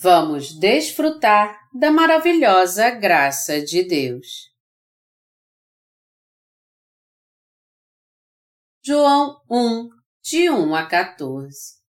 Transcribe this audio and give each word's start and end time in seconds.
Vamos 0.00 0.56
desfrutar 0.56 1.58
da 1.74 1.90
maravilhosa 1.90 2.88
graça 2.88 3.60
de 3.60 3.82
Deus. 3.82 4.48
João 8.80 9.42
1, 9.50 9.88
de 10.22 10.50
1 10.50 10.72
a 10.76 10.86
14 10.86 11.82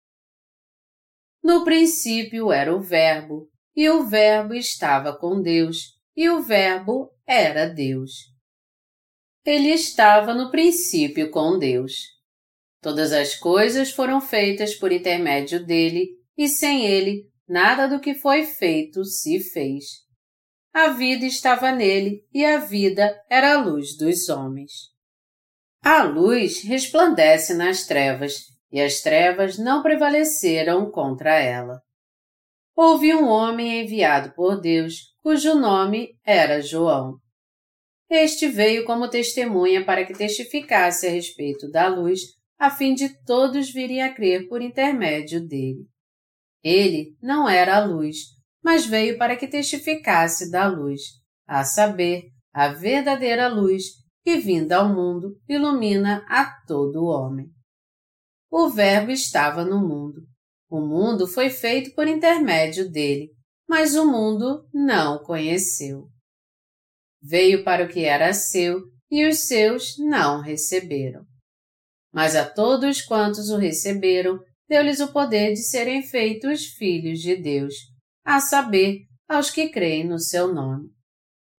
No 1.45 1.65
princípio 1.65 2.51
era 2.51 2.75
o 2.75 2.81
Verbo, 2.81 3.51
e 3.77 3.91
o 3.91 4.07
Verbo 4.07 4.55
estava 4.55 5.15
com 5.15 5.43
Deus, 5.43 6.01
e 6.17 6.31
o 6.31 6.41
Verbo 6.41 7.15
era 7.27 7.69
Deus. 7.69 8.13
Ele 9.45 9.69
estava 9.69 10.33
no 10.33 10.51
princípio 10.51 11.31
com 11.31 11.59
Deus. 11.59 11.93
Todas 12.81 13.13
as 13.13 13.35
coisas 13.35 13.91
foram 13.91 14.19
feitas 14.19 14.75
por 14.75 14.93
intermédio 14.93 15.63
dele, 15.63 16.09
e 16.39 16.49
sem 16.49 16.87
ele 16.87 17.29
nada 17.49 17.89
do 17.89 18.01
que 18.01 18.15
foi 18.15 18.45
feito 18.45 19.05
se 19.05 19.41
fez. 19.41 19.85
A 20.73 20.89
vida 20.89 21.25
estava 21.25 21.73
nele 21.73 22.23
e 22.33 22.45
a 22.45 22.59
vida 22.59 23.19
era 23.29 23.55
a 23.55 23.61
luz 23.61 23.97
dos 23.97 24.29
homens. 24.29 24.73
A 25.83 26.03
luz 26.03 26.63
resplandece 26.63 27.55
nas 27.55 27.87
trevas 27.87 28.35
e 28.71 28.81
as 28.81 29.01
trevas 29.01 29.59
não 29.59 29.83
prevaleceram 29.83 30.91
contra 30.91 31.39
ela. 31.39 31.81
Houve 32.77 33.15
um 33.15 33.27
homem 33.27 33.81
enviado 33.81 34.33
por 34.35 34.61
Deus, 34.61 35.15
cujo 35.23 35.55
nome 35.55 36.17
era 36.25 36.61
João. 36.61 37.17
Este 38.11 38.47
veio 38.49 38.85
como 38.85 39.09
testemunha 39.09 39.85
para 39.85 40.05
que 40.05 40.13
testificasse 40.13 41.07
a 41.07 41.11
respeito 41.11 41.71
da 41.71 41.89
luz, 41.89 42.21
a 42.59 42.71
fim 42.71 42.95
de 42.95 43.09
todos 43.25 43.71
virem 43.71 44.03
a 44.03 44.15
crer 44.15 44.49
por 44.49 44.63
intermédio 44.63 45.47
dele. 45.47 45.87
Ele 46.63 47.17
não 47.23 47.49
era 47.49 47.77
a 47.77 47.85
luz, 47.85 48.17
mas 48.63 48.85
veio 48.85 49.17
para 49.17 49.37
que 49.37 49.47
testificasse 49.47 50.51
da 50.51 50.67
luz, 50.67 51.01
a 51.47 51.65
saber, 51.65 52.25
a 52.53 52.69
verdadeira 52.69 53.49
luz 53.49 53.85
que, 54.25 54.37
vinda 54.37 54.79
ao 54.79 54.89
mundo, 54.93 55.41
ilumina 55.49 56.25
a 56.29 56.45
todo 56.67 57.07
homem. 57.07 57.51
O 58.51 58.69
Verbo 58.69 59.11
estava 59.11 59.65
no 59.65 59.81
mundo. 59.81 60.23
O 60.71 60.81
mundo 60.81 61.27
foi 61.27 61.49
feito 61.49 61.95
por 61.95 62.07
intermédio 62.07 62.91
dele, 62.91 63.31
mas 63.69 63.95
o 63.95 64.07
mundo 64.07 64.69
não 64.73 65.17
o 65.17 65.23
conheceu. 65.23 66.09
Veio 67.23 67.65
para 67.65 67.85
o 67.85 67.89
que 67.89 68.05
era 68.05 68.33
seu 68.33 68.81
e 69.11 69.27
os 69.27 69.47
seus 69.47 69.97
não 69.99 70.41
receberam. 70.41 71.25
Mas 72.13 72.35
a 72.37 72.49
todos 72.49 73.03
quantos 73.03 73.51
o 73.51 73.57
receberam, 73.57 74.39
deu-lhes 74.69 75.01
o 75.01 75.13
poder 75.13 75.55
de 75.55 75.63
serem 75.63 76.03
feitos 76.03 76.67
filhos 76.67 77.21
de 77.21 77.37
Deus, 77.37 77.75
a 78.25 78.41
saber, 78.41 79.07
aos 79.27 79.51
que 79.51 79.69
creem 79.69 80.07
no 80.07 80.19
seu 80.19 80.53
nome, 80.53 80.89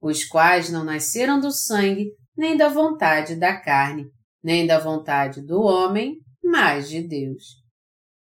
os 0.02 0.24
quais 0.24 0.70
não 0.70 0.84
nasceram 0.84 1.40
do 1.40 1.52
sangue, 1.52 2.12
nem 2.38 2.56
da 2.56 2.70
vontade 2.70 3.36
da 3.36 3.60
carne, 3.60 4.06
nem 4.44 4.66
da 4.66 4.80
vontade 4.80 5.42
do 5.46 5.62
homem, 5.62 6.18
mas 6.44 6.90
de 6.90 7.02
Deus. 7.02 7.44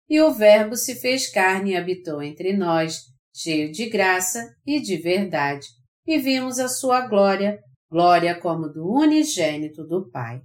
E 0.09 0.21
o 0.21 0.33
Verbo 0.33 0.75
se 0.75 0.95
fez 0.95 1.29
carne 1.29 1.71
e 1.71 1.75
habitou 1.75 2.21
entre 2.21 2.55
nós, 2.55 3.01
cheio 3.35 3.71
de 3.71 3.89
graça 3.89 4.55
e 4.65 4.79
de 4.79 4.95
verdade, 4.95 5.67
e 6.05 6.17
vimos 6.17 6.57
a 6.57 6.69
sua 6.69 7.07
glória, 7.07 7.59
glória 7.91 8.39
como 8.39 8.69
do 8.69 8.89
unigênito 8.89 9.85
do 9.85 10.09
Pai. 10.09 10.41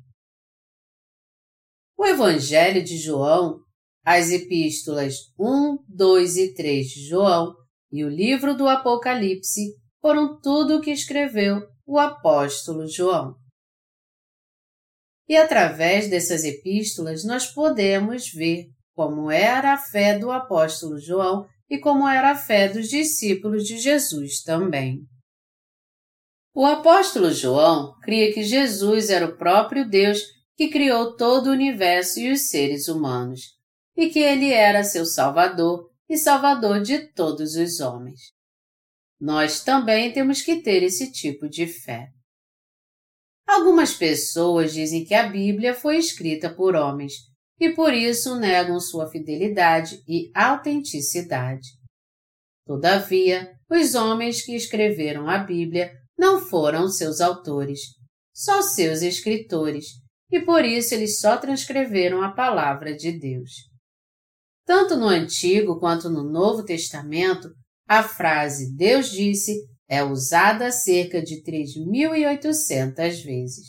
O 1.96 2.04
Evangelho 2.04 2.82
de 2.82 2.98
João 2.98 3.61
as 4.04 4.30
epístolas 4.30 5.14
1, 5.38 5.78
2 5.88 6.36
e 6.36 6.54
3 6.54 6.86
de 6.88 7.08
João 7.08 7.54
e 7.90 8.04
o 8.04 8.08
livro 8.08 8.56
do 8.56 8.68
Apocalipse 8.68 9.76
foram 10.00 10.40
tudo 10.40 10.76
o 10.76 10.80
que 10.80 10.90
escreveu 10.90 11.62
o 11.86 11.98
apóstolo 11.98 12.88
João. 12.88 13.36
E 15.28 15.36
através 15.36 16.10
dessas 16.10 16.42
epístolas 16.42 17.24
nós 17.24 17.46
podemos 17.46 18.28
ver 18.32 18.66
como 18.92 19.30
era 19.30 19.74
a 19.74 19.78
fé 19.78 20.18
do 20.18 20.32
apóstolo 20.32 20.98
João 20.98 21.46
e 21.70 21.78
como 21.78 22.08
era 22.08 22.32
a 22.32 22.36
fé 22.36 22.68
dos 22.68 22.88
discípulos 22.88 23.62
de 23.64 23.78
Jesus 23.78 24.42
também. 24.42 25.00
O 26.52 26.66
apóstolo 26.66 27.30
João 27.30 27.94
cria 28.02 28.34
que 28.34 28.42
Jesus 28.42 29.10
era 29.10 29.26
o 29.26 29.36
próprio 29.38 29.88
Deus 29.88 30.18
que 30.56 30.68
criou 30.68 31.16
todo 31.16 31.46
o 31.46 31.52
universo 31.52 32.18
e 32.18 32.32
os 32.32 32.48
seres 32.48 32.88
humanos 32.88 33.61
e 33.96 34.08
que 34.08 34.18
ele 34.18 34.52
era 34.52 34.84
seu 34.84 35.04
Salvador 35.04 35.90
e 36.08 36.16
Salvador 36.16 36.80
de 36.80 36.98
todos 37.12 37.54
os 37.56 37.80
homens. 37.80 38.20
Nós 39.20 39.62
também 39.62 40.12
temos 40.12 40.42
que 40.42 40.62
ter 40.62 40.82
esse 40.82 41.12
tipo 41.12 41.48
de 41.48 41.66
fé. 41.66 42.08
Algumas 43.46 43.94
pessoas 43.94 44.72
dizem 44.72 45.04
que 45.04 45.14
a 45.14 45.28
Bíblia 45.28 45.74
foi 45.74 45.96
escrita 45.96 46.52
por 46.52 46.74
homens 46.74 47.12
e 47.60 47.70
por 47.70 47.94
isso 47.94 48.36
negam 48.36 48.80
sua 48.80 49.08
fidelidade 49.08 50.02
e 50.08 50.30
autenticidade. 50.34 51.68
Todavia, 52.66 53.52
os 53.70 53.94
homens 53.94 54.42
que 54.42 54.54
escreveram 54.54 55.28
a 55.28 55.38
Bíblia 55.38 55.92
não 56.18 56.40
foram 56.40 56.88
seus 56.88 57.20
autores, 57.20 57.80
só 58.34 58.62
seus 58.62 59.02
escritores, 59.02 59.86
e 60.30 60.40
por 60.40 60.64
isso 60.64 60.94
eles 60.94 61.20
só 61.20 61.36
transcreveram 61.36 62.22
a 62.22 62.32
palavra 62.32 62.94
de 62.94 63.12
Deus. 63.12 63.71
Tanto 64.64 64.96
no 64.96 65.06
Antigo 65.06 65.78
quanto 65.78 66.08
no 66.08 66.22
Novo 66.22 66.64
Testamento, 66.64 67.48
a 67.88 68.02
frase 68.02 68.74
Deus 68.76 69.10
disse 69.10 69.54
é 69.88 70.02
usada 70.02 70.70
cerca 70.70 71.20
de 71.20 71.42
3.800 71.42 73.22
vezes. 73.22 73.66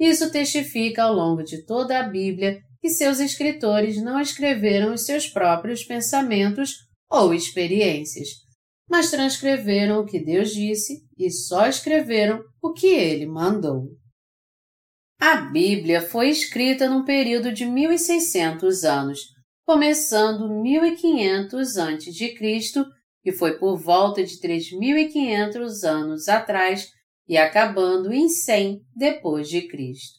Isso 0.00 0.32
testifica 0.32 1.04
ao 1.04 1.14
longo 1.14 1.44
de 1.44 1.64
toda 1.64 2.00
a 2.00 2.08
Bíblia 2.08 2.60
que 2.80 2.88
seus 2.88 3.20
escritores 3.20 4.02
não 4.02 4.20
escreveram 4.20 4.92
os 4.92 5.04
seus 5.04 5.28
próprios 5.28 5.84
pensamentos 5.84 6.74
ou 7.08 7.32
experiências, 7.32 8.28
mas 8.90 9.12
transcreveram 9.12 10.00
o 10.00 10.04
que 10.04 10.18
Deus 10.18 10.50
disse 10.50 11.04
e 11.16 11.30
só 11.30 11.68
escreveram 11.68 12.42
o 12.60 12.72
que 12.72 12.88
ele 12.88 13.26
mandou. 13.26 13.90
A 15.20 15.36
Bíblia 15.36 16.02
foi 16.02 16.30
escrita 16.30 16.90
num 16.90 17.04
período 17.04 17.52
de 17.52 17.64
1600 17.64 18.82
anos, 18.82 19.20
começando 19.64 20.48
1500 20.48 21.76
a.C., 21.76 22.34
que 23.22 23.32
foi 23.32 23.58
por 23.58 23.76
volta 23.76 24.24
de 24.24 24.40
3500 24.40 25.84
anos 25.84 26.28
atrás, 26.28 26.88
e 27.28 27.36
acabando 27.36 28.12
em 28.12 28.28
100 28.28 28.80
depois 28.94 29.48
de 29.48 29.68
Cristo. 29.68 30.18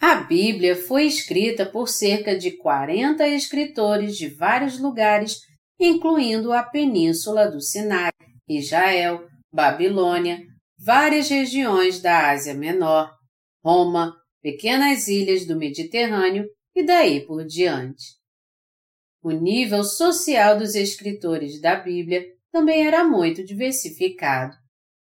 A 0.00 0.14
Bíblia 0.14 0.74
foi 0.74 1.04
escrita 1.04 1.66
por 1.66 1.88
cerca 1.88 2.38
de 2.38 2.56
40 2.56 3.28
escritores 3.28 4.16
de 4.16 4.28
vários 4.28 4.78
lugares, 4.78 5.38
incluindo 5.78 6.52
a 6.52 6.62
Península 6.62 7.50
do 7.50 7.60
Sinai, 7.60 8.10
Israel, 8.48 9.26
Babilônia, 9.52 10.40
várias 10.78 11.28
regiões 11.28 12.00
da 12.00 12.30
Ásia 12.30 12.54
Menor, 12.54 13.14
Roma, 13.62 14.16
pequenas 14.40 15.06
ilhas 15.08 15.44
do 15.44 15.56
Mediterrâneo 15.56 16.46
e 16.74 16.84
daí 16.84 17.26
por 17.26 17.44
diante. 17.44 18.18
O 19.22 19.30
nível 19.30 19.84
social 19.84 20.58
dos 20.58 20.74
escritores 20.74 21.60
da 21.60 21.76
Bíblia 21.76 22.24
também 22.50 22.86
era 22.86 23.04
muito 23.04 23.44
diversificado, 23.44 24.56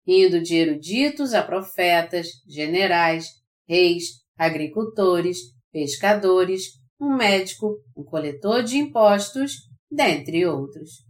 indo 0.06 0.40
de 0.40 0.56
eruditos 0.56 1.34
a 1.34 1.42
profetas, 1.42 2.28
generais, 2.46 3.26
reis, 3.68 4.22
agricultores, 4.36 5.38
pescadores, 5.72 6.78
um 7.00 7.16
médico, 7.16 7.76
um 7.96 8.02
coletor 8.02 8.62
de 8.62 8.76
impostos, 8.78 9.52
dentre 9.90 10.46
outros. 10.46 11.04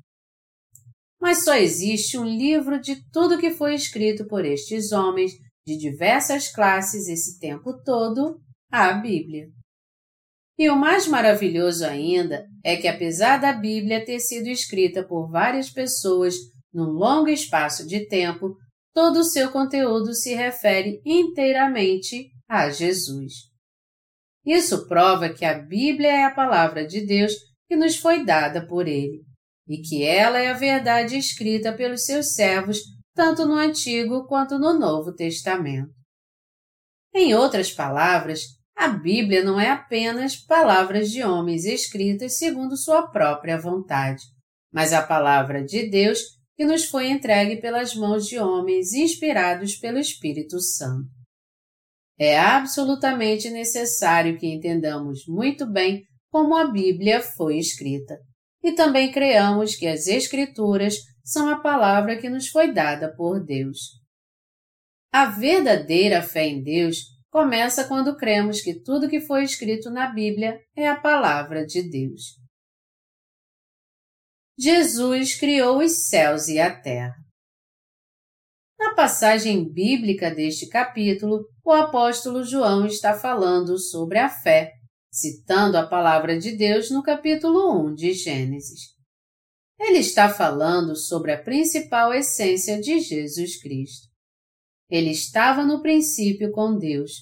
Mas 1.20 1.44
só 1.44 1.54
existe 1.54 2.16
um 2.18 2.24
livro 2.24 2.80
de 2.80 3.02
tudo 3.10 3.38
que 3.38 3.50
foi 3.50 3.74
escrito 3.74 4.26
por 4.26 4.44
estes 4.44 4.92
homens 4.92 5.32
de 5.66 5.76
diversas 5.76 6.48
classes 6.48 7.08
esse 7.08 7.38
tempo 7.38 7.82
todo, 7.82 8.40
a 8.70 8.92
Bíblia. 8.92 9.48
E 10.58 10.68
o 10.68 10.76
mais 10.76 11.06
maravilhoso 11.06 11.84
ainda 11.84 12.44
é 12.64 12.76
que, 12.76 12.88
apesar 12.88 13.36
da 13.36 13.52
Bíblia 13.52 14.04
ter 14.04 14.18
sido 14.18 14.48
escrita 14.48 15.04
por 15.04 15.30
várias 15.30 15.70
pessoas 15.70 16.34
num 16.74 16.90
longo 16.90 17.28
espaço 17.28 17.86
de 17.86 18.08
tempo, 18.08 18.56
todo 18.92 19.20
o 19.20 19.24
seu 19.24 19.52
conteúdo 19.52 20.12
se 20.12 20.34
refere 20.34 21.00
inteiramente 21.06 22.30
a 22.48 22.70
Jesus. 22.70 23.48
Isso 24.44 24.88
prova 24.88 25.28
que 25.28 25.44
a 25.44 25.58
Bíblia 25.58 26.08
é 26.08 26.24
a 26.24 26.34
palavra 26.34 26.84
de 26.84 27.06
Deus 27.06 27.32
que 27.68 27.76
nos 27.76 27.96
foi 27.96 28.24
dada 28.24 28.66
por 28.66 28.88
Ele, 28.88 29.22
e 29.68 29.78
que 29.78 30.02
ela 30.02 30.40
é 30.40 30.50
a 30.50 30.54
verdade 30.54 31.16
escrita 31.16 31.72
pelos 31.72 32.04
seus 32.04 32.34
servos, 32.34 32.78
tanto 33.14 33.46
no 33.46 33.54
Antigo 33.54 34.26
quanto 34.26 34.58
no 34.58 34.76
Novo 34.76 35.14
Testamento. 35.14 35.92
Em 37.14 37.34
outras 37.34 37.70
palavras, 37.70 38.57
a 38.78 38.86
Bíblia 38.86 39.42
não 39.42 39.60
é 39.60 39.70
apenas 39.70 40.36
palavras 40.36 41.10
de 41.10 41.24
homens 41.24 41.64
escritas 41.64 42.38
segundo 42.38 42.76
sua 42.76 43.08
própria 43.08 43.58
vontade, 43.58 44.22
mas 44.72 44.92
a 44.92 45.04
palavra 45.04 45.64
de 45.64 45.90
Deus 45.90 46.20
que 46.56 46.64
nos 46.64 46.84
foi 46.84 47.10
entregue 47.10 47.60
pelas 47.60 47.96
mãos 47.96 48.26
de 48.26 48.38
homens 48.38 48.92
inspirados 48.92 49.74
pelo 49.74 49.98
Espírito 49.98 50.60
Santo. 50.60 51.08
É 52.16 52.38
absolutamente 52.38 53.50
necessário 53.50 54.38
que 54.38 54.46
entendamos 54.46 55.26
muito 55.26 55.66
bem 55.66 56.04
como 56.30 56.56
a 56.56 56.70
Bíblia 56.70 57.20
foi 57.20 57.58
escrita 57.58 58.16
e 58.62 58.72
também 58.72 59.10
creamos 59.10 59.74
que 59.74 59.88
as 59.88 60.06
Escrituras 60.06 60.94
são 61.24 61.48
a 61.48 61.58
palavra 61.58 62.16
que 62.16 62.30
nos 62.30 62.46
foi 62.46 62.72
dada 62.72 63.12
por 63.16 63.44
Deus. 63.44 63.98
A 65.12 65.26
verdadeira 65.26 66.22
fé 66.22 66.46
em 66.46 66.62
Deus 66.62 67.17
começa 67.30 67.86
quando 67.86 68.16
cremos 68.16 68.60
que 68.60 68.80
tudo 68.80 69.08
que 69.08 69.20
foi 69.20 69.44
escrito 69.44 69.90
na 69.90 70.12
Bíblia 70.12 70.60
é 70.76 70.88
a 70.88 70.98
palavra 70.98 71.64
de 71.64 71.82
Deus. 71.82 72.38
Jesus 74.58 75.38
criou 75.38 75.78
os 75.78 76.08
céus 76.08 76.48
e 76.48 76.58
a 76.58 76.74
terra. 76.74 77.14
Na 78.78 78.94
passagem 78.94 79.72
bíblica 79.72 80.30
deste 80.30 80.68
capítulo, 80.68 81.44
o 81.64 81.72
apóstolo 81.72 82.44
João 82.44 82.86
está 82.86 83.12
falando 83.12 83.78
sobre 83.78 84.18
a 84.18 84.28
fé, 84.28 84.72
citando 85.12 85.76
a 85.76 85.86
palavra 85.86 86.38
de 86.38 86.56
Deus 86.56 86.90
no 86.90 87.02
capítulo 87.02 87.88
1 87.88 87.94
de 87.94 88.12
Gênesis. 88.12 88.98
Ele 89.78 89.98
está 89.98 90.28
falando 90.28 90.96
sobre 90.96 91.32
a 91.32 91.42
principal 91.42 92.12
essência 92.12 92.80
de 92.80 92.98
Jesus 93.00 93.60
Cristo. 93.60 94.07
Ele 94.90 95.10
estava 95.10 95.64
no 95.64 95.82
princípio 95.82 96.50
com 96.50 96.76
Deus. 96.76 97.12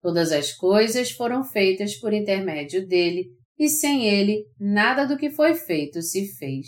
Todas 0.00 0.32
as 0.32 0.52
coisas 0.52 1.12
foram 1.12 1.44
feitas 1.44 1.96
por 1.96 2.12
intermédio 2.12 2.86
dele, 2.86 3.26
e 3.58 3.68
sem 3.68 4.08
ele, 4.08 4.44
nada 4.58 5.06
do 5.06 5.16
que 5.16 5.30
foi 5.30 5.54
feito 5.54 6.02
se 6.02 6.26
fez. 6.36 6.66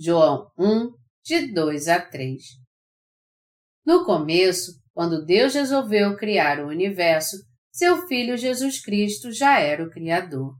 João 0.00 0.46
1, 0.58 0.90
de 1.24 1.52
2 1.52 1.88
a 1.88 2.00
3. 2.00 2.42
No 3.84 4.04
começo, 4.04 4.72
quando 4.94 5.24
Deus 5.24 5.54
resolveu 5.54 6.16
criar 6.16 6.60
o 6.60 6.68
universo, 6.68 7.36
seu 7.70 8.06
Filho 8.06 8.36
Jesus 8.36 8.80
Cristo 8.82 9.32
já 9.32 9.58
era 9.58 9.84
o 9.84 9.90
Criador. 9.90 10.54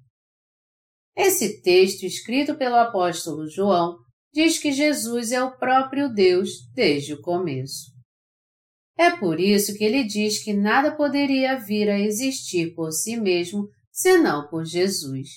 Esse 1.17 1.61
texto, 1.62 2.05
escrito 2.05 2.56
pelo 2.56 2.76
apóstolo 2.76 3.46
João, 3.49 3.96
diz 4.32 4.58
que 4.58 4.73
Jesus 4.73 5.31
é 5.31 5.43
o 5.43 5.56
próprio 5.58 6.12
Deus 6.12 6.50
desde 6.75 7.12
o 7.14 7.20
começo. 7.20 7.92
É 8.99 9.11
por 9.11 9.41
isso 9.41 9.75
que 9.75 9.85
ele 9.85 10.05
diz 10.05 10.43
que 10.43 10.53
nada 10.53 10.94
poderia 10.94 11.59
vir 11.59 11.89
a 11.89 11.99
existir 11.99 12.75
por 12.75 12.93
si 12.93 13.17
mesmo 13.17 13.69
senão 13.91 14.49
por 14.49 14.65
Jesus. 14.65 15.29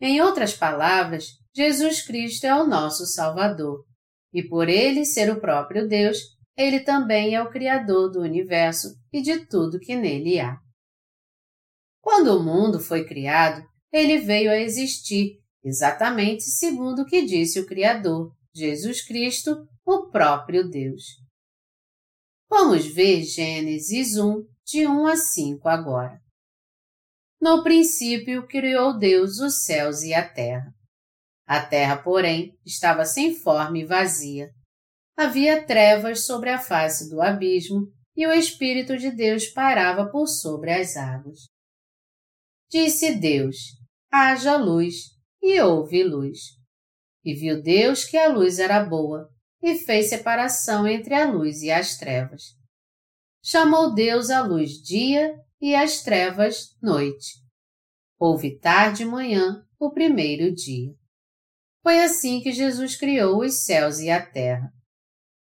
Em 0.00 0.20
outras 0.20 0.54
palavras, 0.54 1.26
Jesus 1.54 2.02
Cristo 2.02 2.44
é 2.44 2.54
o 2.54 2.66
nosso 2.66 3.06
Salvador, 3.06 3.84
e 4.32 4.42
por 4.42 4.68
ele 4.68 5.04
ser 5.04 5.30
o 5.30 5.40
próprio 5.40 5.86
Deus, 5.86 6.18
ele 6.56 6.80
também 6.80 7.34
é 7.34 7.42
o 7.42 7.50
Criador 7.50 8.10
do 8.10 8.20
universo 8.20 8.88
e 9.12 9.22
de 9.22 9.46
tudo 9.46 9.78
que 9.78 9.94
nele 9.94 10.40
há. 10.40 10.56
Quando 12.00 12.36
o 12.36 12.42
mundo 12.42 12.80
foi 12.80 13.06
criado, 13.06 13.62
ele 13.92 14.18
veio 14.18 14.50
a 14.50 14.58
existir 14.58 15.38
exatamente 15.62 16.42
segundo 16.44 17.02
o 17.02 17.06
que 17.06 17.24
disse 17.24 17.60
o 17.60 17.66
Criador, 17.66 18.34
Jesus 18.54 19.04
Cristo, 19.06 19.68
o 19.86 20.10
próprio 20.10 20.68
Deus. 20.68 21.21
Vamos 22.54 22.84
ver 22.84 23.22
Gênesis 23.22 24.18
1, 24.18 24.46
de 24.66 24.86
1 24.86 25.06
a 25.06 25.16
5 25.16 25.66
agora. 25.70 26.20
No 27.40 27.62
princípio 27.62 28.46
criou 28.46 28.98
Deus 28.98 29.38
os 29.38 29.64
céus 29.64 30.02
e 30.02 30.12
a 30.12 30.28
terra. 30.28 30.70
A 31.46 31.64
terra, 31.64 31.96
porém, 32.02 32.54
estava 32.62 33.06
sem 33.06 33.34
forma 33.34 33.78
e 33.78 33.86
vazia. 33.86 34.50
Havia 35.16 35.64
trevas 35.66 36.26
sobre 36.26 36.50
a 36.50 36.58
face 36.58 37.08
do 37.08 37.22
abismo 37.22 37.90
e 38.14 38.26
o 38.26 38.34
Espírito 38.34 38.98
de 38.98 39.10
Deus 39.10 39.46
pairava 39.46 40.10
por 40.10 40.26
sobre 40.26 40.72
as 40.72 40.94
águas. 40.94 41.38
Disse 42.70 43.14
Deus: 43.14 43.56
haja 44.12 44.58
luz, 44.58 44.96
e 45.40 45.58
houve 45.58 46.04
luz. 46.04 46.38
E 47.24 47.32
viu 47.32 47.62
Deus 47.62 48.04
que 48.04 48.18
a 48.18 48.28
luz 48.28 48.58
era 48.58 48.84
boa, 48.84 49.31
e 49.62 49.76
fez 49.76 50.08
separação 50.08 50.86
entre 50.86 51.14
a 51.14 51.30
luz 51.30 51.62
e 51.62 51.70
as 51.70 51.96
trevas. 51.96 52.42
Chamou 53.44 53.94
Deus 53.94 54.30
a 54.30 54.42
luz 54.42 54.72
dia 54.82 55.34
e 55.60 55.74
as 55.74 56.02
trevas 56.02 56.76
noite. 56.82 57.40
Houve 58.18 58.58
tarde 58.58 59.02
e 59.02 59.06
manhã 59.06 59.64
o 59.78 59.90
primeiro 59.90 60.52
dia. 60.54 60.92
Foi 61.82 62.00
assim 62.00 62.40
que 62.40 62.52
Jesus 62.52 62.96
criou 62.96 63.40
os 63.40 63.64
céus 63.64 63.98
e 63.98 64.10
a 64.10 64.24
terra. 64.24 64.72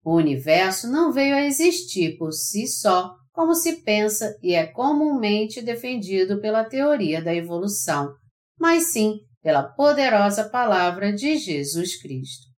O 0.04 0.16
universo 0.16 0.88
não 0.88 1.12
veio 1.12 1.36
a 1.36 1.44
existir 1.44 2.18
por 2.18 2.32
si 2.34 2.68
só, 2.68 3.16
como 3.32 3.56
se 3.56 3.84
pensa 3.84 4.38
e 4.42 4.54
é 4.54 4.68
comumente 4.68 5.62
defendido 5.62 6.42
pela 6.42 6.66
teoria 6.66 7.24
da 7.24 7.34
evolução, 7.34 8.14
mas 8.60 8.92
sim 8.92 9.20
pela 9.42 9.64
poderosa 9.64 10.50
palavra 10.50 11.14
de 11.14 11.38
Jesus 11.38 12.02
Cristo. 12.02 12.53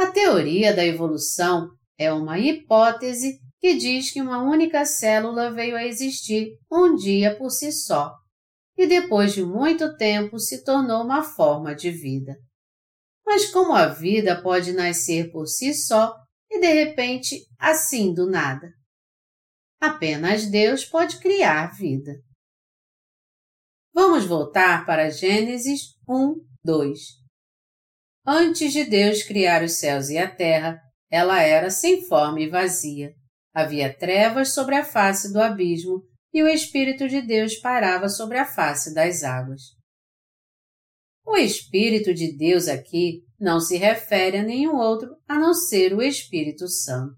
A 0.00 0.06
teoria 0.06 0.74
da 0.74 0.82
evolução 0.82 1.76
é 1.98 2.10
uma 2.10 2.38
hipótese 2.38 3.38
que 3.60 3.74
diz 3.74 4.10
que 4.10 4.22
uma 4.22 4.42
única 4.42 4.86
célula 4.86 5.52
veio 5.52 5.76
a 5.76 5.84
existir 5.84 6.56
um 6.72 6.94
dia 6.96 7.36
por 7.36 7.50
si 7.50 7.70
só 7.70 8.14
e 8.78 8.86
depois 8.86 9.34
de 9.34 9.44
muito 9.44 9.94
tempo 9.98 10.38
se 10.38 10.64
tornou 10.64 11.04
uma 11.04 11.22
forma 11.22 11.74
de 11.74 11.90
vida. 11.90 12.34
Mas 13.26 13.50
como 13.50 13.74
a 13.74 13.88
vida 13.88 14.40
pode 14.40 14.72
nascer 14.72 15.30
por 15.30 15.46
si 15.46 15.74
só 15.74 16.16
e 16.50 16.58
de 16.58 16.72
repente 16.72 17.46
assim 17.58 18.14
do 18.14 18.26
nada? 18.26 18.72
Apenas 19.78 20.46
Deus 20.46 20.82
pode 20.82 21.20
criar 21.20 21.76
vida. 21.76 22.12
Vamos 23.92 24.24
voltar 24.24 24.86
para 24.86 25.10
Gênesis 25.10 25.94
1, 26.08 26.36
2. 26.64 27.19
Antes 28.26 28.72
de 28.72 28.84
Deus 28.84 29.22
criar 29.22 29.62
os 29.62 29.78
céus 29.78 30.10
e 30.10 30.18
a 30.18 30.30
terra, 30.30 30.80
ela 31.10 31.40
era 31.42 31.70
sem 31.70 32.06
forma 32.06 32.40
e 32.40 32.48
vazia. 32.48 33.14
Havia 33.52 33.92
trevas 33.92 34.54
sobre 34.54 34.74
a 34.76 34.84
face 34.84 35.32
do 35.32 35.40
abismo 35.40 36.02
e 36.32 36.42
o 36.42 36.48
Espírito 36.48 37.08
de 37.08 37.20
Deus 37.20 37.56
pairava 37.56 38.08
sobre 38.08 38.38
a 38.38 38.44
face 38.44 38.94
das 38.94 39.24
águas. 39.24 39.62
O 41.26 41.36
Espírito 41.36 42.14
de 42.14 42.36
Deus 42.36 42.68
aqui 42.68 43.22
não 43.38 43.60
se 43.60 43.76
refere 43.76 44.38
a 44.38 44.42
nenhum 44.42 44.76
outro 44.76 45.16
a 45.26 45.38
não 45.38 45.54
ser 45.54 45.94
o 45.94 46.02
Espírito 46.02 46.68
Santo. 46.68 47.16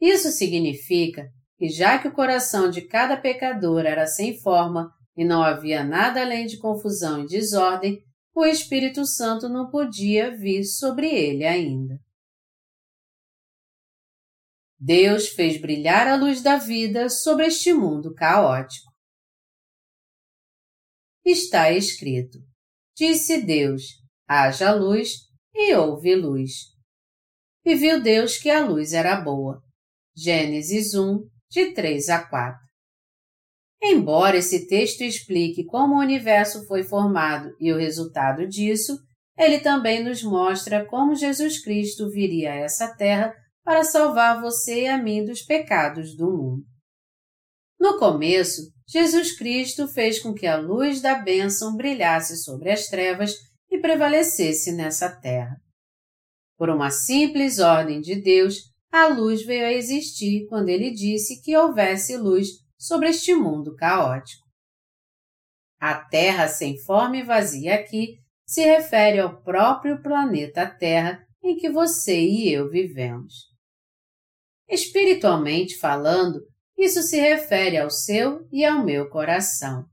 Isso 0.00 0.30
significa 0.30 1.28
que, 1.56 1.68
já 1.68 1.98
que 1.98 2.08
o 2.08 2.12
coração 2.12 2.70
de 2.70 2.82
cada 2.82 3.16
pecador 3.16 3.86
era 3.86 4.06
sem 4.06 4.40
forma 4.40 4.90
e 5.16 5.24
não 5.24 5.42
havia 5.42 5.84
nada 5.84 6.20
além 6.20 6.46
de 6.46 6.58
confusão 6.58 7.22
e 7.22 7.26
desordem, 7.26 8.02
o 8.34 8.44
Espírito 8.44 9.04
Santo 9.04 9.48
não 9.48 9.70
podia 9.70 10.36
vir 10.36 10.64
sobre 10.64 11.08
ele 11.08 11.44
ainda. 11.44 11.98
Deus 14.78 15.28
fez 15.28 15.60
brilhar 15.60 16.08
a 16.08 16.16
luz 16.16 16.42
da 16.42 16.56
vida 16.56 17.08
sobre 17.08 17.46
este 17.46 17.72
mundo 17.72 18.12
caótico. 18.14 18.90
Está 21.24 21.70
escrito: 21.70 22.38
Disse 22.96 23.42
Deus: 23.42 23.82
haja 24.26 24.72
luz, 24.72 25.10
e 25.54 25.74
houve 25.74 26.16
luz. 26.16 26.72
E 27.64 27.74
viu 27.76 28.02
Deus 28.02 28.38
que 28.38 28.50
a 28.50 28.64
luz 28.64 28.92
era 28.92 29.20
boa. 29.20 29.62
Gênesis 30.16 30.94
1, 30.94 31.28
de 31.48 31.72
3 31.72 32.08
a 32.08 32.26
4. 32.26 32.71
Embora 33.82 34.36
esse 34.36 34.68
texto 34.68 35.02
explique 35.02 35.64
como 35.64 35.96
o 35.96 36.00
universo 36.00 36.64
foi 36.68 36.84
formado 36.84 37.50
e 37.58 37.72
o 37.72 37.76
resultado 37.76 38.46
disso, 38.46 38.96
ele 39.36 39.58
também 39.58 40.04
nos 40.04 40.22
mostra 40.22 40.86
como 40.86 41.16
Jesus 41.16 41.60
Cristo 41.60 42.08
viria 42.08 42.52
a 42.52 42.56
essa 42.56 42.94
terra 42.94 43.34
para 43.64 43.82
salvar 43.82 44.40
você 44.40 44.82
e 44.82 44.88
a 44.88 45.02
mim 45.02 45.24
dos 45.24 45.42
pecados 45.42 46.16
do 46.16 46.30
mundo. 46.30 46.64
No 47.78 47.98
começo, 47.98 48.62
Jesus 48.86 49.36
Cristo 49.36 49.88
fez 49.88 50.20
com 50.20 50.32
que 50.32 50.46
a 50.46 50.56
luz 50.56 51.00
da 51.00 51.16
bênção 51.16 51.74
brilhasse 51.74 52.36
sobre 52.36 52.70
as 52.70 52.86
trevas 52.86 53.34
e 53.68 53.78
prevalecesse 53.78 54.70
nessa 54.70 55.08
terra. 55.08 55.56
Por 56.56 56.70
uma 56.70 56.90
simples 56.90 57.58
ordem 57.58 58.00
de 58.00 58.20
Deus, 58.20 58.58
a 58.92 59.08
luz 59.08 59.44
veio 59.44 59.66
a 59.66 59.72
existir 59.72 60.46
quando 60.48 60.68
ele 60.68 60.92
disse 60.92 61.40
que 61.42 61.56
houvesse 61.56 62.16
luz 62.16 62.61
sobre 62.82 63.10
este 63.10 63.32
mundo 63.32 63.76
caótico. 63.76 64.42
A 65.80 66.04
Terra 66.04 66.48
sem 66.48 66.76
forma 66.82 67.16
e 67.16 67.22
vazia 67.22 67.76
aqui 67.76 68.16
se 68.44 68.64
refere 68.64 69.20
ao 69.20 69.40
próprio 69.40 70.02
planeta 70.02 70.66
Terra 70.66 71.24
em 71.40 71.56
que 71.56 71.70
você 71.70 72.20
e 72.20 72.52
eu 72.52 72.68
vivemos. 72.68 73.34
Espiritualmente 74.68 75.78
falando, 75.78 76.40
isso 76.76 77.02
se 77.02 77.20
refere 77.20 77.78
ao 77.78 77.88
seu 77.88 78.48
e 78.50 78.64
ao 78.64 78.84
meu 78.84 79.08
coração. 79.08 79.84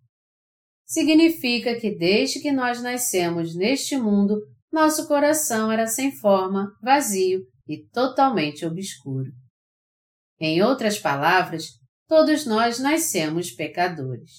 Significa 0.83 1.79
que 1.79 1.95
desde 1.95 2.39
que 2.39 2.51
nós 2.51 2.81
nascemos 2.81 3.55
neste 3.55 3.95
mundo, 3.97 4.41
nosso 4.71 5.07
coração 5.07 5.71
era 5.71 5.85
sem 5.85 6.11
forma, 6.17 6.71
vazio 6.81 7.41
e 7.67 7.87
totalmente 7.89 8.65
obscuro. 8.65 9.29
Em 10.39 10.63
outras 10.63 10.97
palavras, 10.97 11.78
todos 12.09 12.43
nós 12.45 12.79
nascemos 12.79 13.51
pecadores. 13.51 14.37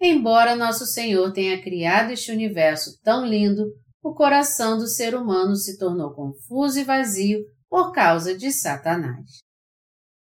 Embora 0.00 0.54
nosso 0.54 0.86
Senhor 0.86 1.32
tenha 1.32 1.60
criado 1.60 2.12
este 2.12 2.30
universo 2.30 2.98
tão 3.02 3.26
lindo, 3.26 3.64
o 4.00 4.14
coração 4.14 4.78
do 4.78 4.86
ser 4.86 5.16
humano 5.16 5.56
se 5.56 5.76
tornou 5.76 6.14
confuso 6.14 6.78
e 6.78 6.84
vazio 6.84 7.40
por 7.68 7.90
causa 7.90 8.36
de 8.36 8.52
Satanás. 8.52 9.38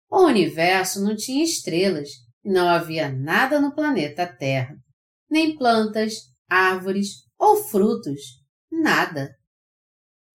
O 0.08 0.26
universo 0.26 1.02
não 1.02 1.16
tinha 1.16 1.42
estrelas 1.42 2.08
e 2.44 2.50
não 2.52 2.68
havia 2.68 3.10
nada 3.10 3.60
no 3.60 3.74
planeta 3.74 4.26
Terra, 4.26 4.76
nem 5.28 5.56
plantas, 5.56 6.14
árvores 6.48 7.24
ou 7.36 7.56
frutos, 7.64 8.20
nada. 8.70 9.34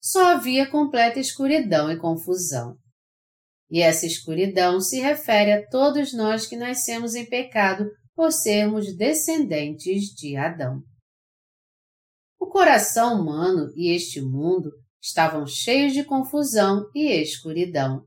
Só 0.01 0.33
havia 0.33 0.69
completa 0.69 1.19
escuridão 1.19 1.89
e 1.89 1.97
confusão. 1.97 2.77
E 3.69 3.81
essa 3.81 4.05
escuridão 4.05 4.81
se 4.81 4.99
refere 4.99 5.51
a 5.51 5.67
todos 5.67 6.13
nós 6.13 6.47
que 6.47 6.55
nascemos 6.55 7.13
em 7.13 7.25
pecado 7.25 7.85
por 8.15 8.31
sermos 8.31 8.95
descendentes 8.95 10.05
de 10.15 10.35
Adão. 10.35 10.81
O 12.39 12.47
coração 12.47 13.21
humano 13.21 13.71
e 13.75 13.93
este 13.93 14.21
mundo 14.21 14.71
estavam 15.01 15.45
cheios 15.45 15.93
de 15.93 16.03
confusão 16.03 16.89
e 16.95 17.11
escuridão. 17.21 18.03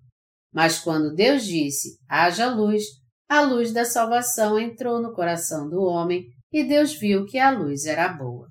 Mas 0.53 0.79
quando 0.79 1.15
Deus 1.15 1.45
disse: 1.45 1.97
haja 2.09 2.53
luz, 2.53 2.83
a 3.29 3.41
luz 3.41 3.73
da 3.73 3.85
salvação 3.85 4.59
entrou 4.59 5.01
no 5.01 5.15
coração 5.15 5.69
do 5.69 5.81
homem 5.83 6.25
e 6.53 6.65
Deus 6.65 6.93
viu 6.93 7.25
que 7.25 7.39
a 7.39 7.51
luz 7.51 7.87
era 7.87 8.09
boa. 8.09 8.49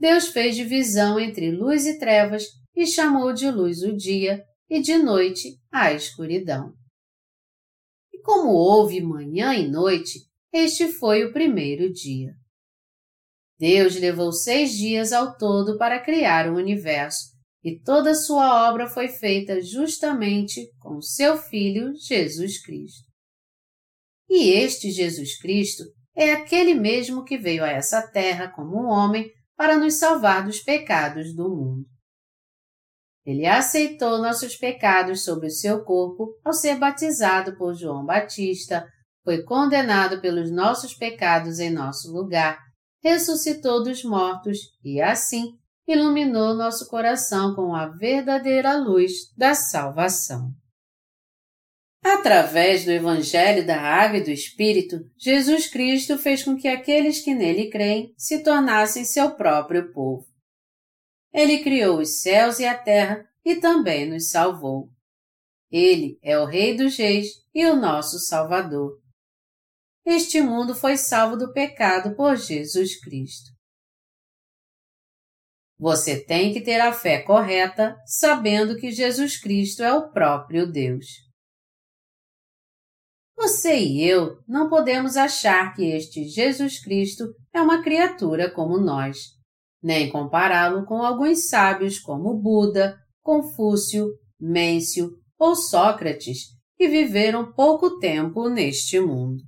Deus 0.00 0.28
fez 0.28 0.54
divisão 0.54 1.18
entre 1.18 1.50
luz 1.50 1.84
e 1.84 1.98
trevas 1.98 2.44
e 2.74 2.86
chamou 2.86 3.32
de 3.32 3.50
luz 3.50 3.82
o 3.82 3.94
dia 3.94 4.42
e 4.68 4.80
de 4.80 4.98
noite 4.98 5.58
a 5.70 5.92
escuridão. 5.92 6.74
E 8.12 8.20
como 8.20 8.50
houve 8.50 9.00
manhã 9.00 9.54
e 9.54 9.68
noite, 9.68 10.20
este 10.52 10.88
foi 10.92 11.24
o 11.24 11.32
primeiro 11.32 11.92
dia. 11.92 12.32
Deus 13.58 13.96
levou 13.96 14.32
seis 14.32 14.72
dias 14.72 15.12
ao 15.12 15.36
todo 15.36 15.76
para 15.76 16.00
criar 16.00 16.50
o 16.50 16.56
universo, 16.56 17.36
e 17.62 17.80
toda 17.80 18.14
sua 18.14 18.68
obra 18.68 18.88
foi 18.88 19.08
feita 19.08 19.60
justamente 19.60 20.70
com 20.78 21.00
seu 21.02 21.36
Filho 21.36 21.92
Jesus 21.96 22.62
Cristo. 22.62 23.08
E 24.28 24.50
este 24.50 24.90
Jesus 24.90 25.38
Cristo 25.38 25.82
é 26.14 26.32
aquele 26.32 26.74
mesmo 26.74 27.24
que 27.24 27.36
veio 27.36 27.64
a 27.64 27.68
essa 27.68 28.06
terra 28.06 28.48
como 28.48 28.76
um 28.76 28.86
homem 28.86 29.30
para 29.56 29.76
nos 29.76 29.94
salvar 29.94 30.44
dos 30.44 30.60
pecados 30.60 31.34
do 31.34 31.48
mundo. 31.48 31.86
Ele 33.28 33.44
aceitou 33.44 34.16
nossos 34.22 34.56
pecados 34.56 35.22
sobre 35.22 35.48
o 35.48 35.50
seu 35.50 35.84
corpo 35.84 36.34
ao 36.42 36.54
ser 36.54 36.78
batizado 36.78 37.58
por 37.58 37.74
João 37.74 38.02
Batista, 38.02 38.86
foi 39.22 39.42
condenado 39.42 40.18
pelos 40.22 40.50
nossos 40.50 40.94
pecados 40.94 41.58
em 41.58 41.68
nosso 41.68 42.10
lugar, 42.10 42.58
ressuscitou 43.04 43.84
dos 43.84 44.02
mortos 44.02 44.56
e, 44.82 44.98
assim, 45.02 45.44
iluminou 45.86 46.54
nosso 46.54 46.88
coração 46.88 47.54
com 47.54 47.74
a 47.74 47.88
verdadeira 47.88 48.78
luz 48.78 49.12
da 49.36 49.54
salvação. 49.54 50.50
Através 52.02 52.86
do 52.86 52.92
Evangelho 52.92 53.66
da 53.66 53.78
Água 53.78 54.20
e 54.20 54.24
do 54.24 54.30
Espírito, 54.30 55.00
Jesus 55.18 55.68
Cristo 55.68 56.16
fez 56.16 56.42
com 56.42 56.56
que 56.56 56.66
aqueles 56.66 57.22
que 57.22 57.34
nele 57.34 57.68
creem 57.68 58.10
se 58.16 58.42
tornassem 58.42 59.04
seu 59.04 59.32
próprio 59.32 59.92
povo. 59.92 60.24
Ele 61.32 61.62
criou 61.62 62.00
os 62.00 62.20
céus 62.20 62.58
e 62.58 62.66
a 62.66 62.76
terra 62.76 63.28
e 63.44 63.56
também 63.56 64.08
nos 64.08 64.30
salvou. 64.30 64.90
Ele 65.70 66.18
é 66.22 66.38
o 66.38 66.46
Rei 66.46 66.76
dos 66.76 66.96
Reis 66.96 67.28
e 67.54 67.66
o 67.66 67.76
nosso 67.76 68.18
Salvador. 68.18 68.98
Este 70.04 70.40
mundo 70.40 70.74
foi 70.74 70.96
salvo 70.96 71.36
do 71.36 71.52
pecado 71.52 72.16
por 72.16 72.36
Jesus 72.36 72.98
Cristo. 72.98 73.50
Você 75.78 76.24
tem 76.24 76.52
que 76.52 76.60
ter 76.60 76.80
a 76.80 76.92
fé 76.92 77.22
correta, 77.22 77.96
sabendo 78.06 78.76
que 78.76 78.90
Jesus 78.90 79.38
Cristo 79.38 79.82
é 79.82 79.92
o 79.92 80.10
próprio 80.10 80.70
Deus. 80.70 81.06
Você 83.36 83.78
e 83.78 84.02
eu 84.02 84.42
não 84.48 84.68
podemos 84.68 85.16
achar 85.16 85.72
que 85.74 85.84
este 85.84 86.24
Jesus 86.24 86.82
Cristo 86.82 87.32
é 87.52 87.60
uma 87.60 87.82
criatura 87.82 88.50
como 88.50 88.80
nós, 88.80 89.37
nem 89.82 90.10
compará-lo 90.10 90.84
com 90.84 91.02
alguns 91.02 91.48
sábios 91.48 91.98
como 91.98 92.34
Buda, 92.34 92.96
Confúcio, 93.22 94.08
Mêncio 94.40 95.10
ou 95.38 95.54
Sócrates, 95.54 96.48
que 96.76 96.88
viveram 96.88 97.52
pouco 97.52 97.98
tempo 97.98 98.48
neste 98.48 99.00
mundo. 99.00 99.42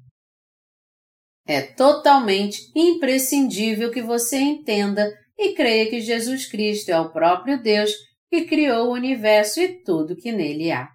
É 1.47 1.63
totalmente 1.63 2.61
imprescindível 2.77 3.91
que 3.91 4.03
você 4.03 4.39
entenda 4.39 5.11
e 5.37 5.55
creia 5.55 5.89
que 5.89 6.01
Jesus 6.01 6.47
Cristo 6.47 6.91
é 6.91 7.01
o 7.01 7.13
próprio 7.13 7.61
Deus 7.61 7.91
que 8.29 8.45
criou 8.45 8.89
o 8.89 8.93
universo 8.93 9.61
e 9.61 9.83
tudo 9.83 10.17
que 10.17 10.31
nele 10.31 10.71
há 10.71 10.89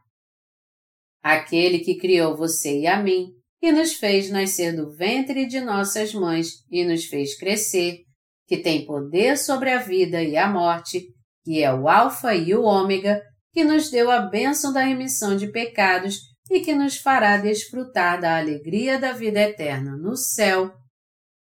aquele 1.25 1.79
que 1.79 1.97
criou 1.97 2.37
você 2.37 2.81
e 2.81 2.85
a 2.85 3.01
mim, 3.01 3.31
que 3.59 3.71
nos 3.71 3.93
fez 3.93 4.29
nascer 4.29 4.75
do 4.75 4.91
ventre 4.95 5.47
de 5.47 5.59
nossas 5.59 6.13
mães 6.13 6.63
e 6.69 6.85
nos 6.85 7.05
fez 7.05 7.35
crescer, 7.35 8.04
que 8.47 8.57
tem 8.57 8.85
poder 8.85 9.37
sobre 9.37 9.71
a 9.71 9.79
vida 9.79 10.21
e 10.21 10.37
a 10.37 10.47
morte, 10.47 11.05
que 11.43 11.63
é 11.63 11.73
o 11.73 11.87
Alfa 11.87 12.33
e 12.35 12.53
o 12.53 12.63
Ômega, 12.63 13.21
que 13.51 13.63
nos 13.63 13.89
deu 13.89 14.11
a 14.11 14.19
bênção 14.19 14.73
da 14.73 14.81
remissão 14.81 15.35
de 15.35 15.51
pecados 15.51 16.19
e 16.49 16.59
que 16.59 16.75
nos 16.75 16.97
fará 16.97 17.37
desfrutar 17.37 18.19
da 18.19 18.37
alegria 18.37 18.99
da 18.99 19.13
vida 19.13 19.39
eterna 19.39 19.97
no 19.97 20.15
céu. 20.15 20.71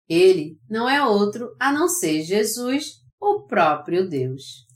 Ele 0.09 0.57
não 0.69 0.89
é 0.89 1.05
outro 1.05 1.55
a 1.61 1.73
não 1.73 1.89
ser 1.89 2.23
Jesus, 2.23 2.95
o 3.21 3.47
próprio 3.47 4.09
Deus. 4.09 4.67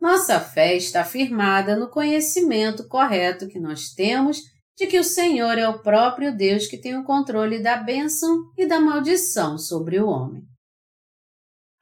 Nossa 0.00 0.38
fé 0.38 0.76
está 0.76 1.02
firmada 1.02 1.74
no 1.74 1.88
conhecimento 1.88 2.86
correto 2.86 3.48
que 3.48 3.58
nós 3.58 3.88
temos 3.94 4.38
de 4.76 4.86
que 4.86 4.98
o 4.98 5.04
Senhor 5.04 5.56
é 5.56 5.68
o 5.68 5.82
próprio 5.82 6.36
Deus 6.36 6.66
que 6.66 6.78
tem 6.78 6.96
o 6.96 7.04
controle 7.04 7.62
da 7.62 7.76
bênção 7.76 8.50
e 8.58 8.66
da 8.66 8.80
maldição 8.80 9.56
sobre 9.56 10.00
o 10.00 10.08
homem. 10.08 10.42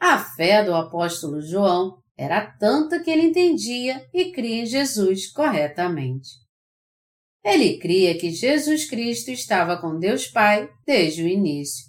A 0.01 0.19
fé 0.19 0.65
do 0.65 0.75
apóstolo 0.75 1.41
João 1.41 2.03
era 2.17 2.47
tanta 2.59 3.01
que 3.01 3.11
ele 3.11 3.23
entendia 3.23 4.07
e 4.13 4.33
cria 4.33 4.63
em 4.63 4.67
Jesus 4.67 5.31
corretamente. 5.33 6.29
Ele 7.45 7.79
cria 7.79 8.17
que 8.19 8.31
Jesus 8.31 8.89
Cristo 8.89 9.31
estava 9.31 9.81
com 9.81 9.99
Deus 9.99 10.27
Pai 10.27 10.69
desde 10.87 11.23
o 11.23 11.29
início, 11.29 11.87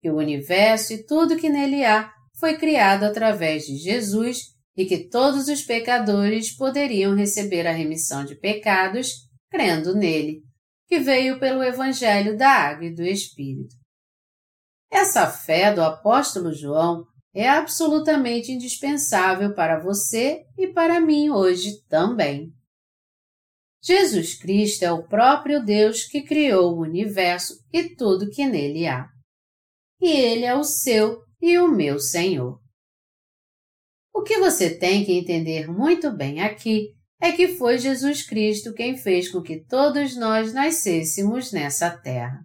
que 0.00 0.10
o 0.10 0.16
universo 0.16 0.92
e 0.92 1.04
tudo 1.04 1.36
que 1.36 1.50
nele 1.50 1.84
há 1.84 2.10
foi 2.38 2.56
criado 2.56 3.04
através 3.04 3.64
de 3.64 3.76
Jesus 3.76 4.54
e 4.76 4.86
que 4.86 5.08
todos 5.08 5.48
os 5.48 5.62
pecadores 5.62 6.56
poderiam 6.56 7.14
receber 7.14 7.66
a 7.66 7.72
remissão 7.72 8.24
de 8.24 8.34
pecados 8.34 9.08
crendo 9.50 9.94
nele, 9.94 10.42
que 10.94 11.00
veio 11.00 11.40
pelo 11.40 11.60
Evangelho 11.60 12.38
da 12.38 12.48
Água 12.48 12.86
e 12.86 12.94
do 12.94 13.02
Espírito. 13.02 13.74
Essa 14.88 15.26
fé 15.26 15.74
do 15.74 15.82
apóstolo 15.82 16.52
João 16.52 17.04
é 17.34 17.48
absolutamente 17.48 18.52
indispensável 18.52 19.52
para 19.56 19.80
você 19.80 20.44
e 20.56 20.68
para 20.68 21.00
mim 21.00 21.30
hoje 21.30 21.84
também. 21.88 22.52
Jesus 23.82 24.38
Cristo 24.38 24.84
é 24.84 24.92
o 24.92 25.02
próprio 25.02 25.64
Deus 25.64 26.04
que 26.04 26.22
criou 26.22 26.76
o 26.76 26.82
universo 26.82 27.54
e 27.72 27.96
tudo 27.96 28.30
que 28.30 28.46
nele 28.46 28.86
há. 28.86 29.08
E 30.00 30.08
Ele 30.08 30.44
é 30.44 30.54
o 30.54 30.62
seu 30.62 31.24
e 31.42 31.58
o 31.58 31.66
meu 31.66 31.98
Senhor. 31.98 32.60
O 34.14 34.22
que 34.22 34.38
você 34.38 34.78
tem 34.78 35.04
que 35.04 35.12
entender 35.12 35.66
muito 35.66 36.12
bem 36.12 36.40
aqui 36.40 36.94
é 37.24 37.32
que 37.32 37.56
foi 37.56 37.78
Jesus 37.78 38.22
Cristo 38.22 38.74
quem 38.74 38.98
fez 38.98 39.30
com 39.30 39.40
que 39.40 39.64
todos 39.64 40.14
nós 40.14 40.52
nascêssemos 40.52 41.52
nessa 41.52 41.90
terra. 41.90 42.38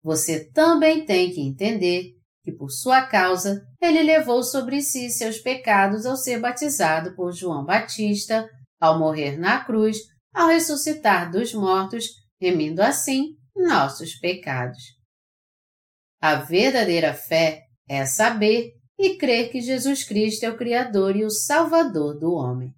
Você 0.00 0.48
também 0.52 1.04
tem 1.04 1.32
que 1.32 1.40
entender 1.40 2.12
que, 2.44 2.52
por 2.52 2.70
sua 2.70 3.04
causa, 3.04 3.66
ele 3.82 4.00
levou 4.04 4.44
sobre 4.44 4.80
si 4.80 5.10
seus 5.10 5.40
pecados 5.40 6.06
ao 6.06 6.16
ser 6.16 6.38
batizado 6.38 7.16
por 7.16 7.32
João 7.32 7.64
Batista, 7.64 8.48
ao 8.80 8.96
morrer 8.96 9.36
na 9.36 9.64
cruz, 9.64 9.96
ao 10.32 10.46
ressuscitar 10.46 11.32
dos 11.32 11.52
mortos, 11.52 12.04
remindo 12.40 12.80
assim 12.80 13.30
nossos 13.56 14.14
pecados. 14.20 14.82
A 16.22 16.36
verdadeira 16.36 17.12
fé 17.12 17.64
é 17.88 18.06
saber 18.06 18.70
e 18.96 19.16
crer 19.16 19.50
que 19.50 19.60
Jesus 19.60 20.04
Cristo 20.04 20.44
é 20.44 20.50
o 20.50 20.56
Criador 20.56 21.16
e 21.16 21.24
o 21.24 21.30
Salvador 21.30 22.16
do 22.20 22.34
homem. 22.34 22.72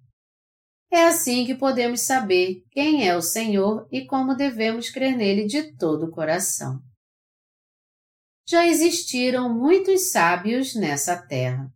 É 0.89 1.03
assim 1.05 1.45
que 1.45 1.53
podemos 1.53 2.01
saber 2.01 2.63
quem 2.71 3.07
é 3.07 3.15
o 3.15 3.21
Senhor 3.21 3.87
e 3.91 4.05
como 4.05 4.35
devemos 4.35 4.89
crer 4.89 5.15
nele 5.15 5.45
de 5.45 5.75
todo 5.75 6.05
o 6.05 6.11
coração. 6.11 6.81
já 8.49 8.65
existiram 8.65 9.53
muitos 9.53 10.09
sábios 10.11 10.73
nessa 10.73 11.17
terra. 11.17 11.69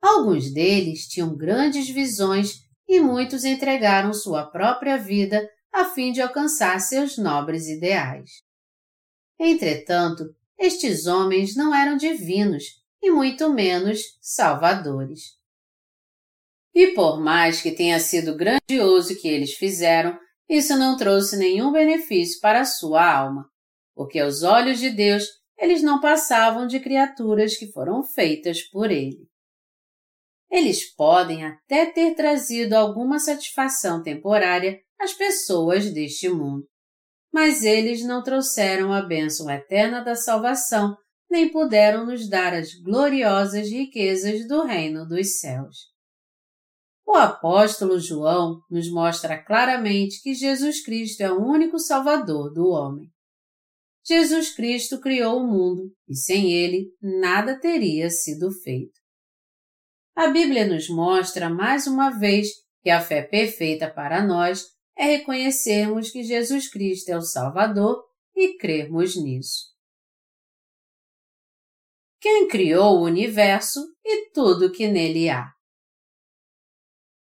Alguns 0.00 0.52
deles 0.52 1.08
tinham 1.08 1.36
grandes 1.36 1.88
visões 1.88 2.60
e 2.88 3.00
muitos 3.00 3.44
entregaram 3.44 4.12
sua 4.12 4.46
própria 4.46 4.96
vida 4.96 5.48
a 5.72 5.86
fim 5.86 6.12
de 6.12 6.20
alcançar 6.20 6.78
seus 6.80 7.18
nobres 7.18 7.66
ideais. 7.66 8.30
Entretanto, 9.40 10.24
estes 10.56 11.06
homens 11.06 11.56
não 11.56 11.74
eram 11.74 11.96
divinos 11.96 12.64
e 13.02 13.10
muito 13.10 13.52
menos 13.52 14.00
salvadores. 14.20 15.41
E 16.74 16.88
por 16.88 17.20
mais 17.20 17.60
que 17.60 17.70
tenha 17.72 18.00
sido 18.00 18.36
grandioso 18.36 19.12
o 19.12 19.20
que 19.20 19.28
eles 19.28 19.52
fizeram, 19.54 20.18
isso 20.48 20.76
não 20.76 20.96
trouxe 20.96 21.36
nenhum 21.36 21.70
benefício 21.70 22.40
para 22.40 22.60
a 22.60 22.64
sua 22.64 23.10
alma, 23.10 23.46
porque 23.94 24.18
aos 24.18 24.42
olhos 24.42 24.78
de 24.78 24.90
Deus 24.90 25.26
eles 25.58 25.82
não 25.82 26.00
passavam 26.00 26.66
de 26.66 26.80
criaturas 26.80 27.56
que 27.56 27.70
foram 27.70 28.02
feitas 28.02 28.62
por 28.62 28.90
Ele. 28.90 29.28
Eles 30.50 30.92
podem 30.94 31.44
até 31.44 31.86
ter 31.86 32.14
trazido 32.14 32.74
alguma 32.74 33.18
satisfação 33.18 34.02
temporária 34.02 34.80
às 34.98 35.12
pessoas 35.12 35.92
deste 35.92 36.28
mundo, 36.28 36.66
mas 37.32 37.64
eles 37.64 38.04
não 38.04 38.22
trouxeram 38.22 38.92
a 38.92 39.02
bênção 39.02 39.48
eterna 39.50 40.02
da 40.02 40.14
salvação, 40.14 40.96
nem 41.30 41.48
puderam 41.50 42.04
nos 42.04 42.28
dar 42.28 42.52
as 42.52 42.74
gloriosas 42.74 43.70
riquezas 43.70 44.46
do 44.46 44.64
reino 44.64 45.06
dos 45.06 45.38
céus. 45.38 45.91
O 47.06 47.16
apóstolo 47.16 47.98
João 47.98 48.60
nos 48.70 48.90
mostra 48.90 49.42
claramente 49.42 50.22
que 50.22 50.34
Jesus 50.34 50.82
Cristo 50.82 51.20
é 51.20 51.32
o 51.32 51.42
único 51.42 51.78
Salvador 51.78 52.52
do 52.52 52.68
homem. 52.68 53.10
Jesus 54.04 54.54
Cristo 54.54 55.00
criou 55.00 55.38
o 55.38 55.46
mundo 55.46 55.92
e 56.08 56.16
sem 56.16 56.52
ele 56.52 56.92
nada 57.00 57.58
teria 57.58 58.10
sido 58.10 58.50
feito. 58.50 59.00
A 60.14 60.28
Bíblia 60.28 60.66
nos 60.66 60.88
mostra 60.88 61.48
mais 61.48 61.86
uma 61.86 62.10
vez 62.10 62.48
que 62.82 62.90
a 62.90 63.00
fé 63.00 63.22
perfeita 63.22 63.88
para 63.88 64.24
nós 64.24 64.66
é 64.96 65.04
reconhecermos 65.04 66.10
que 66.10 66.22
Jesus 66.22 66.68
Cristo 66.68 67.08
é 67.10 67.16
o 67.16 67.22
Salvador 67.22 68.04
e 68.34 68.56
crermos 68.56 69.16
nisso. 69.16 69.72
Quem 72.20 72.46
criou 72.48 72.98
o 72.98 73.04
universo 73.04 73.80
e 74.04 74.30
tudo 74.30 74.70
que 74.70 74.86
nele 74.88 75.28
há? 75.28 75.50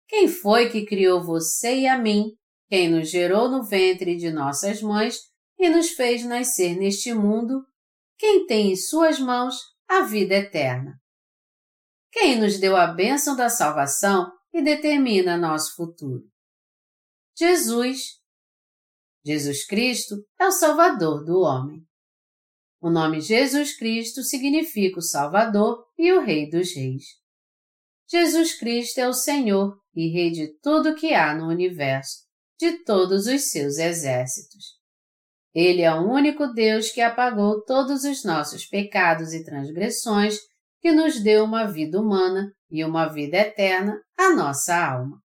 Quem 0.08 0.28
foi 0.28 0.70
que 0.70 0.86
criou 0.86 1.24
você 1.24 1.80
e 1.80 1.88
a 1.88 1.98
mim, 1.98 2.32
quem 2.68 2.90
nos 2.90 3.10
gerou 3.10 3.50
no 3.50 3.64
ventre 3.64 4.16
de 4.16 4.32
nossas 4.32 4.82
mães 4.82 5.18
e 5.58 5.70
nos 5.70 5.92
fez 5.92 6.24
nascer 6.24 6.78
neste 6.78 7.14
mundo, 7.14 7.66
quem 8.18 8.46
tem 8.46 8.72
em 8.72 8.76
suas 8.76 9.20
mãos 9.20 9.56
a 9.88 10.02
vida 10.02 10.36
eterna? 10.36 11.00
Quem 12.12 12.40
nos 12.40 12.60
deu 12.60 12.76
a 12.76 12.88
bênção 12.88 13.36
da 13.36 13.50
salvação 13.50 14.32
e 14.54 14.62
determina 14.62 15.38
nosso 15.38 15.76
futuro? 15.76 16.24
Jesus. 17.38 18.20
Jesus 19.26 19.66
Cristo 19.66 20.16
é 20.40 20.48
o 20.48 20.52
Salvador 20.52 21.26
do 21.26 21.42
homem. 21.42 21.84
O 22.80 22.90
nome 22.90 23.20
Jesus 23.20 23.76
Cristo 23.76 24.22
significa 24.24 25.00
o 25.00 25.02
Salvador 25.02 25.84
e 25.98 26.14
o 26.14 26.22
Rei 26.22 26.50
dos 26.50 26.74
Reis. 26.76 27.04
Jesus 28.08 28.58
Cristo 28.58 29.00
é 29.00 29.10
o 29.10 29.13
Senhor 29.13 29.78
e 29.95 30.10
Rei 30.12 30.31
de 30.31 30.47
tudo 30.62 30.95
que 30.95 31.13
há 31.13 31.34
no 31.36 31.47
universo, 31.47 32.25
de 32.60 32.84
todos 32.84 33.27
os 33.27 33.49
seus 33.49 33.77
exércitos. 33.77 34.75
Ele 35.53 35.81
é 35.81 35.93
o 35.93 36.08
único 36.08 36.47
Deus 36.47 36.91
que 36.91 37.01
apagou 37.01 37.63
todos 37.63 38.03
os 38.03 38.23
nossos 38.23 38.65
pecados 38.65 39.34
e 39.34 39.43
transgressões, 39.43 40.38
que 40.81 40.91
nos 40.91 41.21
deu 41.21 41.45
uma 41.45 41.65
vida 41.65 41.99
humana 41.99 42.51
e 42.69 42.84
uma 42.84 43.08
vida 43.08 43.38
eterna 43.38 43.99
à 44.17 44.34
nossa 44.36 44.75
alma 44.75 45.25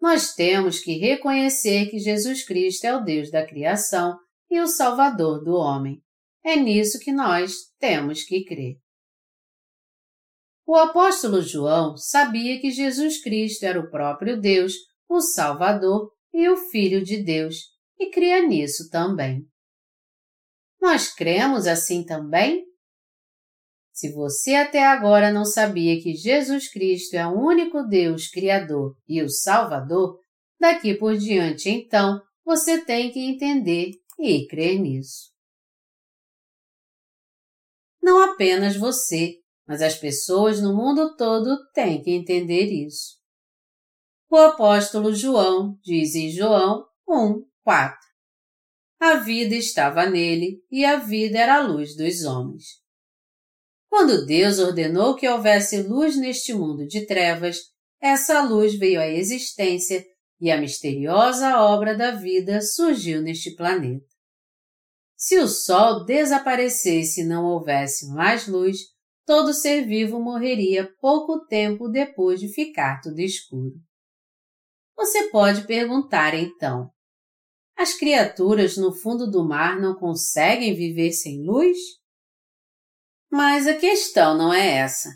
nós 0.00 0.32
temos 0.34 0.80
que 0.80 0.96
reconhecer 0.96 1.90
que 1.90 1.98
Jesus 1.98 2.44
Cristo 2.44 2.84
é 2.84 2.96
o 2.96 3.02
Deus 3.02 3.30
da 3.30 3.44
criação 3.44 4.16
e 4.50 4.60
o 4.60 4.66
Salvador 4.66 5.42
do 5.42 5.54
homem. 5.54 6.00
É 6.44 6.56
nisso 6.56 6.98
que 7.00 7.12
nós 7.12 7.52
temos 7.78 8.22
que 8.22 8.44
crer. 8.44 8.76
O 10.68 10.76
apóstolo 10.76 11.40
João 11.40 11.96
sabia 11.96 12.60
que 12.60 12.70
Jesus 12.70 13.22
Cristo 13.22 13.64
era 13.64 13.80
o 13.80 13.88
próprio 13.90 14.38
Deus, 14.38 14.74
o 15.08 15.18
Salvador 15.18 16.12
e 16.30 16.46
o 16.46 16.58
Filho 16.58 17.02
de 17.02 17.22
Deus, 17.22 17.54
e 17.98 18.10
cria 18.10 18.46
nisso 18.46 18.90
também. 18.90 19.48
Nós 20.78 21.10
cremos 21.10 21.66
assim 21.66 22.04
também? 22.04 22.66
Se 23.94 24.12
você 24.12 24.56
até 24.56 24.84
agora 24.84 25.32
não 25.32 25.46
sabia 25.46 26.02
que 26.02 26.12
Jesus 26.12 26.70
Cristo 26.70 27.14
é 27.14 27.26
o 27.26 27.32
único 27.32 27.82
Deus 27.84 28.28
Criador 28.28 28.94
e 29.08 29.22
o 29.22 29.30
Salvador, 29.30 30.20
daqui 30.60 30.94
por 30.94 31.16
diante 31.16 31.70
então 31.70 32.20
você 32.44 32.84
tem 32.84 33.10
que 33.10 33.20
entender 33.20 33.92
e 34.18 34.46
crer 34.46 34.78
nisso. 34.78 35.32
Não 38.02 38.20
apenas 38.20 38.76
você, 38.76 39.37
mas 39.68 39.82
as 39.82 39.94
pessoas 39.94 40.62
no 40.62 40.74
mundo 40.74 41.14
todo 41.14 41.58
têm 41.74 42.02
que 42.02 42.10
entender 42.10 42.72
isso. 42.72 43.18
O 44.30 44.36
apóstolo 44.36 45.14
João 45.14 45.78
diz 45.82 46.14
em 46.14 46.30
João 46.30 46.86
1, 47.06 47.44
4: 47.62 47.98
A 48.98 49.14
vida 49.16 49.54
estava 49.54 50.08
nele 50.08 50.64
e 50.70 50.86
a 50.86 50.96
vida 50.96 51.38
era 51.38 51.56
a 51.56 51.66
luz 51.66 51.94
dos 51.94 52.24
homens. 52.24 52.64
Quando 53.90 54.24
Deus 54.24 54.58
ordenou 54.58 55.14
que 55.14 55.28
houvesse 55.28 55.82
luz 55.82 56.16
neste 56.16 56.54
mundo 56.54 56.86
de 56.86 57.06
trevas, 57.06 57.58
essa 58.00 58.42
luz 58.42 58.74
veio 58.74 59.00
à 59.00 59.06
existência 59.06 60.04
e 60.40 60.50
a 60.50 60.58
misteriosa 60.58 61.60
obra 61.60 61.96
da 61.96 62.12
vida 62.12 62.60
surgiu 62.62 63.20
neste 63.20 63.54
planeta. 63.54 64.06
Se 65.16 65.38
o 65.38 65.48
Sol 65.48 66.04
desaparecesse 66.04 67.22
e 67.22 67.24
não 67.24 67.44
houvesse 67.44 68.08
mais 68.08 68.46
luz, 68.46 68.78
todo 69.28 69.52
ser 69.52 69.84
vivo 69.84 70.18
morreria 70.18 70.90
pouco 71.02 71.44
tempo 71.44 71.86
depois 71.86 72.40
de 72.40 72.48
ficar 72.48 72.98
tudo 73.02 73.20
escuro. 73.20 73.74
Você 74.96 75.28
pode 75.28 75.66
perguntar 75.66 76.32
então: 76.32 76.90
as 77.76 77.92
criaturas 77.92 78.78
no 78.78 78.90
fundo 78.90 79.30
do 79.30 79.46
mar 79.46 79.78
não 79.78 79.94
conseguem 79.94 80.74
viver 80.74 81.12
sem 81.12 81.44
luz? 81.44 81.76
Mas 83.30 83.66
a 83.66 83.74
questão 83.74 84.34
não 84.34 84.50
é 84.50 84.66
essa. 84.66 85.10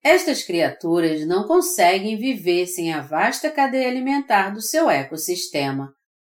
Estas 0.00 0.44
criaturas 0.44 1.26
não 1.26 1.44
conseguem 1.48 2.16
viver 2.16 2.68
sem 2.68 2.92
a 2.92 3.00
vasta 3.00 3.50
cadeia 3.50 3.88
alimentar 3.88 4.50
do 4.50 4.62
seu 4.62 4.88
ecossistema, 4.88 5.92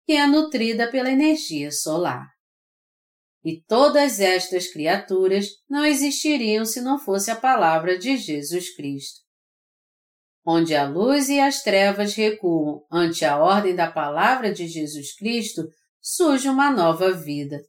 que 0.06 0.12
é 0.12 0.26
nutrida 0.26 0.90
pela 0.90 1.10
energia 1.10 1.70
solar. 1.70 2.35
E 3.46 3.62
todas 3.62 4.18
estas 4.18 4.66
criaturas 4.66 5.50
não 5.70 5.84
existiriam 5.84 6.64
se 6.64 6.80
não 6.80 6.98
fosse 6.98 7.30
a 7.30 7.36
palavra 7.36 7.96
de 7.96 8.16
Jesus 8.16 8.74
Cristo. 8.74 9.20
Onde 10.44 10.74
a 10.74 10.84
luz 10.84 11.28
e 11.28 11.38
as 11.38 11.62
trevas 11.62 12.14
recuam 12.14 12.84
ante 12.90 13.24
a 13.24 13.38
ordem 13.38 13.72
da 13.72 13.88
palavra 13.88 14.52
de 14.52 14.66
Jesus 14.66 15.14
Cristo, 15.14 15.62
surge 16.02 16.48
uma 16.48 16.72
nova 16.72 17.12
vida, 17.12 17.62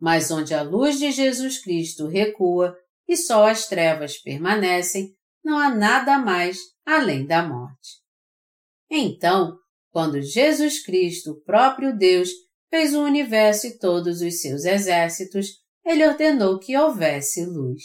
mas 0.00 0.32
onde 0.32 0.52
a 0.52 0.62
luz 0.62 0.98
de 0.98 1.12
Jesus 1.12 1.62
Cristo 1.62 2.08
recua 2.08 2.76
e 3.06 3.16
só 3.16 3.46
as 3.46 3.68
trevas 3.68 4.18
permanecem, 4.18 5.14
não 5.44 5.60
há 5.60 5.72
nada 5.72 6.18
mais 6.18 6.58
além 6.84 7.24
da 7.24 7.46
morte. 7.46 8.00
Então, 8.90 9.56
quando 9.92 10.20
Jesus 10.20 10.82
Cristo, 10.82 11.40
próprio 11.46 11.96
Deus, 11.96 12.30
fez 12.70 12.94
o 12.94 13.02
universo 13.02 13.66
e 13.66 13.78
todos 13.78 14.22
os 14.22 14.40
seus 14.40 14.64
exércitos, 14.64 15.48
ele 15.84 16.06
ordenou 16.06 16.58
que 16.58 16.76
houvesse 16.76 17.44
luz. 17.44 17.82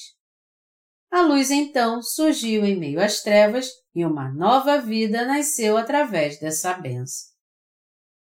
A 1.12 1.22
luz 1.22 1.50
então 1.50 2.02
surgiu 2.02 2.64
em 2.66 2.78
meio 2.78 3.02
às 3.02 3.22
trevas 3.22 3.70
e 3.94 4.06
uma 4.06 4.32
nova 4.34 4.80
vida 4.80 5.26
nasceu 5.26 5.78
através 5.78 6.40
dessa 6.40 6.74
benção. 6.74 7.34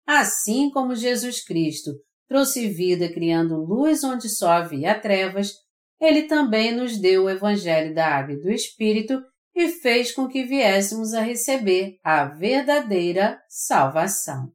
Assim 0.06 0.70
como 0.72 0.96
Jesus 0.96 1.44
Cristo 1.44 1.92
trouxe 2.28 2.68
vida 2.68 3.12
criando 3.12 3.64
luz 3.64 4.04
onde 4.04 4.28
só 4.28 4.50
havia 4.50 5.00
trevas, 5.00 5.54
ele 6.00 6.24
também 6.24 6.76
nos 6.76 7.00
deu 7.00 7.26
o 7.26 7.30
Evangelho 7.30 7.94
da 7.94 8.08
Água 8.08 8.34
e 8.34 8.42
do 8.42 8.50
Espírito 8.50 9.22
e 9.54 9.70
fez 9.70 10.12
com 10.12 10.28
que 10.28 10.46
viéssemos 10.46 11.14
a 11.14 11.22
receber 11.22 11.98
a 12.04 12.26
verdadeira 12.26 13.40
salvação. 13.48 14.52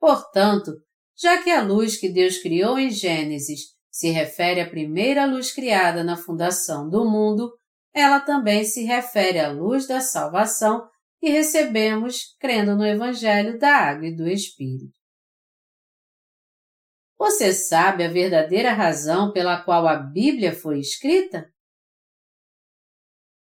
Portanto, 0.00 0.72
já 1.20 1.42
que 1.42 1.50
a 1.50 1.62
luz 1.62 1.98
que 1.98 2.08
Deus 2.08 2.38
criou 2.38 2.78
em 2.78 2.90
Gênesis 2.90 3.74
se 3.90 4.08
refere 4.10 4.60
à 4.60 4.68
primeira 4.68 5.26
luz 5.26 5.52
criada 5.52 6.02
na 6.02 6.16
fundação 6.16 6.88
do 6.88 7.04
mundo, 7.04 7.52
ela 7.92 8.20
também 8.20 8.64
se 8.64 8.84
refere 8.84 9.38
à 9.38 9.50
luz 9.50 9.86
da 9.86 10.00
salvação 10.00 10.88
que 11.18 11.28
recebemos 11.28 12.34
crendo 12.38 12.74
no 12.74 12.86
Evangelho 12.86 13.58
da 13.58 13.76
Água 13.76 14.06
e 14.06 14.16
do 14.16 14.26
Espírito. 14.26 14.94
Você 17.18 17.52
sabe 17.52 18.04
a 18.04 18.08
verdadeira 18.08 18.72
razão 18.72 19.30
pela 19.30 19.62
qual 19.62 19.86
a 19.86 19.96
Bíblia 19.96 20.54
foi 20.54 20.78
escrita? 20.78 21.52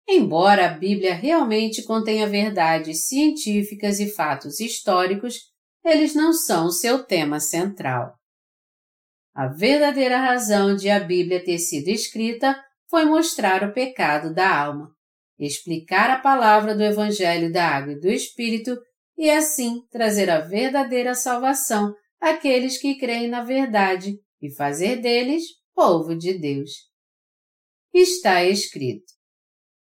Embora 0.09 0.66
a 0.66 0.74
Bíblia 0.76 1.14
realmente 1.14 1.85
contenha 1.85 2.26
verdades 2.26 3.06
científicas 3.06 4.00
e 4.00 4.11
fatos 4.11 4.59
históricos, 4.59 5.50
eles 5.85 6.14
não 6.14 6.33
são 6.33 6.66
o 6.66 6.73
seu 6.73 7.05
tema 7.05 7.40
central. 7.40 8.14
A 9.35 9.47
verdadeira 9.47 10.19
razão 10.19 10.75
de 10.75 10.90
a 10.90 11.01
Bíblia 11.01 11.43
ter 11.43 11.59
sido 11.59 11.88
escrita 11.88 12.62
foi 12.88 13.05
mostrar 13.05 13.62
o 13.62 13.73
pecado 13.73 14.35
da 14.35 14.55
alma, 14.64 14.95
explicar 15.38 16.11
a 16.11 16.19
palavra 16.19 16.75
do 16.75 16.83
Evangelho 16.83 17.53
da 17.53 17.66
Água 17.66 17.93
e 17.93 18.01
do 18.01 18.09
Espírito 18.09 18.77
e 19.16 19.31
assim 19.31 19.87
trazer 19.90 20.29
a 20.29 20.40
verdadeira 20.40 21.14
salvação 21.14 21.95
àqueles 22.21 22.79
que 22.79 22.99
creem 22.99 23.29
na 23.29 23.43
verdade 23.43 24.19
e 24.43 24.51
fazer 24.51 24.97
deles 24.97 25.45
povo 25.75 26.16
de 26.16 26.38
Deus. 26.38 26.71
Está 27.95 28.45
escrito: 28.45 29.12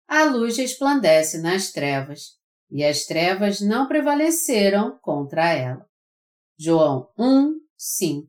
A 0.08 0.24
luz 0.24 0.58
resplandece 0.58 1.42
nas 1.42 1.72
trevas, 1.72 2.38
e 2.70 2.84
as 2.84 3.06
trevas 3.06 3.60
não 3.60 3.88
prevaleceram 3.88 4.98
contra 5.02 5.52
ela. 5.52 5.88
João 6.62 7.10
1, 7.17 7.58
5 7.78 8.28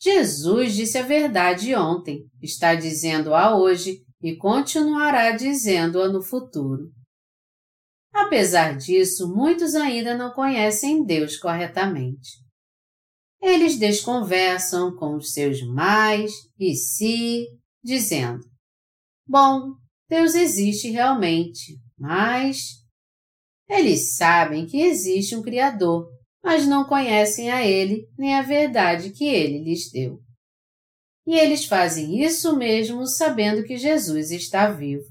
Jesus 0.00 0.74
disse 0.74 0.96
a 0.96 1.02
verdade 1.02 1.74
ontem, 1.74 2.26
está 2.40 2.74
dizendo-a 2.74 3.54
hoje 3.54 4.02
e 4.22 4.34
continuará 4.36 5.32
dizendo-a 5.32 6.08
no 6.08 6.22
futuro. 6.22 6.90
Apesar 8.10 8.78
disso, 8.78 9.28
muitos 9.28 9.74
ainda 9.74 10.16
não 10.16 10.32
conhecem 10.32 11.04
Deus 11.04 11.36
corretamente. 11.36 12.42
Eles 13.42 13.78
desconversam 13.78 14.96
com 14.96 15.16
os 15.16 15.32
seus 15.32 15.60
mais 15.74 16.32
e 16.58 16.74
se, 16.74 17.48
dizendo: 17.84 18.40
Bom, 19.26 19.74
Deus 20.08 20.34
existe 20.34 20.88
realmente, 20.88 21.78
mas. 21.98 22.80
Eles 23.68 24.16
sabem 24.16 24.66
que 24.66 24.80
existe 24.80 25.36
um 25.36 25.42
Criador 25.42 26.06
mas 26.42 26.66
não 26.66 26.84
conhecem 26.84 27.50
a 27.50 27.64
Ele 27.64 28.08
nem 28.18 28.34
a 28.34 28.42
verdade 28.42 29.10
que 29.10 29.26
Ele 29.26 29.62
lhes 29.62 29.90
deu. 29.90 30.20
E 31.24 31.38
eles 31.38 31.64
fazem 31.64 32.20
isso 32.20 32.56
mesmo 32.56 33.06
sabendo 33.06 33.62
que 33.62 33.76
Jesus 33.76 34.32
está 34.32 34.68
vivo, 34.68 35.06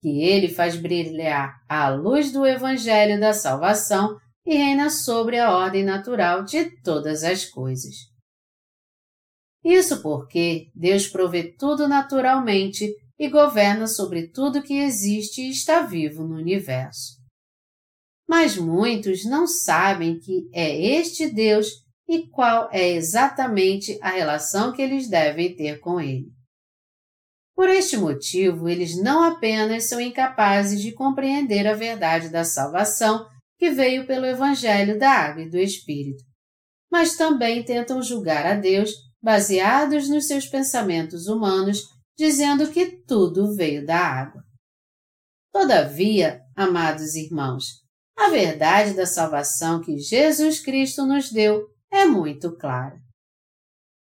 que 0.00 0.22
Ele 0.22 0.48
faz 0.48 0.76
brilhar 0.76 1.56
a 1.68 1.88
luz 1.88 2.30
do 2.30 2.46
Evangelho 2.46 3.18
da 3.18 3.32
salvação 3.32 4.16
e 4.46 4.54
reina 4.54 4.88
sobre 4.88 5.38
a 5.38 5.50
ordem 5.50 5.84
natural 5.84 6.44
de 6.44 6.80
todas 6.82 7.24
as 7.24 7.44
coisas. 7.44 7.94
Isso 9.64 10.00
porque 10.00 10.70
Deus 10.72 11.08
provê 11.08 11.52
tudo 11.58 11.88
naturalmente 11.88 12.94
e 13.18 13.28
governa 13.28 13.88
sobre 13.88 14.28
tudo 14.28 14.62
que 14.62 14.74
existe 14.74 15.42
e 15.42 15.50
está 15.50 15.82
vivo 15.82 16.22
no 16.22 16.36
universo 16.36 17.17
mas 18.28 18.56
muitos 18.56 19.24
não 19.24 19.46
sabem 19.46 20.18
que 20.18 20.50
é 20.52 20.78
este 20.98 21.30
Deus 21.30 21.66
e 22.06 22.28
qual 22.28 22.68
é 22.70 22.90
exatamente 22.90 23.98
a 24.02 24.10
relação 24.10 24.72
que 24.72 24.82
eles 24.82 25.08
devem 25.08 25.56
ter 25.56 25.80
com 25.80 26.00
Ele. 26.00 26.30
Por 27.54 27.68
este 27.68 27.96
motivo, 27.96 28.68
eles 28.68 28.96
não 29.02 29.24
apenas 29.24 29.88
são 29.88 30.00
incapazes 30.00 30.80
de 30.80 30.92
compreender 30.92 31.66
a 31.66 31.74
verdade 31.74 32.28
da 32.28 32.44
salvação 32.44 33.26
que 33.58 33.70
veio 33.70 34.06
pelo 34.06 34.26
Evangelho 34.26 34.98
da 34.98 35.10
Água 35.10 35.42
e 35.42 35.50
do 35.50 35.58
Espírito, 35.58 36.22
mas 36.90 37.16
também 37.16 37.64
tentam 37.64 38.00
julgar 38.00 38.46
a 38.46 38.54
Deus 38.54 38.92
baseados 39.20 40.08
nos 40.08 40.26
seus 40.26 40.46
pensamentos 40.46 41.26
humanos, 41.26 41.82
dizendo 42.16 42.70
que 42.70 43.02
tudo 43.04 43.54
veio 43.54 43.84
da 43.84 43.98
água. 43.98 44.42
Todavia, 45.52 46.40
amados 46.54 47.16
irmãos, 47.16 47.64
a 48.18 48.30
verdade 48.30 48.94
da 48.94 49.06
salvação 49.06 49.80
que 49.80 49.96
Jesus 49.96 50.58
Cristo 50.58 51.06
nos 51.06 51.30
deu 51.30 51.68
é 51.90 52.04
muito 52.04 52.56
clara. 52.56 53.00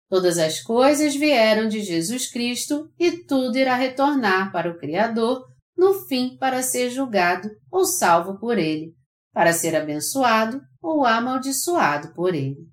Todas 0.10 0.39
as 0.39 0.60
coisas 0.60 1.15
vieram 1.15 1.67
de 1.69 1.82
Jesus 1.82 2.28
Cristo 2.32 2.91
e 2.98 3.24
tudo 3.24 3.56
irá 3.58 3.76
retornar 3.76 4.52
para 4.52 4.72
o 4.72 4.78
Criador 4.80 5.48
no 5.78 5.93
fim 6.08 6.36
para 6.38 6.63
ser 6.63 6.89
julgado 6.89 7.48
ou 7.72 7.86
salvo 7.86 8.39
por 8.39 8.58
Ele, 8.58 8.95
para 9.32 9.54
ser 9.54 9.76
abençoado 9.76 10.60
ou 10.82 11.06
amaldiçoado 11.06 12.12
por 12.15 12.34
Ele. 12.34 12.67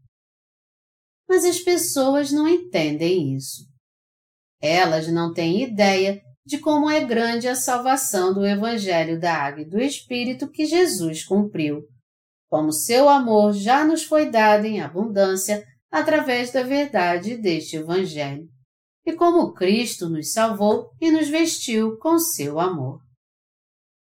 Mas 1.29 1.45
as 1.45 1.61
pessoas 1.61 2.33
não 2.33 2.49
entendem 2.49 3.37
isso. 3.37 3.67
Elas 4.61 5.07
não 5.09 5.35
têm 5.35 5.63
ideia 5.63 6.23
de 6.47 6.59
como 6.59 6.89
é 6.89 7.05
grande 7.05 7.49
a 7.49 7.57
salvação 7.57 8.33
do 8.33 8.47
Evangelho 8.47 9.19
da 9.19 9.35
Água 9.35 9.63
e 9.63 9.69
do 9.69 9.81
Espírito 9.81 10.49
que 10.49 10.65
Jesus 10.65 11.25
cumpriu, 11.25 11.83
como 12.49 12.73
seu 12.73 13.09
amor 13.09 13.53
já 13.53 13.85
nos 13.85 14.05
foi 14.05 14.31
dado 14.31 14.65
em 14.65 14.81
abundância 14.81 15.67
através 15.91 16.53
da 16.53 16.63
verdade 16.63 17.37
deste 17.37 17.77
Evangelho, 17.77 18.47
e 19.05 19.13
como 19.13 19.55
Cristo 19.55 20.09
nos 20.09 20.33
salvou 20.33 20.91
e 21.01 21.11
nos 21.11 21.29
vestiu 21.29 21.99
com 21.99 22.17
seu 22.17 22.61
amor. 22.61 23.01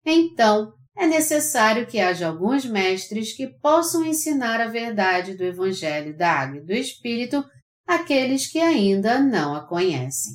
Então, 0.05 0.71
é 0.95 1.07
necessário 1.07 1.87
que 1.87 1.99
haja 1.99 2.27
alguns 2.27 2.63
mestres 2.63 3.33
que 3.33 3.47
possam 3.59 4.05
ensinar 4.05 4.61
a 4.61 4.67
verdade 4.67 5.35
do 5.35 5.43
Evangelho 5.43 6.15
da 6.15 6.31
Água 6.31 6.57
e 6.57 6.65
do 6.65 6.73
Espírito 6.73 7.43
àqueles 7.87 8.45
que 8.45 8.59
ainda 8.59 9.19
não 9.19 9.55
a 9.55 9.67
conhecem. 9.67 10.33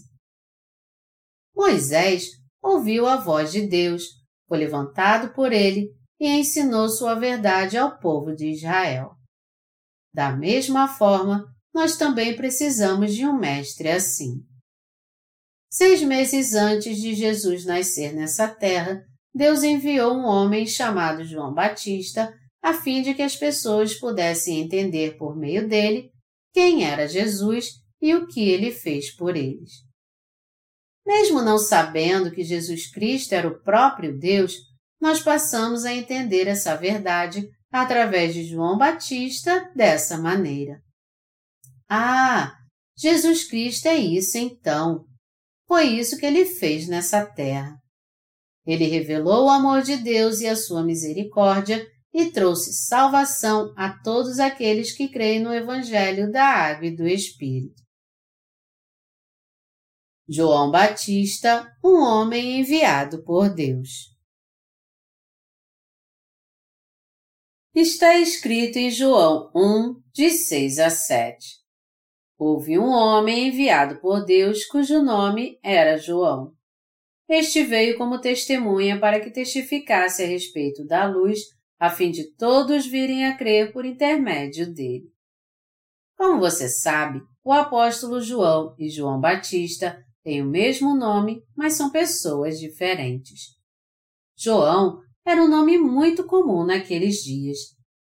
Moisés 1.55 2.31
ouviu 2.63 3.07
a 3.07 3.17
voz 3.17 3.53
de 3.53 3.67
Deus, 3.67 4.05
foi 4.49 4.59
levantado 4.59 5.33
por 5.33 5.53
ele 5.53 5.91
e 6.19 6.29
ensinou 6.29 6.89
sua 6.89 7.15
verdade 7.15 7.77
ao 7.77 7.99
povo 7.99 8.35
de 8.35 8.51
Israel. 8.51 9.13
Da 10.13 10.35
mesma 10.35 10.89
forma, 10.89 11.45
nós 11.75 11.97
também 11.97 12.37
precisamos 12.37 13.15
de 13.15 13.27
um 13.27 13.37
mestre 13.37 13.89
assim. 13.89 14.43
Seis 15.71 16.03
meses 16.03 16.55
antes 16.55 16.99
de 16.99 17.15
Jesus 17.15 17.65
nascer 17.65 18.15
nessa 18.15 18.47
terra, 18.49 19.05
Deus 19.35 19.65
enviou 19.65 20.15
um 20.15 20.25
homem 20.25 20.67
chamado 20.67 21.25
João 21.25 21.53
Batista 21.53 22.33
a 22.63 22.73
fim 22.73 23.03
de 23.03 23.13
que 23.13 23.23
as 23.23 23.37
pessoas 23.37 23.95
pudessem 23.95 24.61
entender 24.61 25.19
por 25.19 25.37
meio 25.37 25.69
dele 25.69 26.11
quem 26.53 26.85
era 26.85 27.09
Jesus 27.09 27.71
e 28.01 28.15
o 28.15 28.27
que 28.27 28.49
ele 28.49 28.71
fez 28.71 29.15
por 29.15 29.37
eles. 29.37 29.73
Mesmo 31.07 31.43
não 31.43 31.59
sabendo 31.59 32.31
que 32.31 32.43
Jesus 32.43 32.91
Cristo 32.91 33.33
era 33.33 33.49
o 33.49 33.63
próprio 33.63 34.19
Deus, 34.19 34.55
nós 35.01 35.21
passamos 35.21 35.85
a 35.85 35.93
entender 35.93 36.47
essa 36.47 36.75
verdade 36.77 37.47
através 37.71 38.33
de 38.33 38.45
João 38.45 38.79
Batista 38.79 39.71
dessa 39.75 40.17
maneira. 40.17 40.81
Ah, 41.89 42.55
Jesus 42.97 43.45
Cristo 43.45 43.87
é 43.87 43.97
isso 43.97 44.39
então. 44.39 45.05
Foi 45.67 45.85
isso 45.85 46.17
que 46.17 46.25
ele 46.25 46.47
fez 46.47 46.89
nessa 46.89 47.25
terra. 47.27 47.77
Ele 48.67 48.87
revelou 48.87 49.47
o 49.47 49.51
amor 49.51 49.83
de 49.83 49.97
Deus 49.97 50.41
e 50.41 50.47
a 50.47 50.57
sua 50.57 50.83
misericórdia 50.83 51.87
e 52.15 52.31
trouxe 52.31 52.73
salvação 52.73 53.75
a 53.77 53.91
todos 54.03 54.39
aqueles 54.39 54.97
que 54.97 55.09
creem 55.09 55.41
no 55.41 55.53
Evangelho 55.53 56.31
da 56.31 56.45
Água 56.45 56.87
e 56.87 56.97
do 56.97 57.07
Espírito. 57.07 57.84
João 60.27 60.71
Batista, 60.71 61.71
um 61.85 62.01
homem 62.01 62.61
enviado 62.61 63.23
por 63.25 63.53
Deus. 63.53 64.11
Está 67.75 68.19
escrito 68.19 68.79
em 68.79 68.91
João 68.91 69.51
1, 69.55 70.01
de 70.15 70.31
6 70.31 70.79
a 70.79 70.89
7. 70.89 71.47
Houve 72.39 72.79
um 72.79 72.89
homem 72.89 73.49
enviado 73.49 74.01
por 74.01 74.25
Deus 74.25 74.65
cujo 74.65 75.03
nome 75.03 75.59
era 75.63 75.99
João. 75.99 76.55
Este 77.29 77.63
veio 77.63 77.99
como 77.99 78.19
testemunha 78.19 78.99
para 78.99 79.21
que 79.21 79.31
testificasse 79.31 80.23
a 80.23 80.27
respeito 80.27 80.87
da 80.87 81.05
luz, 81.05 81.41
a 81.79 81.91
fim 81.91 82.11
de 82.11 82.35
todos 82.37 82.87
virem 82.87 83.27
a 83.27 83.37
crer 83.37 83.75
por 83.75 83.85
intermédio 83.85 84.73
dele. 84.73 85.13
Como 86.17 86.41
você 86.41 86.67
sabe, 86.67 87.21
o 87.45 87.53
apóstolo 87.53 88.23
João 88.23 88.75
e 88.79 88.89
João 88.89 89.21
Batista 89.21 90.03
têm 90.25 90.43
o 90.43 90.47
mesmo 90.47 90.97
nome, 90.97 91.43
mas 91.55 91.75
são 91.75 91.91
pessoas 91.91 92.59
diferentes. 92.59 93.55
João 94.37 95.01
era 95.25 95.43
um 95.43 95.49
nome 95.49 95.79
muito 95.79 96.25
comum 96.25 96.65
naqueles 96.65 97.23
dias, 97.23 97.59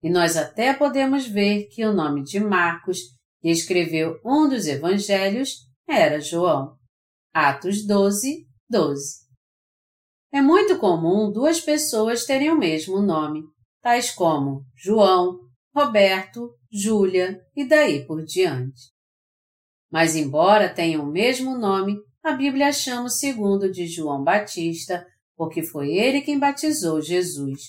e 0.02 0.10
nós 0.10 0.38
até 0.38 0.74
podemos 0.74 1.28
ver 1.28 1.68
que 1.68 1.84
o 1.86 1.94
nome 1.94 2.24
de 2.24 2.40
Marcos, 2.40 3.00
que 3.42 3.50
escreveu 3.50 4.20
um 4.24 4.48
dos 4.48 4.68
evangelhos, 4.68 5.68
era 5.88 6.22
João. 6.22 6.78
Atos 7.34 7.86
12, 7.86 8.48
12. 8.70 9.24
É 10.32 10.42
muito 10.42 10.80
comum 10.80 11.32
duas 11.32 11.60
pessoas 11.60 12.26
terem 12.26 12.52
o 12.52 12.58
mesmo 12.58 13.02
nome, 13.02 13.44
tais 13.82 14.12
como 14.12 14.64
João 14.76 15.40
Roberto, 15.76 16.56
Júlia 16.72 17.42
e 17.56 17.68
daí 17.68 18.06
por 18.06 18.24
diante. 18.24 18.93
Mas, 19.94 20.16
embora 20.16 20.74
tenham 20.74 21.04
o 21.04 21.12
mesmo 21.12 21.56
nome, 21.56 21.96
a 22.24 22.32
Bíblia 22.32 22.74
chama 22.74 23.04
o 23.04 23.10
segundo 23.10 23.72
de 23.72 23.86
João 23.86 24.24
Batista, 24.24 25.06
porque 25.38 25.62
foi 25.62 25.94
ele 25.96 26.22
quem 26.22 26.40
batizou 26.40 27.00
Jesus. 27.00 27.62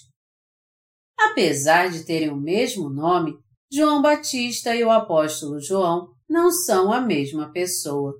Apesar 1.18 1.90
de 1.90 2.02
terem 2.06 2.30
o 2.30 2.40
mesmo 2.40 2.88
nome, 2.88 3.36
João 3.70 4.00
Batista 4.00 4.74
e 4.74 4.82
o 4.82 4.90
apóstolo 4.90 5.60
João 5.60 6.08
não 6.26 6.50
são 6.50 6.90
a 6.90 6.98
mesma 6.98 7.52
pessoa, 7.52 8.14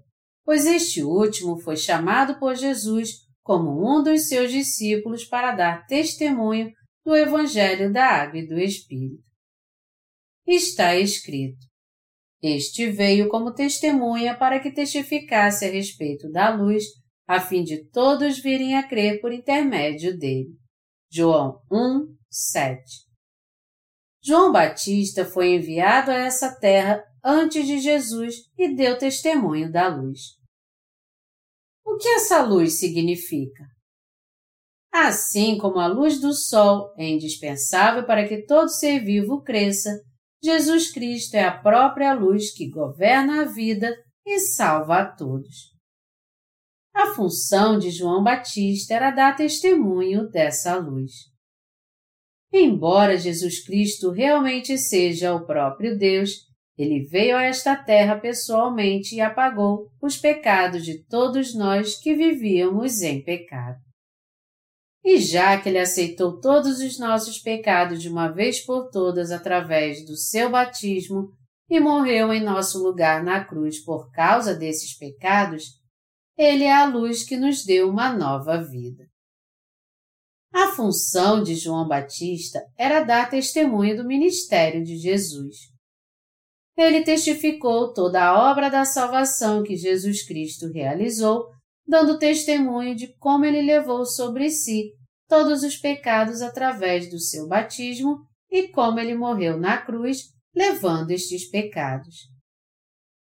pois 0.45 0.67
este 0.67 1.03
último 1.03 1.59
foi 1.59 1.79
chamado 1.79 2.39
por 2.39 2.55
Jesus 2.55 3.25
como 3.43 3.71
um 3.91 4.03
dos 4.03 4.29
seus 4.29 4.53
discípulos 4.53 5.25
para 5.25 5.53
dar 5.53 5.87
testemunho 5.87 6.71
do 7.07 7.17
Evangelho 7.17 7.91
da 7.91 8.05
Água 8.05 8.39
e 8.39 8.47
do 8.47 8.59
Espírito. 8.59 9.25
Está 10.47 10.95
escrito: 10.95 11.74
Este 12.47 12.91
veio 12.91 13.31
como 13.31 13.55
testemunha 13.55 14.37
para 14.37 14.61
que 14.61 14.71
testificasse 14.71 15.65
a 15.65 15.71
respeito 15.71 16.31
da 16.31 16.55
luz, 16.55 16.85
a 17.27 17.41
fim 17.41 17.65
de 17.65 17.89
todos 17.89 18.39
virem 18.39 18.77
a 18.77 18.87
crer 18.87 19.19
por 19.23 19.33
intermédio 19.33 20.15
dele. 20.19 20.51
João 21.11 21.59
1, 21.73 22.15
7 22.31 22.83
João 24.23 24.53
Batista 24.53 25.25
foi 25.25 25.55
enviado 25.55 26.11
a 26.11 26.17
essa 26.17 26.55
terra 26.61 27.03
antes 27.25 27.67
de 27.67 27.79
Jesus 27.79 28.35
e 28.59 28.77
deu 28.77 28.99
testemunho 28.99 29.73
da 29.73 29.89
luz. 29.89 30.21
O 31.83 31.97
que 31.97 32.09
essa 32.09 32.43
luz 32.43 32.79
significa? 32.79 33.65
Assim 34.93 35.57
como 35.57 35.79
a 35.79 35.87
luz 35.87 36.21
do 36.21 36.35
sol 36.35 36.93
é 36.99 37.09
indispensável 37.09 38.05
para 38.05 38.29
que 38.29 38.45
todo 38.45 38.69
ser 38.69 39.03
vivo 39.03 39.43
cresça, 39.43 39.99
Jesus 40.45 40.93
Cristo 40.93 41.37
é 41.37 41.45
a 41.45 41.57
própria 41.57 42.13
luz 42.13 42.53
que 42.53 42.69
governa 42.69 43.41
a 43.41 43.45
vida 43.47 43.97
e 44.27 44.39
salva 44.39 44.99
a 44.99 45.07
todos. 45.07 45.73
A 46.95 47.15
função 47.15 47.79
de 47.79 47.91
João 47.91 48.23
Batista 48.23 48.93
era 48.93 49.11
dar 49.11 49.35
testemunho 49.35 50.29
dessa 50.29 50.77
luz. 50.77 51.13
Embora 52.53 53.17
Jesus 53.17 53.65
Cristo 53.65 54.11
realmente 54.11 54.77
seja 54.77 55.35
o 55.35 55.47
próprio 55.47 55.97
Deus, 55.97 56.33
ele 56.77 57.07
veio 57.07 57.39
a 57.39 57.45
esta 57.45 57.75
terra 57.75 58.21
pessoalmente 58.21 59.15
e 59.15 59.23
apagou 59.23 59.89
os 59.99 60.19
pecados 60.19 60.85
de 60.85 61.03
todos 61.07 61.55
nós 61.55 61.99
que 61.99 62.15
vivíamos 62.15 63.01
em 63.01 63.25
pecado. 63.25 63.84
E 65.05 65.19
já 65.19 65.61
que 65.61 65.69
ele 65.69 65.79
aceitou 65.79 66.41
todos 66.41 66.81
os 66.81 66.99
nossos 66.99 67.39
pecados 67.39 68.01
de 68.01 68.09
uma 68.09 68.29
vez 68.29 68.65
por 68.65 68.89
todas 68.91 69.31
através 69.31 70.05
do 70.07 70.17
seu 70.17 70.51
batismo 70.51 71.29
e 71.69 71.79
morreu 71.79 72.33
em 72.33 72.43
nosso 72.43 72.83
lugar 72.83 73.23
na 73.23 73.45
cruz 73.45 73.85
por 73.85 74.11
causa 74.11 74.55
desses 74.55 74.97
pecados, 74.97 75.65
ele 76.37 76.65
é 76.65 76.73
a 76.73 76.87
luz 76.87 77.23
que 77.23 77.37
nos 77.37 77.65
deu 77.65 77.91
uma 77.91 78.17
nova 78.17 78.63
vida. 78.63 79.05
A 80.53 80.69
função 80.69 81.43
de 81.43 81.55
João 81.55 81.87
Batista 81.87 82.63
era 82.79 83.05
dar 83.05 83.29
testemunho 83.29 83.97
do 83.97 84.07
ministério 84.07 84.83
de 84.85 84.97
Jesus 84.97 85.75
ele 86.77 87.05
testificou 87.05 87.93
toda 87.93 88.23
a 88.25 88.51
obra 88.51 88.69
da 88.69 88.85
salvação 88.85 89.63
que 89.63 89.77
Jesus 89.77 90.27
Cristo 90.27 90.67
realizou, 90.73 91.47
dando 91.87 92.19
testemunho 92.19 92.95
de 92.95 93.15
como 93.19 93.45
ele 93.45 93.63
levou 93.63 94.05
sobre 94.05 94.51
si 94.51 94.93
todos 95.29 95.63
os 95.63 95.77
pecados 95.77 96.43
através 96.43 97.11
do 97.11 97.19
seu 97.19 97.47
batismo 97.47 98.19
e 98.51 98.69
como 98.69 99.01
ele 99.01 99.15
morreu 99.15 99.59
na 99.59 99.79
cruz, 99.79 100.31
levando 100.55 101.11
estes 101.11 101.49
pecados. 101.51 102.29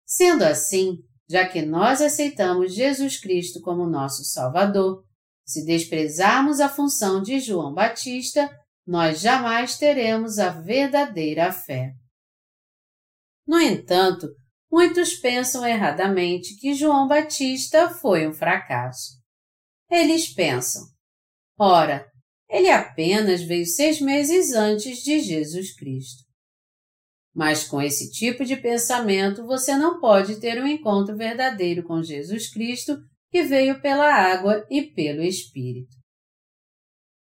Sendo 0.06 0.44
assim, 0.44 0.98
já 1.30 1.48
que 1.48 1.62
nós 1.62 2.02
aceitamos 2.02 2.74
Jesus 2.74 3.20
Cristo 3.20 3.62
como 3.62 3.88
nosso 3.88 4.24
Salvador, 4.24 5.04
se 5.46 5.66
desprezarmos 5.66 6.60
a 6.60 6.68
função 6.68 7.22
de 7.22 7.40
João 7.40 7.74
Batista, 7.74 8.50
nós 8.86 9.20
jamais 9.20 9.78
teremos 9.78 10.38
a 10.38 10.50
verdadeira 10.50 11.52
fé. 11.52 11.94
No 13.48 13.60
entanto, 13.60 14.28
muitos 14.72 15.16
pensam 15.16 15.66
erradamente 15.66 16.56
que 16.58 16.74
João 16.74 17.08
Batista 17.08 17.90
foi 17.90 18.28
um 18.28 18.34
fracasso. 18.34 19.14
Eles 19.90 20.34
pensam: 20.34 20.84
ora, 21.60 22.10
ele 22.50 22.70
apenas 22.70 23.42
veio 23.42 23.66
seis 23.66 24.00
meses 24.00 24.54
antes 24.54 25.00
de 25.00 25.20
Jesus 25.20 25.76
Cristo. 25.76 26.24
Mas 27.34 27.68
com 27.68 27.82
esse 27.82 28.12
tipo 28.12 28.46
de 28.46 28.56
pensamento 28.56 29.46
você 29.46 29.76
não 29.76 30.00
pode 30.00 30.40
ter 30.40 30.62
um 30.62 30.68
encontro 30.68 31.18
verdadeiro 31.18 31.84
com 31.84 32.02
Jesus 32.02 32.50
Cristo 32.50 32.98
que 33.30 33.44
veio 33.44 33.82
pela 33.82 34.06
água 34.06 34.66
e 34.70 34.82
pelo 34.82 35.22
Espírito. 35.22 35.94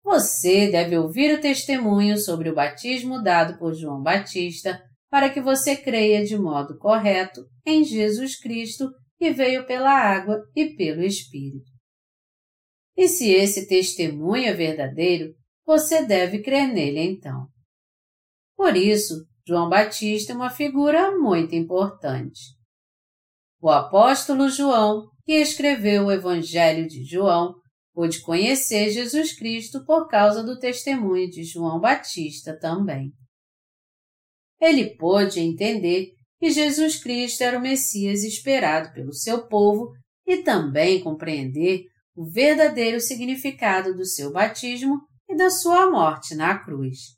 Você 0.05 0.71
deve 0.71 0.99
ouvir 0.99 1.39
o 1.39 1.41
testemunho 1.41 2.19
sobre 2.19 2.51
o 2.51 2.55
batismo 2.55 3.23
dado 3.23 3.57
por 3.59 3.73
João 3.73 4.03
Batista 4.03 4.83
para 5.13 5.29
que 5.29 5.43
você 5.43 5.77
creia 5.77 6.25
de 6.25 6.39
modo 6.39 6.79
correto 6.79 7.43
em 7.67 7.85
Jesus 7.85 8.41
Cristo 8.41 8.91
que 9.19 9.31
veio 9.31 9.67
pela 9.67 9.91
água 9.91 10.41
e 10.57 10.75
pelo 10.75 11.03
Espírito. 11.03 11.71
E 12.97 13.07
se 13.07 13.29
esse 13.29 13.69
testemunho 13.69 14.47
é 14.47 14.55
verdadeiro, 14.55 15.35
você 15.67 16.03
deve 16.07 16.43
crer 16.43 16.67
nele 16.67 17.01
então. 17.01 17.47
Por 18.57 18.75
isso, 18.75 19.27
João 19.47 19.69
Batista 19.69 20.33
é 20.33 20.35
uma 20.35 20.49
figura 20.49 21.15
muito 21.19 21.55
importante. 21.55 22.41
O 23.61 23.69
apóstolo 23.69 24.49
João, 24.49 25.11
que 25.27 25.35
escreveu 25.35 26.07
o 26.07 26.13
Evangelho 26.13 26.89
de 26.89 27.05
João, 27.05 27.55
pôde 27.93 28.23
conhecer 28.23 28.89
Jesus 28.89 29.37
Cristo 29.37 29.85
por 29.85 30.09
causa 30.09 30.43
do 30.43 30.59
testemunho 30.59 31.29
de 31.29 31.45
João 31.45 31.79
Batista 31.79 32.59
também 32.59 33.13
ele 34.63 34.97
pôde 34.97 35.41
entender 35.41 36.15
que 36.39 36.51
Jesus 36.51 37.03
Cristo 37.03 37.43
era 37.43 37.59
o 37.59 37.61
Messias 37.61 38.23
esperado 38.23 38.93
pelo 38.95 39.13
seu 39.13 39.49
povo 39.49 39.93
e 40.25 40.39
também 40.39 41.03
compreender 41.03 41.87
o 42.15 42.25
verdadeiro 42.25 43.01
significado 43.01 43.97
do 43.97 44.05
seu 44.05 44.33
batismo 44.33 45.01
e 45.29 45.35
da 45.35 45.51
sua 45.51 45.91
morte 45.91 46.37
na 46.37 46.57
cruz. 46.57 47.17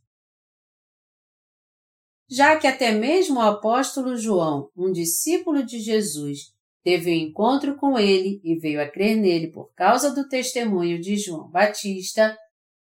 Já 2.30 2.57
que 2.59 2.66
até 2.66 2.92
mesmo 2.92 3.38
o 3.38 3.42
apóstolo 3.42 4.16
João, 4.16 4.70
um 4.74 4.90
discípulo 4.90 5.64
de 5.64 5.80
Jesus, 5.80 6.52
teve 6.83 7.11
um 7.11 7.14
encontro 7.14 7.76
com 7.76 7.98
ele 7.98 8.40
e 8.42 8.59
veio 8.59 8.80
a 8.80 8.88
crer 8.88 9.16
nele 9.16 9.50
por 9.50 9.70
causa 9.74 10.14
do 10.14 10.26
testemunho 10.28 10.98
de 10.98 11.16
João 11.18 11.50
Batista, 11.50 12.37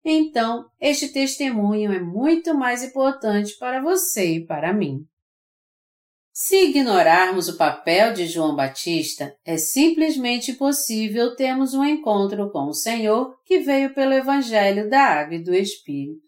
então 0.03 0.65
este 0.79 1.09
testemunho 1.09 1.91
é 1.91 1.99
muito 1.99 2.53
mais 2.53 2.83
importante 2.83 3.57
para 3.57 3.81
você 3.81 4.37
e 4.37 4.45
para 4.45 4.73
mim. 4.73 5.05
Se 6.31 6.55
ignorarmos 6.69 7.49
o 7.49 7.57
papel 7.57 8.13
de 8.13 8.25
João 8.25 8.55
Batista, 8.55 9.35
é 9.43 9.57
simplesmente 9.57 10.51
impossível 10.51 11.35
termos 11.35 11.73
um 11.73 11.83
encontro 11.83 12.49
com 12.49 12.65
o 12.67 12.73
Senhor 12.73 13.35
que 13.43 13.59
veio 13.59 13.93
pelo 13.93 14.13
Evangelho 14.13 14.89
da 14.89 15.01
Água 15.01 15.35
e 15.35 15.43
do 15.43 15.53
Espírito. 15.53 16.21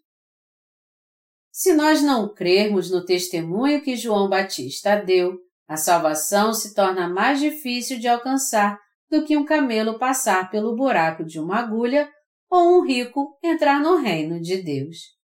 Se 1.50 1.72
nós 1.72 2.02
não 2.02 2.32
crermos 2.32 2.90
no 2.90 3.04
testemunho 3.04 3.82
que 3.82 3.96
João 3.96 4.28
Batista 4.28 4.96
deu, 4.96 5.38
a 5.66 5.78
salvação 5.78 6.52
se 6.52 6.74
torna 6.74 7.08
mais 7.08 7.40
difícil 7.40 7.98
de 7.98 8.06
alcançar 8.06 8.78
do 9.10 9.24
que 9.24 9.36
um 9.36 9.44
camelo 9.44 9.98
passar 9.98 10.50
pelo 10.50 10.76
buraco 10.76 11.24
de 11.24 11.40
uma 11.40 11.56
agulha 11.56 12.06
ou 12.52 12.78
um 12.78 12.86
rico 12.86 13.38
entrar 13.42 13.80
no 13.80 13.96
reino 13.96 14.38
de 14.38 14.62
Deus. 14.62 15.16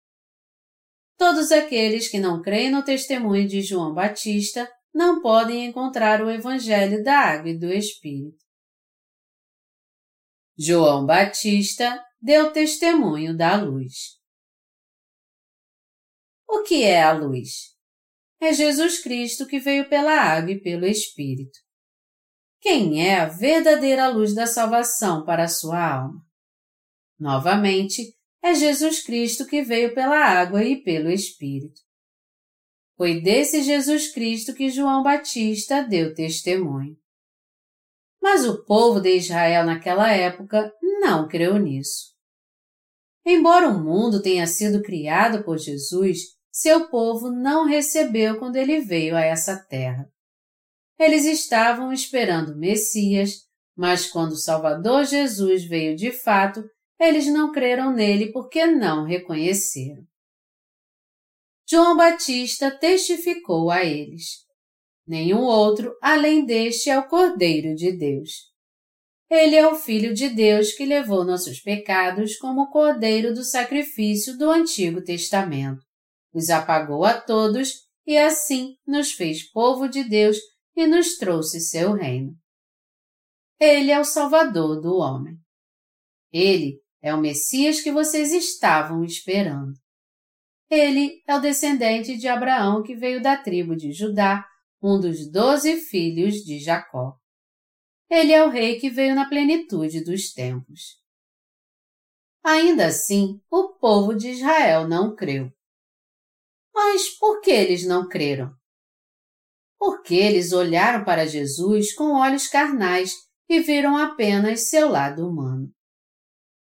Todos 1.19 1.51
aqueles 1.51 2.09
que 2.09 2.21
não 2.21 2.41
creem 2.41 2.71
no 2.71 2.85
testemunho 2.85 3.49
de 3.49 3.63
João 3.63 3.93
Batista 3.93 4.71
não 4.95 5.21
podem 5.21 5.67
encontrar 5.67 6.23
o 6.23 6.31
Evangelho 6.31 7.03
da 7.03 7.19
Água 7.19 7.51
e 7.51 7.59
do 7.59 7.67
Espírito. 7.73 8.45
João 10.57 11.05
Batista 11.05 12.01
deu 12.23 12.53
testemunho 12.53 13.37
da 13.37 13.57
luz. 13.57 14.21
O 16.49 16.63
que 16.63 16.85
é 16.85 17.03
a 17.03 17.13
luz? 17.13 17.77
É 18.41 18.53
Jesus 18.53 19.03
Cristo 19.03 19.49
que 19.49 19.59
veio 19.59 19.89
pela 19.89 20.13
água 20.13 20.53
e 20.53 20.61
pelo 20.61 20.87
Espírito. 20.87 21.59
Quem 22.61 23.05
é 23.05 23.19
a 23.19 23.27
verdadeira 23.27 24.07
luz 24.09 24.33
da 24.33 24.47
salvação 24.47 25.25
para 25.25 25.45
a 25.45 25.49
sua 25.49 25.95
alma? 25.95 26.26
Novamente, 27.19 28.15
é 28.43 28.55
Jesus 28.55 29.03
Cristo 29.03 29.47
que 29.47 29.63
veio 29.63 29.95
pela 29.95 30.17
água 30.17 30.63
e 30.63 30.83
pelo 30.83 31.11
Espírito. 31.11 31.81
Foi 32.97 33.21
desse 33.21 33.63
Jesus 33.63 34.13
Cristo 34.13 34.55
que 34.55 34.71
João 34.71 35.03
Batista 35.03 35.83
deu 35.83 36.15
testemunho. 36.15 36.97
Mas 38.23 38.45
o 38.47 38.65
povo 38.65 39.01
de 39.01 39.17
Israel 39.17 39.65
naquela 39.65 40.11
época 40.11 40.73
não 41.01 41.29
creu 41.29 41.59
nisso. 41.59 42.15
Embora 43.25 43.69
o 43.69 43.83
mundo 43.83 44.23
tenha 44.23 44.47
sido 44.47 44.83
criado 44.83 45.45
por 45.45 45.59
Jesus, 45.59 46.37
seu 46.51 46.89
povo 46.89 47.31
não 47.31 47.67
recebeu 47.67 48.39
quando 48.39 48.57
ele 48.57 48.81
veio 48.81 49.17
a 49.17 49.21
essa 49.21 49.59
terra. 49.59 50.09
Eles 50.99 51.27
estavam 51.27 51.93
esperando 51.93 52.53
o 52.53 52.57
Messias, 52.57 53.43
mas 53.77 54.07
quando 54.07 54.33
o 54.33 54.39
Salvador 54.39 55.05
Jesus 55.05 55.65
veio 55.65 55.95
de 55.95 56.11
fato, 56.11 56.65
eles 56.99 57.27
não 57.27 57.53
creram 57.53 57.93
nele 57.93 58.33
porque 58.33 58.67
não 58.67 59.05
reconheceram. 59.05 60.05
João 61.69 61.97
Batista 61.97 62.71
testificou 62.71 63.71
a 63.71 63.85
eles. 63.85 64.47
Nenhum 65.07 65.43
outro 65.43 65.97
além 66.01 66.45
deste 66.45 66.91
é 66.91 66.99
o 66.99 67.09
Cordeiro 67.09 67.75
de 67.75 67.93
Deus. 67.93 68.53
Ele 69.29 69.57
é 69.57 69.67
o 69.67 69.75
Filho 69.75 70.15
de 70.15 70.29
Deus 70.29 70.73
que 70.73 70.85
levou 70.85 71.25
nossos 71.25 71.61
pecados 71.61 72.37
como 72.37 72.71
Cordeiro 72.71 73.35
do 73.35 73.45
sacrifício 73.45 74.39
do 74.39 74.51
Antigo 74.51 75.03
Testamento 75.03 75.87
os 76.37 76.51
apagou 76.51 77.03
a 77.03 77.19
todos 77.19 77.87
e 78.07 78.19
assim 78.19 78.77
nos 78.87 79.13
fez 79.13 79.51
povo 79.51 79.89
de 79.89 80.05
Deus 80.05 80.37
e 80.77 80.87
nos 80.87 81.17
trouxe 81.17 81.61
seu 81.61 81.95
reino. 81.95 82.37
Ele 83.59 83.91
é 83.91 83.99
o 83.99 84.05
Salvador 84.05 84.79
do 84.83 84.97
homem. 84.97 85.39
Ele 86.31 86.79
é 87.07 87.15
o 87.15 87.21
Messias 87.21 87.81
que 87.81 87.93
vocês 87.93 88.33
estavam 88.33 89.05
esperando. 89.05 89.75
Ele 90.69 91.23
é 91.25 91.37
o 91.37 91.41
descendente 91.41 92.17
de 92.17 92.27
Abraão 92.27 92.83
que 92.83 92.97
veio 92.97 93.23
da 93.23 93.37
tribo 93.37 93.77
de 93.77 93.93
Judá, 93.93 94.45
um 94.83 94.99
dos 94.99 95.31
doze 95.31 95.77
filhos 95.77 96.35
de 96.39 96.59
Jacó. 96.59 97.17
Ele 98.11 98.33
é 98.33 98.45
o 98.45 98.49
rei 98.49 98.81
que 98.81 98.91
veio 98.91 99.15
na 99.15 99.29
plenitude 99.29 100.03
dos 100.03 100.33
tempos. 100.33 101.01
Ainda 102.43 102.87
assim, 102.87 103.41
o 103.49 103.75
povo 103.75 104.13
de 104.13 104.31
Israel 104.31 104.89
não 104.89 105.15
creu. 105.15 105.49
Mas 106.75 107.09
por 107.21 107.41
que 107.41 107.53
eles 107.53 107.87
não 107.87 108.09
creram? 108.09 108.53
Porque 109.79 110.17
eles 110.17 110.53
olharam 110.53 111.05
para 111.05 111.25
Jesus 111.25 111.95
com 111.95 112.17
olhos 112.17 112.49
carnais 112.49 113.15
e 113.49 113.61
viram 113.61 113.97
apenas 113.97 114.69
seu 114.71 114.89
lado 114.89 115.25
humano. 115.25 115.76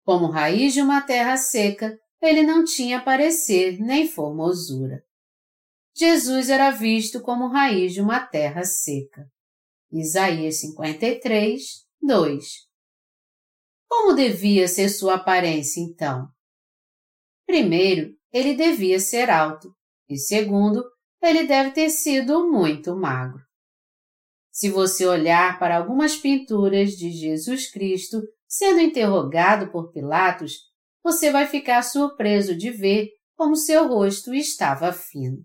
Como 0.05 0.27
raiz 0.27 0.75
de 0.75 0.83
uma 0.83 1.01
terra 1.01 1.37
seca, 1.39 1.99
ele 2.21 2.43
não 2.43 2.63
tinha 2.63 3.03
parecer 3.03 3.81
nem 3.81 4.07
formosura. 4.07 5.03
Jesus 5.97 6.51
era 6.51 6.71
visto 6.71 7.23
como 7.23 7.49
raiz 7.49 7.95
de 7.95 8.03
uma 8.03 8.21
terra 8.21 8.65
seca. 8.65 9.27
Isaías 9.91 10.61
53, 10.61 11.87
2 12.03 12.47
Como 13.89 14.15
devia 14.15 14.69
ser 14.69 14.91
sua 14.91 15.15
aparência 15.15 15.81
então? 15.81 16.29
Primeiro, 17.47 18.15
ele 18.33 18.55
devia 18.55 18.99
ser 19.01 19.31
alto, 19.31 19.75
e 20.09 20.19
segundo, 20.19 20.85
ele 21.23 21.45
deve 21.45 21.71
ter 21.71 21.89
sido 21.89 22.51
muito 22.51 22.95
magro. 22.95 23.41
Se 24.51 24.69
você 24.69 25.07
olhar 25.07 25.59
para 25.59 25.79
algumas 25.79 26.17
pinturas 26.17 26.93
de 26.93 27.11
Jesus 27.11 27.71
Cristo 27.71 28.23
sendo 28.57 28.81
interrogado 28.81 29.73
por 29.73 29.91
Pilatos, 29.91 30.53
você 31.03 31.31
vai 31.33 31.47
ficar 31.47 31.83
surpreso 31.83 32.57
de 32.57 32.71
ver 32.71 33.09
como 33.37 33.57
seu 33.57 33.89
rosto 33.89 34.33
estava 34.33 34.93
fino. 34.93 35.39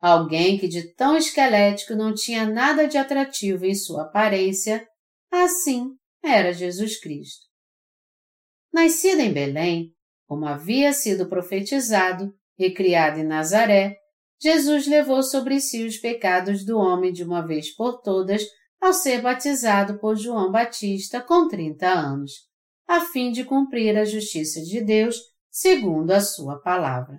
Alguém 0.00 0.58
que 0.58 0.66
de 0.68 0.94
tão 0.94 1.16
esquelético 1.16 1.94
não 1.94 2.14
tinha 2.14 2.46
nada 2.46 2.88
de 2.88 2.96
atrativo 2.96 3.66
em 3.66 3.74
sua 3.74 4.04
aparência, 4.04 4.86
assim 5.30 5.94
era 6.24 6.52
Jesus 6.52 6.98
Cristo. 6.98 7.44
Nascido 8.72 9.20
em 9.20 9.32
Belém, 9.32 9.92
como 10.26 10.46
havia 10.46 10.92
sido 10.94 11.28
profetizado, 11.28 12.32
e 12.58 12.70
criado 12.70 13.18
em 13.18 13.24
Nazaré, 13.24 13.98
Jesus 14.40 14.86
levou 14.86 15.22
sobre 15.22 15.60
si 15.60 15.84
os 15.84 15.98
pecados 15.98 16.64
do 16.64 16.78
homem 16.78 17.12
de 17.12 17.22
uma 17.22 17.46
vez 17.46 17.74
por 17.74 18.00
todas 18.00 18.42
ao 18.80 18.92
ser 18.92 19.22
batizado 19.22 19.98
por 19.98 20.16
João 20.16 20.50
Batista 20.50 21.20
com 21.20 21.48
30 21.48 21.86
anos, 21.86 22.32
a 22.86 23.00
fim 23.00 23.32
de 23.32 23.44
cumprir 23.44 23.96
a 23.96 24.04
justiça 24.04 24.60
de 24.62 24.80
Deus 24.80 25.16
segundo 25.50 26.10
a 26.10 26.20
sua 26.20 26.60
palavra. 26.60 27.18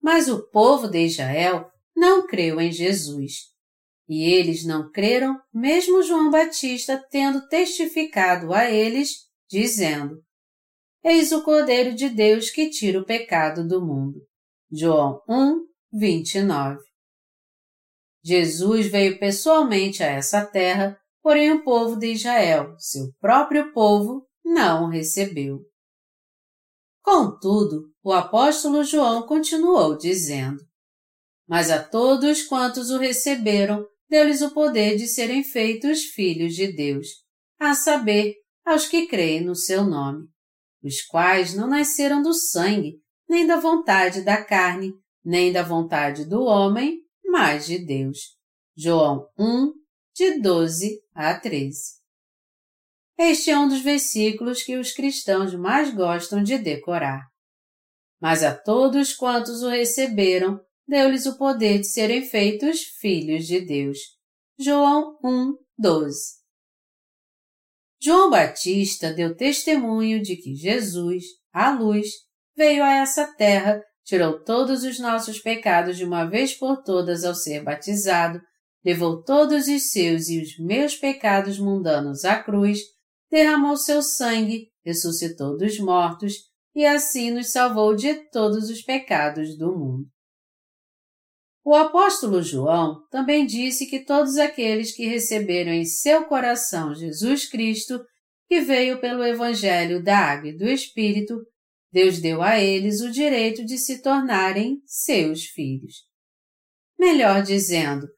Mas 0.00 0.28
o 0.28 0.48
povo 0.50 0.88
de 0.88 1.04
Israel 1.04 1.70
não 1.96 2.26
creu 2.26 2.60
em 2.60 2.70
Jesus. 2.70 3.52
E 4.06 4.22
eles 4.22 4.64
não 4.64 4.90
creram, 4.90 5.40
mesmo 5.52 6.02
João 6.02 6.30
Batista 6.30 7.02
tendo 7.10 7.48
testificado 7.48 8.52
a 8.52 8.70
eles, 8.70 9.30
dizendo: 9.48 10.22
Eis 11.02 11.32
o 11.32 11.42
Cordeiro 11.42 11.94
de 11.94 12.10
Deus 12.10 12.50
que 12.50 12.68
tira 12.68 13.00
o 13.00 13.04
pecado 13.04 13.66
do 13.66 13.84
mundo. 13.84 14.20
João 14.70 15.22
1, 15.28 15.66
29. 15.92 16.93
Jesus 18.24 18.86
veio 18.86 19.18
pessoalmente 19.18 20.02
a 20.02 20.06
essa 20.06 20.44
terra, 20.44 20.98
porém 21.22 21.52
o 21.52 21.62
povo 21.62 21.96
de 21.96 22.12
Israel, 22.12 22.74
seu 22.78 23.12
próprio 23.20 23.72
povo, 23.72 24.26
não 24.44 24.86
o 24.86 24.88
recebeu. 24.88 25.60
Contudo, 27.02 27.90
o 28.02 28.12
apóstolo 28.12 28.82
João 28.82 29.26
continuou 29.26 29.96
dizendo: 29.98 30.58
Mas 31.46 31.70
a 31.70 31.82
todos 31.82 32.42
quantos 32.42 32.90
o 32.90 32.98
receberam, 32.98 33.86
deu-lhes 34.08 34.40
o 34.40 34.54
poder 34.54 34.96
de 34.96 35.06
serem 35.06 35.44
feitos 35.44 36.04
filhos 36.04 36.54
de 36.54 36.72
Deus, 36.72 37.08
a 37.60 37.74
saber, 37.74 38.34
aos 38.64 38.86
que 38.86 39.06
creem 39.06 39.44
no 39.44 39.54
seu 39.54 39.84
nome 39.84 40.26
os 40.84 41.00
quais 41.00 41.54
não 41.54 41.66
nasceram 41.66 42.20
do 42.20 42.34
sangue, 42.34 43.00
nem 43.26 43.46
da 43.46 43.56
vontade 43.56 44.20
da 44.20 44.44
carne, 44.44 44.92
nem 45.24 45.50
da 45.50 45.62
vontade 45.62 46.26
do 46.26 46.42
homem, 46.42 47.00
mas 47.34 47.66
de 47.66 47.80
Deus. 47.80 48.36
João 48.76 49.28
1, 49.36 49.72
de 50.14 50.40
12 50.40 51.02
a 51.12 51.36
13. 51.36 51.96
Este 53.18 53.50
é 53.50 53.58
um 53.58 53.66
dos 53.66 53.80
versículos 53.80 54.62
que 54.62 54.76
os 54.76 54.92
cristãos 54.92 55.52
mais 55.52 55.92
gostam 55.92 56.44
de 56.44 56.56
decorar. 56.56 57.26
Mas 58.20 58.44
a 58.44 58.56
todos 58.56 59.12
quantos 59.12 59.64
o 59.64 59.68
receberam, 59.68 60.60
deu-lhes 60.86 61.26
o 61.26 61.36
poder 61.36 61.80
de 61.80 61.88
serem 61.88 62.22
feitos 62.22 62.82
filhos 63.00 63.48
de 63.48 63.60
Deus. 63.62 63.98
João 64.56 65.18
1, 65.24 65.56
12. 65.76 66.34
João 68.00 68.30
Batista 68.30 69.12
deu 69.12 69.36
testemunho 69.36 70.22
de 70.22 70.36
que 70.36 70.54
Jesus, 70.54 71.24
a 71.52 71.72
luz, 71.72 72.06
veio 72.56 72.84
a 72.84 72.92
essa 72.92 73.26
terra, 73.34 73.82
tirou 74.04 74.38
todos 74.44 74.84
os 74.84 74.98
nossos 74.98 75.40
pecados 75.40 75.96
de 75.96 76.04
uma 76.04 76.24
vez 76.24 76.52
por 76.54 76.82
todas 76.82 77.24
ao 77.24 77.34
ser 77.34 77.62
batizado, 77.62 78.40
levou 78.84 79.22
todos 79.22 79.66
os 79.66 79.90
seus 79.90 80.28
e 80.28 80.40
os 80.40 80.58
meus 80.58 80.94
pecados 80.94 81.58
mundanos 81.58 82.24
à 82.24 82.42
cruz, 82.42 82.80
derramou 83.30 83.76
seu 83.76 84.02
sangue, 84.02 84.68
ressuscitou 84.84 85.56
dos 85.56 85.78
mortos 85.78 86.34
e 86.74 86.84
assim 86.84 87.30
nos 87.30 87.50
salvou 87.50 87.94
de 87.94 88.14
todos 88.30 88.68
os 88.68 88.82
pecados 88.82 89.56
do 89.56 89.76
mundo. 89.76 90.06
O 91.64 91.74
apóstolo 91.74 92.42
João 92.42 93.00
também 93.10 93.46
disse 93.46 93.86
que 93.86 94.04
todos 94.04 94.36
aqueles 94.36 94.94
que 94.94 95.06
receberam 95.06 95.72
em 95.72 95.86
seu 95.86 96.26
coração 96.26 96.94
Jesus 96.94 97.48
Cristo, 97.48 98.04
que 98.46 98.60
veio 98.60 99.00
pelo 99.00 99.24
Evangelho 99.24 100.02
da 100.02 100.18
Água 100.18 100.50
e 100.50 100.56
do 100.56 100.68
Espírito, 100.68 101.40
Deus 101.94 102.18
deu 102.18 102.42
a 102.42 102.58
eles 102.58 103.00
o 103.00 103.08
direito 103.08 103.64
de 103.64 103.78
se 103.78 104.02
tornarem 104.02 104.82
seus 104.84 105.44
filhos. 105.44 106.02
Melhor 106.98 107.40
dizendo, 107.44 108.08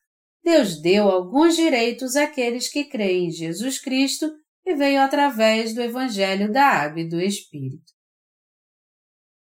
Deus 0.42 0.80
deu 0.80 1.10
alguns 1.10 1.56
direitos 1.56 2.16
àqueles 2.16 2.70
que 2.70 2.86
creem 2.86 3.26
em 3.26 3.30
Jesus 3.30 3.78
Cristo 3.78 4.32
e 4.64 4.74
veio 4.74 5.02
através 5.02 5.74
do 5.74 5.82
Evangelho 5.82 6.50
da 6.50 6.64
Água 6.64 7.02
e 7.02 7.08
do 7.08 7.20
Espírito. 7.20 7.92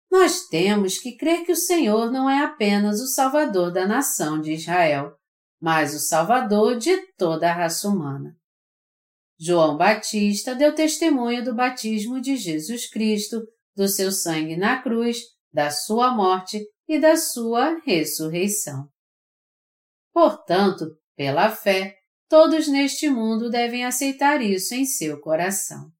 Nós 0.10 0.48
temos 0.48 1.00
que 1.00 1.18
crer 1.18 1.44
que 1.44 1.52
o 1.52 1.58
Senhor 1.58 2.10
não 2.10 2.30
é 2.30 2.46
apenas 2.46 3.02
o 3.02 3.08
Salvador 3.08 3.74
da 3.74 3.86
nação 3.86 4.40
de 4.40 4.54
Israel, 4.54 5.18
mas 5.60 5.94
o 5.94 6.00
Salvador 6.00 6.78
de 6.78 6.96
toda 7.18 7.50
a 7.50 7.54
raça 7.54 7.90
humana. 7.90 8.38
João 9.38 9.76
Batista 9.76 10.56
deu 10.56 10.74
testemunho 10.74 11.44
do 11.44 11.54
batismo 11.54 12.22
de 12.22 12.38
Jesus 12.38 12.90
Cristo, 12.90 13.46
do 13.76 13.88
seu 13.88 14.12
sangue 14.12 14.56
na 14.56 14.82
cruz, 14.82 15.18
da 15.52 15.70
sua 15.70 16.12
morte 16.12 16.66
e 16.88 17.00
da 17.00 17.16
sua 17.16 17.80
ressurreição. 17.86 18.88
Portanto, 20.14 20.98
pela 21.16 21.50
fé, 21.50 21.96
todos 22.30 22.68
neste 22.68 23.10
mundo 23.10 23.50
devem 23.50 23.86
aceitar 23.86 24.42
isso 24.42 24.74
em 24.74 24.86
seu 24.86 25.20
coração. 25.20 25.92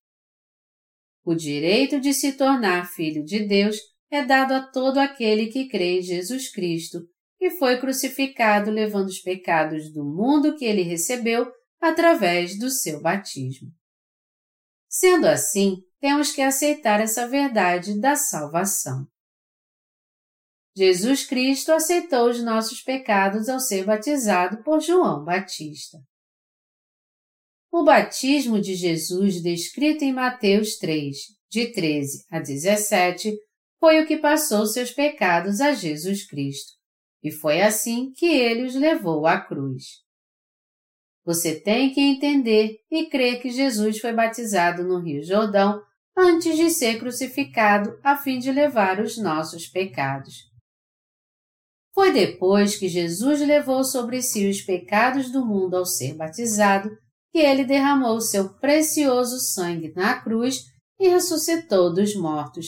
O 1.26 1.34
direito 1.34 2.00
de 2.00 2.14
se 2.14 2.34
tornar 2.34 2.92
filho 2.92 3.24
de 3.24 3.46
Deus 3.48 3.78
é 4.12 4.24
dado 4.24 4.54
a 4.54 4.62
todo 4.62 4.98
aquele 4.98 5.48
que 5.48 5.68
crê 5.68 6.00
em 6.00 6.02
Jesus 6.02 6.52
Cristo 6.52 7.00
e 7.40 7.50
foi 7.52 7.80
crucificado 7.80 8.70
levando 8.70 9.08
os 9.08 9.20
pecados 9.20 9.92
do 9.92 10.04
mundo 10.04 10.56
que 10.56 10.66
ele 10.66 10.82
recebeu 10.82 11.52
através 11.80 12.58
do 12.58 12.70
seu 12.70 13.02
batismo. 13.02 13.70
Sendo 14.96 15.26
assim, 15.26 15.84
temos 16.00 16.32
que 16.32 16.42
aceitar 16.42 17.02
essa 17.02 17.28
verdade 17.28 18.00
da 18.00 18.16
salvação. 18.16 19.08
Jesus 20.78 21.26
Cristo 21.26 21.72
aceitou 21.72 22.30
os 22.30 22.44
nossos 22.44 22.80
pecados 22.80 23.50
ao 23.50 23.60
ser 23.60 23.86
batizado 23.86 24.62
por 24.64 24.80
João 24.80 25.26
Batista. 25.26 25.98
O 27.72 27.84
batismo 27.84 28.62
de 28.62 28.76
Jesus, 28.76 29.42
descrito 29.42 30.04
em 30.04 30.14
Mateus 30.14 30.78
3, 30.78 31.18
de 31.50 31.72
13 31.72 32.26
a 32.30 32.40
17, 32.40 33.36
foi 33.80 34.00
o 34.00 34.06
que 34.06 34.18
passou 34.18 34.68
seus 34.68 34.92
pecados 34.92 35.60
a 35.60 35.74
Jesus 35.74 36.28
Cristo, 36.28 36.74
e 37.24 37.32
foi 37.32 37.64
assim 37.64 38.12
que 38.12 38.28
ele 38.28 38.68
os 38.68 38.76
levou 38.76 39.26
à 39.26 39.42
cruz. 39.42 40.04
Você 41.26 41.60
tem 41.60 41.94
que 41.94 42.02
entender 42.02 42.80
e 42.92 43.06
crer 43.06 43.42
que 43.42 43.50
Jesus 43.50 44.00
foi 44.00 44.12
batizado 44.12 44.84
no 44.84 45.00
Rio 45.00 45.24
Jordão 45.24 45.82
antes 46.18 46.56
de 46.58 46.70
ser 46.70 47.00
crucificado 47.00 47.98
a 48.04 48.16
fim 48.18 48.40
de 48.40 48.52
levar 48.52 49.00
os 49.00 49.18
nossos 49.18 49.68
pecados. 49.68 50.52
Foi 51.94 52.12
depois 52.12 52.76
que 52.76 52.90
Jesus 52.90 53.40
levou 53.40 53.84
sobre 53.84 54.22
si 54.22 54.50
os 54.50 54.62
pecados 54.62 55.32
do 55.32 55.46
mundo 55.46 55.76
ao 55.76 55.86
ser 55.86 56.16
batizado 56.16 56.90
que 57.32 57.40
ele 57.40 57.64
derramou 57.64 58.20
seu 58.20 58.50
precioso 58.56 59.40
sangue 59.40 59.92
na 59.96 60.20
cruz 60.22 60.66
e 61.00 61.08
ressuscitou 61.08 61.94
dos 61.94 62.16
mortos, 62.16 62.68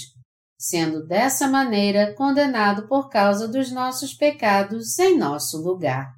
sendo 0.60 1.06
dessa 1.06 1.48
maneira 1.48 2.14
condenado 2.16 2.88
por 2.88 3.10
causa 3.10 3.48
dos 3.48 3.72
nossos 3.72 4.14
pecados 4.14 4.98
em 4.98 5.18
nosso 5.18 5.62
lugar. 5.62 6.12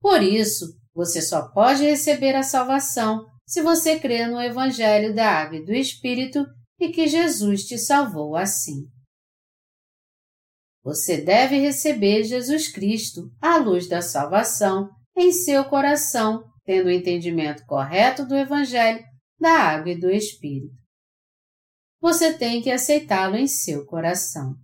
Por 0.00 0.22
isso, 0.22 0.66
você 0.94 1.20
só 1.20 1.48
pode 1.50 1.84
receber 1.84 2.34
a 2.34 2.42
salvação 2.42 3.26
se 3.46 3.62
você 3.62 3.98
crê 3.98 4.26
no 4.26 4.40
Evangelho 4.40 5.14
da 5.14 5.28
Água 5.28 5.58
e 5.58 5.64
do 5.64 5.72
Espírito 5.72 6.44
e 6.78 6.88
que 6.90 7.06
Jesus 7.06 7.64
te 7.64 7.78
salvou 7.78 8.36
assim. 8.36 8.86
Você 10.82 11.20
deve 11.20 11.58
receber 11.58 12.24
Jesus 12.24 12.68
Cristo, 12.68 13.30
a 13.40 13.58
luz 13.58 13.86
da 13.86 14.00
salvação, 14.00 14.88
em 15.16 15.30
seu 15.30 15.64
coração 15.66 16.50
tendo 16.70 16.86
o 16.86 16.90
entendimento 16.92 17.66
correto 17.66 18.24
do 18.24 18.36
Evangelho, 18.36 19.04
da 19.40 19.50
água 19.50 19.90
e 19.90 19.98
do 19.98 20.08
Espírito. 20.08 20.72
Você 22.00 22.38
tem 22.38 22.62
que 22.62 22.70
aceitá-lo 22.70 23.34
em 23.34 23.48
seu 23.48 23.84
coração. 23.86 24.54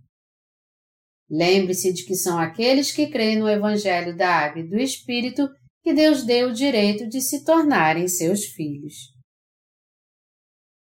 Lembre-se 1.29 1.91
de 1.91 2.05
que 2.05 2.15
são 2.15 2.39
aqueles 2.39 2.91
que 2.91 3.07
creem 3.07 3.37
no 3.37 3.49
Evangelho 3.49 4.15
da 4.15 4.29
água 4.29 4.61
e 4.61 4.67
do 4.67 4.77
Espírito 4.77 5.49
que 5.83 5.93
Deus 5.93 6.23
deu 6.23 6.49
o 6.49 6.53
direito 6.53 7.07
de 7.07 7.21
se 7.21 7.43
tornarem 7.43 8.07
seus 8.07 8.45
filhos. 8.45 9.13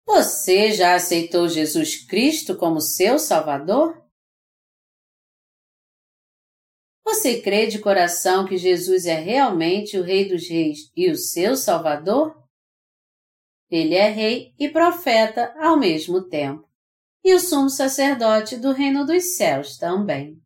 Você 0.06 0.72
já 0.72 0.96
aceitou 0.96 1.48
Jesus 1.48 2.06
Cristo 2.06 2.58
como 2.58 2.80
seu 2.82 3.20
Salvador? 3.20 4.06
Você 7.06 7.42
crê 7.42 7.68
de 7.68 7.80
coração 7.80 8.46
que 8.46 8.58
Jesus 8.58 9.06
é 9.06 9.20
realmente 9.20 9.98
o 9.98 10.04
Rei 10.04 10.28
dos 10.28 10.48
Reis 10.50 10.92
e 10.96 11.10
o 11.10 11.16
seu 11.16 11.56
Salvador? 11.56 12.36
Ele 13.70 13.96
é 13.96 14.10
Rei 14.10 14.54
e 14.60 14.70
Profeta 14.70 15.54
ao 15.58 15.78
mesmo 15.78 16.28
tempo, 16.28 16.66
e 17.28 17.34
o 17.34 17.42
sumo 17.42 17.70
sacerdote 17.70 18.56
do 18.56 18.72
Reino 18.72 19.06
dos 19.06 19.36
Céus 19.36 19.76
também. 19.76 20.42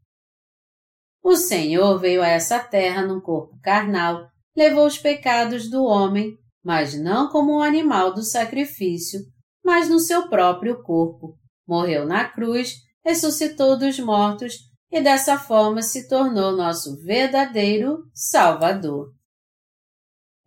O 1.23 1.35
Senhor 1.35 1.99
veio 1.99 2.23
a 2.23 2.27
essa 2.27 2.57
terra 2.57 3.05
num 3.05 3.21
corpo 3.21 3.55
carnal, 3.61 4.27
levou 4.57 4.87
os 4.87 4.97
pecados 4.97 5.69
do 5.69 5.83
homem, 5.83 6.35
mas 6.65 6.99
não 6.99 7.29
como 7.29 7.57
um 7.57 7.61
animal 7.61 8.15
do 8.15 8.23
sacrifício, 8.23 9.19
mas 9.63 9.89
no 9.89 9.99
seu 9.99 10.27
próprio 10.27 10.81
corpo. 10.81 11.37
Morreu 11.67 12.03
na 12.03 12.27
cruz, 12.27 12.73
ressuscitou 13.05 13.77
dos 13.77 13.99
mortos 13.99 14.55
e 14.91 14.99
dessa 15.01 15.37
forma 15.37 15.83
se 15.83 16.07
tornou 16.07 16.51
nosso 16.51 16.99
verdadeiro 17.03 18.09
Salvador. 18.11 19.13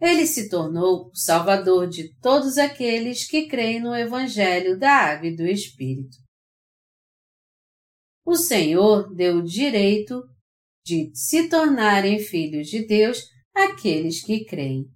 Ele 0.01 0.27
se 0.27 0.49
tornou 0.49 1.11
o 1.11 1.15
Salvador 1.15 1.87
de 1.87 2.13
todos 2.19 2.59
aqueles 2.59 3.25
que 3.25 3.47
creem 3.47 3.79
no 3.79 3.95
Evangelho 3.95 4.77
da 4.77 4.91
Água 4.91 5.29
e 5.29 5.37
do 5.37 5.47
Espírito. 5.47 6.24
O 8.27 8.37
Senhor 8.37 9.15
deu 9.15 9.37
o 9.37 9.45
direito 9.45 10.23
de 10.85 11.11
se 11.15 11.49
tornarem 11.49 12.19
filhos 12.19 12.69
de 12.69 12.87
Deus 12.87 13.23
aqueles 13.55 14.25
que 14.25 14.45
creem. 14.45 14.87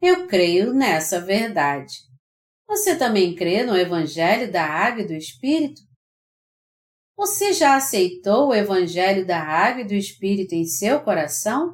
Eu 0.00 0.26
creio 0.26 0.74
nessa 0.74 1.20
verdade. 1.20 1.94
Você 2.68 2.96
também 2.96 3.34
crê 3.34 3.62
no 3.62 3.76
Evangelho 3.76 4.52
da 4.52 4.64
Água 4.64 5.02
e 5.02 5.06
do 5.06 5.14
Espírito? 5.14 5.80
Você 7.16 7.52
já 7.52 7.76
aceitou 7.76 8.48
o 8.48 8.54
Evangelho 8.54 9.26
da 9.26 9.40
Água 9.40 9.82
e 9.82 9.86
do 9.86 9.94
Espírito 9.94 10.54
em 10.54 10.66
seu 10.66 11.00
coração? 11.02 11.72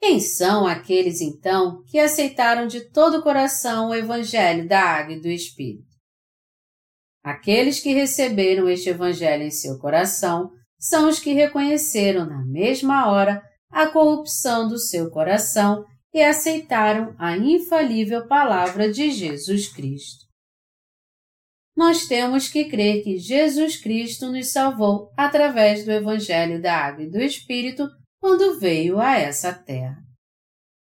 Quem 0.00 0.20
são 0.20 0.66
aqueles, 0.66 1.20
então, 1.20 1.82
que 1.84 1.98
aceitaram 1.98 2.66
de 2.66 2.90
todo 2.90 3.18
o 3.18 3.22
coração 3.22 3.88
o 3.88 3.94
Evangelho 3.94 4.68
da 4.68 4.80
Água 4.80 5.14
e 5.14 5.20
do 5.20 5.28
Espírito? 5.28 5.85
Aqueles 7.26 7.80
que 7.80 7.92
receberam 7.92 8.68
este 8.68 8.90
Evangelho 8.90 9.42
em 9.42 9.50
seu 9.50 9.78
coração 9.78 10.50
são 10.78 11.08
os 11.08 11.18
que 11.18 11.32
reconheceram 11.32 12.24
na 12.24 12.44
mesma 12.44 13.10
hora 13.10 13.42
a 13.70 13.88
corrupção 13.88 14.68
do 14.68 14.78
seu 14.78 15.10
coração 15.10 15.84
e 16.14 16.22
aceitaram 16.22 17.14
a 17.18 17.36
infalível 17.36 18.26
palavra 18.28 18.90
de 18.90 19.10
Jesus 19.10 19.68
Cristo 19.68 20.26
nós 21.76 22.06
temos 22.06 22.48
que 22.48 22.64
crer 22.64 23.04
que 23.04 23.18
Jesus 23.18 23.76
Cristo 23.76 24.32
nos 24.32 24.50
salvou 24.50 25.12
através 25.14 25.84
do 25.84 25.92
Evangelho 25.92 26.60
da 26.60 26.74
Água 26.74 27.04
e 27.04 27.10
do 27.10 27.20
Espírito 27.20 27.86
quando 28.18 28.58
veio 28.58 28.98
a 28.98 29.18
essa 29.18 29.52
terra. 29.52 29.98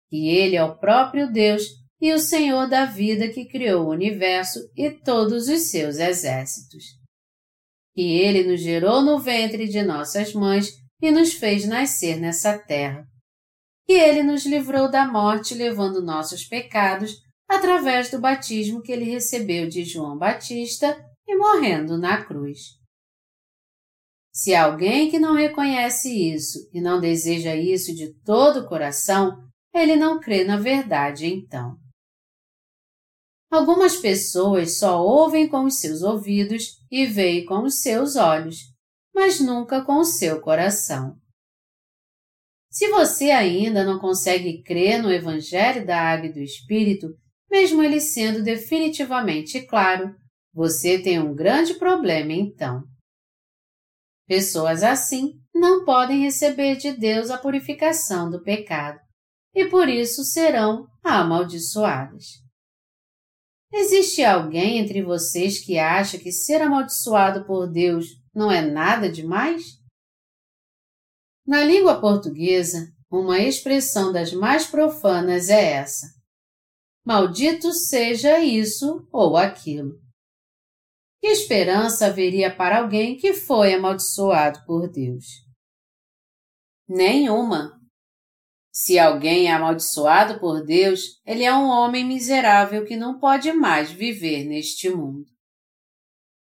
Que 0.09 0.31
Ele 0.31 0.57
é 0.57 0.65
o 0.65 0.79
próprio 0.79 1.31
Deus 1.31 1.65
e 2.01 2.13
o 2.13 2.19
Senhor 2.19 2.69
da 2.69 2.85
vida 2.85 3.29
que 3.29 3.47
criou 3.47 3.87
o 3.87 3.91
universo 3.91 4.61
e 4.77 4.91
todos 4.91 5.49
os 5.49 5.71
seus 5.71 5.99
exércitos. 5.99 6.85
Que 7.95 8.19
Ele 8.19 8.45
nos 8.45 8.61
gerou 8.61 9.03
no 9.03 9.19
ventre 9.19 9.67
de 9.67 9.83
nossas 9.83 10.33
mães 10.33 10.71
e 11.03 11.11
nos 11.11 11.33
fez 11.33 11.67
nascer 11.67 12.21
nessa 12.21 12.59
terra. 12.59 13.05
Que 13.87 13.95
Ele 13.95 14.23
nos 14.23 14.47
livrou 14.47 14.91
da 14.91 15.07
morte 15.07 15.55
levando 15.55 16.03
nossos 16.03 16.45
pecados 16.45 17.17
através 17.49 18.11
do 18.11 18.21
batismo 18.21 18.83
que 18.83 18.93
ele 18.93 19.07
recebeu 19.07 19.69
de 19.69 19.83
João 19.85 20.19
Batista 20.19 21.03
e 21.27 21.35
morrendo 21.35 21.97
na 21.97 22.23
cruz. 22.23 22.77
Se 24.33 24.55
alguém 24.55 25.11
que 25.11 25.19
não 25.19 25.35
reconhece 25.35 26.11
isso 26.11 26.59
e 26.73 26.81
não 26.81 27.01
deseja 27.01 27.57
isso 27.57 27.95
de 27.95 28.15
todo 28.23 28.61
o 28.61 28.69
coração, 28.69 29.43
ele 29.75 29.97
não 29.97 30.21
crê 30.21 30.45
na 30.45 30.59
verdade 30.59 31.27
então. 31.27 31.77
Algumas 33.51 33.97
pessoas 33.97 34.79
só 34.79 35.03
ouvem 35.03 35.49
com 35.49 35.65
os 35.65 35.81
seus 35.81 36.03
ouvidos 36.03 36.65
e 36.91 37.07
veem 37.07 37.47
com 37.47 37.63
os 37.63 37.81
seus 37.81 38.15
olhos, 38.15 38.57
mas 39.15 39.41
nunca 39.41 39.83
com 39.83 39.99
o 39.99 40.05
seu 40.05 40.41
coração. 40.41 41.17
Se 42.71 42.89
você 42.89 43.31
ainda 43.31 43.85
não 43.85 43.99
consegue 43.99 44.63
crer 44.63 45.03
no 45.03 45.11
Evangelho 45.11 45.87
da 45.87 45.99
Água 45.99 46.27
e 46.27 46.33
do 46.33 46.41
Espírito, 46.41 47.09
mesmo 47.51 47.83
ele 47.83 48.01
sendo 48.01 48.43
definitivamente 48.43 49.63
claro, 49.63 50.15
você 50.53 51.03
tem 51.03 51.19
um 51.19 51.35
grande 51.35 51.75
problema 51.75 52.33
então. 52.33 52.83
Pessoas 54.27 54.83
assim 54.83 55.41
não 55.55 55.87
podem 55.87 56.21
receber 56.21 56.77
de 56.77 56.93
Deus 56.93 57.31
a 57.31 57.39
purificação 57.39 58.31
do 58.31 58.43
pecado 58.43 59.01
e 59.55 59.65
por 59.67 59.89
isso 59.89 60.23
serão 60.23 60.87
amaldiçoadas. 61.03 62.47
Existe 63.73 64.25
alguém 64.25 64.79
entre 64.79 65.03
vocês 65.03 65.65
que 65.65 65.79
acha 65.79 66.19
que 66.19 66.33
ser 66.33 66.63
amaldiçoado 66.63 67.45
por 67.45 67.67
Deus 67.67 68.07
não 68.35 68.51
é 68.51 68.63
nada 68.63 69.11
demais? 69.11 69.79
Na 71.47 71.65
língua 71.65 72.01
portuguesa, 72.01 72.93
uma 73.11 73.39
expressão 73.39 74.13
das 74.13 74.33
mais 74.33 74.67
profanas 74.67 75.49
é 75.49 75.73
essa: 75.73 76.07
Maldito 77.05 77.73
seja 77.73 78.39
isso 78.39 79.09
ou 79.13 79.37
aquilo. 79.37 79.99
Que 81.21 81.29
esperança 81.29 82.07
haveria 82.07 82.55
para 82.55 82.79
alguém 82.79 83.17
que 83.17 83.35
foi 83.35 83.75
amaldiçoado 83.75 84.65
por 84.67 84.89
Deus? 84.89 85.25
Nenhuma. 86.87 87.78
Se 88.71 88.99
alguém 88.99 89.47
é 89.49 89.53
amaldiçoado 89.53 90.39
por 90.39 90.65
Deus, 90.65 91.21
ele 91.27 91.45
é 91.45 91.53
um 91.53 91.67
homem 91.67 92.05
miserável 92.05 92.85
que 92.85 92.97
não 92.97 93.19
pode 93.19 93.53
mais 93.53 93.91
viver 93.91 94.45
neste 94.45 94.89
mundo. 94.91 95.27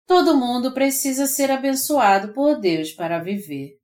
Todo 0.05 0.37
mundo 0.37 0.73
precisa 0.73 1.25
ser 1.25 1.51
abençoado 1.51 2.33
por 2.33 2.59
Deus 2.59 2.91
para 2.91 3.19
viver. 3.19 3.77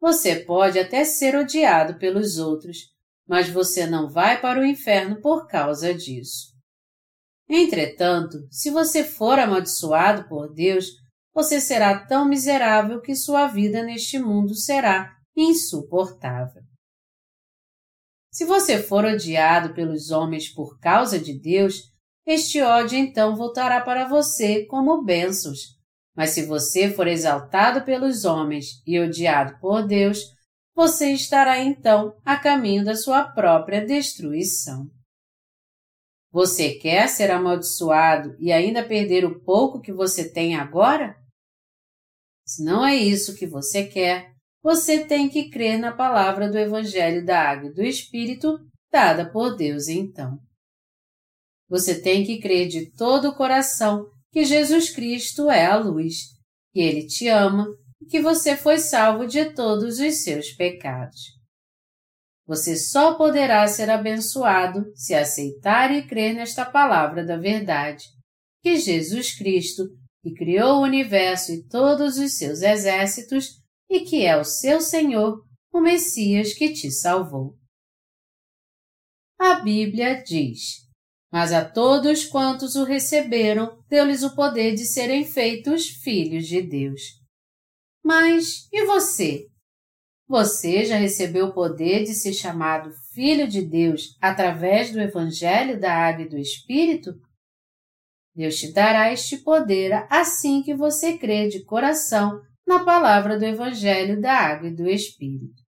Você 0.00 0.36
pode 0.36 0.78
até 0.78 1.04
ser 1.04 1.36
odiado 1.36 1.98
pelos 1.98 2.38
outros, 2.38 2.78
mas 3.26 3.48
você 3.48 3.86
não 3.86 4.08
vai 4.08 4.40
para 4.40 4.60
o 4.60 4.64
inferno 4.64 5.20
por 5.20 5.46
causa 5.46 5.92
disso. 5.92 6.56
Entretanto, 7.48 8.38
se 8.50 8.70
você 8.70 9.02
for 9.02 9.38
amaldiçoado 9.38 10.28
por 10.28 10.52
Deus, 10.52 10.86
você 11.34 11.60
será 11.60 12.04
tão 12.06 12.28
miserável 12.28 13.00
que 13.00 13.14
sua 13.14 13.46
vida 13.46 13.82
neste 13.82 14.18
mundo 14.18 14.54
será 14.54 15.14
insuportável. 15.36 16.67
Se 18.30 18.44
você 18.44 18.82
for 18.82 19.04
odiado 19.04 19.74
pelos 19.74 20.10
homens 20.10 20.48
por 20.48 20.78
causa 20.78 21.18
de 21.18 21.38
Deus, 21.38 21.90
este 22.26 22.60
ódio 22.60 22.98
então 22.98 23.34
voltará 23.34 23.80
para 23.80 24.06
você 24.06 24.66
como 24.66 25.02
bênçãos. 25.02 25.78
Mas 26.14 26.30
se 26.30 26.44
você 26.44 26.90
for 26.90 27.06
exaltado 27.06 27.84
pelos 27.84 28.24
homens 28.24 28.82
e 28.86 29.00
odiado 29.00 29.58
por 29.60 29.86
Deus, 29.86 30.18
você 30.74 31.12
estará 31.12 31.58
então 31.58 32.16
a 32.24 32.36
caminho 32.36 32.84
da 32.84 32.94
sua 32.94 33.24
própria 33.24 33.84
destruição. 33.84 34.86
Você 36.30 36.74
quer 36.74 37.08
ser 37.08 37.30
amaldiçoado 37.30 38.36
e 38.38 38.52
ainda 38.52 38.86
perder 38.86 39.24
o 39.24 39.40
pouco 39.40 39.80
que 39.80 39.92
você 39.92 40.30
tem 40.30 40.54
agora? 40.54 41.16
Se 42.46 42.62
não 42.62 42.84
é 42.86 42.94
isso 42.94 43.34
que 43.34 43.46
você 43.46 43.86
quer, 43.86 44.34
você 44.68 45.02
tem 45.02 45.30
que 45.30 45.48
crer 45.48 45.78
na 45.78 45.92
palavra 45.92 46.46
do 46.46 46.58
Evangelho 46.58 47.24
da 47.24 47.40
Água 47.40 47.70
e 47.70 47.72
do 47.72 47.82
Espírito 47.82 48.58
dada 48.92 49.32
por 49.32 49.56
Deus 49.56 49.88
então. 49.88 50.38
Você 51.70 52.02
tem 52.02 52.22
que 52.22 52.38
crer 52.38 52.68
de 52.68 52.92
todo 52.92 53.30
o 53.30 53.34
coração 53.34 54.04
que 54.30 54.44
Jesus 54.44 54.90
Cristo 54.90 55.50
é 55.50 55.64
a 55.64 55.78
luz, 55.78 56.16
que 56.70 56.80
Ele 56.80 57.06
te 57.06 57.28
ama 57.28 57.66
e 57.98 58.04
que 58.04 58.20
você 58.20 58.58
foi 58.58 58.76
salvo 58.76 59.26
de 59.26 59.54
todos 59.54 60.00
os 60.00 60.22
seus 60.22 60.50
pecados. 60.50 61.18
Você 62.46 62.76
só 62.76 63.14
poderá 63.14 63.66
ser 63.68 63.88
abençoado 63.88 64.84
se 64.94 65.14
aceitar 65.14 65.96
e 65.96 66.06
crer 66.06 66.34
nesta 66.34 66.66
palavra 66.66 67.24
da 67.24 67.38
verdade, 67.38 68.04
que 68.62 68.76
Jesus 68.76 69.34
Cristo, 69.34 69.84
que 70.22 70.34
criou 70.34 70.80
o 70.80 70.84
universo 70.84 71.52
e 71.52 71.66
todos 71.66 72.18
os 72.18 72.36
seus 72.36 72.60
exércitos, 72.60 73.57
e 73.88 74.00
que 74.00 74.24
é 74.24 74.36
o 74.36 74.44
seu 74.44 74.80
Senhor, 74.80 75.42
o 75.72 75.80
Messias 75.80 76.52
que 76.52 76.72
te 76.72 76.90
salvou. 76.90 77.56
A 79.38 79.60
Bíblia 79.60 80.22
diz: 80.22 80.86
Mas 81.32 81.52
a 81.52 81.64
todos 81.64 82.24
quantos 82.24 82.74
o 82.74 82.84
receberam, 82.84 83.82
deu-lhes 83.88 84.22
o 84.22 84.34
poder 84.34 84.74
de 84.74 84.84
serem 84.84 85.24
feitos 85.24 85.86
filhos 85.86 86.46
de 86.46 86.60
Deus. 86.60 87.00
Mas 88.04 88.68
e 88.72 88.84
você? 88.84 89.46
Você 90.26 90.84
já 90.84 90.96
recebeu 90.96 91.46
o 91.46 91.54
poder 91.54 92.04
de 92.04 92.14
ser 92.14 92.34
chamado 92.34 92.92
Filho 93.14 93.48
de 93.48 93.62
Deus 93.62 94.16
através 94.20 94.92
do 94.92 95.00
Evangelho 95.00 95.80
da 95.80 95.92
Água 95.92 96.24
e 96.24 96.28
do 96.28 96.36
Espírito? 96.36 97.12
Deus 98.34 98.56
te 98.56 98.72
dará 98.72 99.12
este 99.12 99.38
poder 99.38 100.06
assim 100.10 100.62
que 100.62 100.74
você 100.74 101.16
crer 101.16 101.48
de 101.48 101.64
coração 101.64 102.42
na 102.68 102.84
palavra 102.84 103.38
do 103.38 103.46
Evangelho 103.46 104.20
da 104.20 104.34
Água 104.34 104.68
e 104.68 104.74
do 104.74 104.86
Espírito. 104.86 105.62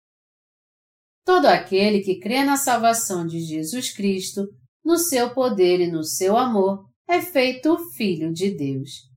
Todo 1.23 1.45
aquele 1.45 2.01
que 2.01 2.19
crê 2.19 2.43
na 2.43 2.57
salvação 2.57 3.25
de 3.25 3.39
Jesus 3.39 3.93
Cristo, 3.93 4.45
no 4.83 4.97
seu 4.97 5.33
poder 5.33 5.79
e 5.79 5.89
no 5.89 6.03
seu 6.03 6.37
amor, 6.37 6.89
é 7.07 7.21
feito 7.21 7.77
filho 7.95 8.33
de 8.33 8.53
Deus. 8.53 9.07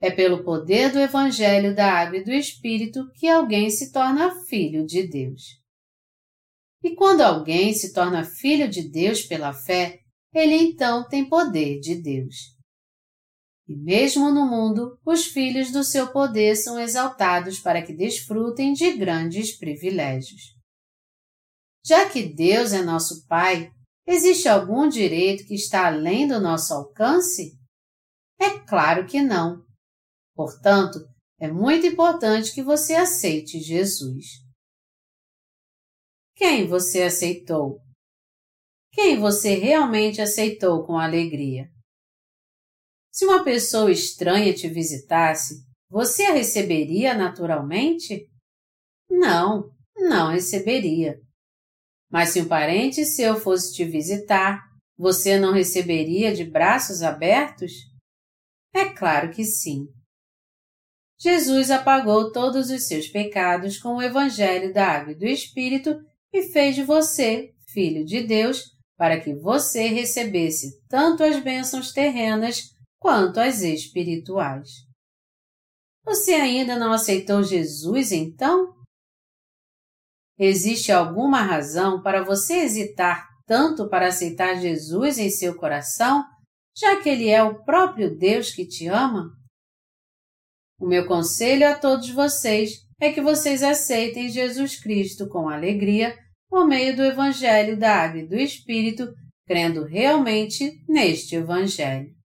É 0.00 0.10
pelo 0.10 0.42
poder 0.42 0.90
do 0.90 0.98
Evangelho 0.98 1.76
da 1.76 1.92
Água 1.92 2.16
e 2.16 2.24
do 2.24 2.32
Espírito 2.32 3.10
que 3.12 3.28
alguém 3.28 3.68
se 3.68 3.92
torna 3.92 4.42
filho 4.46 4.86
de 4.86 5.06
Deus. 5.06 5.42
E 6.82 6.94
quando 6.94 7.20
alguém 7.20 7.74
se 7.74 7.92
torna 7.92 8.24
filho 8.24 8.70
de 8.70 8.88
Deus 8.88 9.20
pela 9.20 9.52
fé, 9.52 10.00
ele 10.32 10.54
então 10.54 11.06
tem 11.06 11.28
poder 11.28 11.78
de 11.78 11.96
Deus. 11.96 12.58
E 13.70 13.76
mesmo 13.76 14.32
no 14.32 14.44
mundo, 14.50 14.98
os 15.06 15.26
filhos 15.26 15.70
do 15.70 15.84
seu 15.84 16.10
poder 16.10 16.56
são 16.56 16.76
exaltados 16.76 17.60
para 17.60 17.80
que 17.80 17.94
desfrutem 17.94 18.72
de 18.72 18.96
grandes 18.96 19.56
privilégios. 19.56 20.40
Já 21.86 22.10
que 22.10 22.34
Deus 22.34 22.72
é 22.72 22.82
nosso 22.82 23.24
Pai, 23.28 23.70
existe 24.04 24.48
algum 24.48 24.88
direito 24.88 25.46
que 25.46 25.54
está 25.54 25.86
além 25.86 26.26
do 26.26 26.40
nosso 26.40 26.74
alcance? 26.74 27.56
É 28.40 28.58
claro 28.58 29.06
que 29.06 29.22
não. 29.22 29.64
Portanto, 30.34 30.98
é 31.38 31.46
muito 31.46 31.86
importante 31.86 32.52
que 32.52 32.64
você 32.64 32.96
aceite 32.96 33.60
Jesus. 33.60 34.24
Quem 36.34 36.66
você 36.66 37.02
aceitou? 37.02 37.78
Quem 38.90 39.16
você 39.20 39.54
realmente 39.54 40.20
aceitou 40.20 40.84
com 40.84 40.98
alegria? 40.98 41.70
Se 43.20 43.26
uma 43.26 43.44
pessoa 43.44 43.92
estranha 43.92 44.54
te 44.54 44.66
visitasse, 44.66 45.62
você 45.90 46.22
a 46.22 46.32
receberia 46.32 47.12
naturalmente? 47.12 48.26
Não, 49.10 49.70
não 49.94 50.30
receberia. 50.30 51.20
Mas 52.10 52.30
se 52.30 52.40
um 52.40 52.48
parente 52.48 53.04
seu 53.04 53.38
fosse 53.38 53.74
te 53.74 53.84
visitar, 53.84 54.62
você 54.96 55.38
não 55.38 55.52
receberia 55.52 56.34
de 56.34 56.46
braços 56.46 57.02
abertos? 57.02 57.72
É 58.74 58.88
claro 58.88 59.30
que 59.30 59.44
sim. 59.44 59.86
Jesus 61.20 61.70
apagou 61.70 62.32
todos 62.32 62.70
os 62.70 62.86
seus 62.86 63.06
pecados 63.06 63.76
com 63.76 63.96
o 63.96 64.02
Evangelho 64.02 64.72
da 64.72 64.92
Água 64.92 65.12
e 65.12 65.18
do 65.18 65.26
Espírito 65.26 65.94
e 66.32 66.44
fez 66.44 66.74
de 66.74 66.84
você 66.84 67.52
filho 67.68 68.02
de 68.02 68.22
Deus 68.22 68.62
para 68.96 69.20
que 69.20 69.34
você 69.34 69.88
recebesse 69.88 70.80
tanto 70.88 71.22
as 71.22 71.38
bênçãos 71.38 71.92
terrenas 71.92 72.79
quanto 73.00 73.40
às 73.40 73.62
espirituais. 73.62 74.68
Você 76.04 76.34
ainda 76.34 76.78
não 76.78 76.92
aceitou 76.92 77.42
Jesus 77.42 78.12
então? 78.12 78.74
Existe 80.38 80.92
alguma 80.92 81.42
razão 81.42 82.02
para 82.02 82.22
você 82.22 82.60
hesitar 82.60 83.28
tanto 83.50 83.88
para 83.88 84.06
aceitar 84.06 84.54
Jesus 84.60 85.18
em 85.18 85.28
seu 85.28 85.56
coração, 85.56 86.24
já 86.76 87.02
que 87.02 87.08
Ele 87.08 87.28
é 87.28 87.42
o 87.42 87.64
próprio 87.64 88.16
Deus 88.16 88.52
que 88.52 88.64
te 88.64 88.86
ama? 88.86 89.28
O 90.78 90.86
meu 90.86 91.04
conselho 91.04 91.68
a 91.68 91.74
todos 91.74 92.10
vocês 92.10 92.74
é 93.00 93.12
que 93.12 93.20
vocês 93.20 93.64
aceitem 93.64 94.28
Jesus 94.28 94.80
Cristo 94.80 95.28
com 95.28 95.48
alegria 95.48 96.16
por 96.48 96.64
meio 96.64 96.94
do 96.94 97.02
Evangelho 97.02 97.76
da 97.76 97.92
Água 97.92 98.20
e 98.20 98.28
do 98.28 98.36
Espírito, 98.36 99.12
crendo 99.46 99.84
realmente 99.84 100.70
neste 100.88 101.34
Evangelho. 101.34 102.19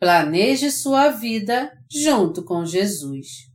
Planeje 0.00 0.70
sua 0.70 1.10
vida 1.10 1.70
junto 1.92 2.42
com 2.42 2.64
Jesus. 2.64 3.50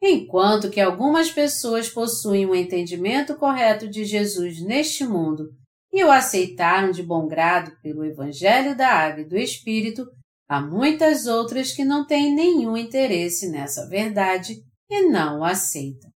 Enquanto 0.00 0.70
que 0.70 0.80
algumas 0.80 1.28
pessoas 1.32 1.88
possuem 1.88 2.46
um 2.46 2.54
entendimento 2.54 3.36
correto 3.36 3.88
de 3.90 4.04
Jesus 4.04 4.62
neste 4.62 5.04
mundo 5.04 5.50
e 5.92 6.04
o 6.04 6.10
aceitaram 6.10 6.92
de 6.92 7.02
bom 7.02 7.26
grado 7.26 7.76
pelo 7.82 8.04
Evangelho 8.04 8.76
da 8.76 8.90
Água 8.90 9.22
e 9.22 9.28
do 9.28 9.36
Espírito, 9.36 10.06
há 10.48 10.60
muitas 10.60 11.26
outras 11.26 11.72
que 11.72 11.84
não 11.84 12.06
têm 12.06 12.32
nenhum 12.32 12.76
interesse 12.76 13.50
nessa 13.50 13.88
verdade 13.88 14.62
e 14.88 15.02
não 15.08 15.40
o 15.40 15.44
aceitam. 15.44 16.10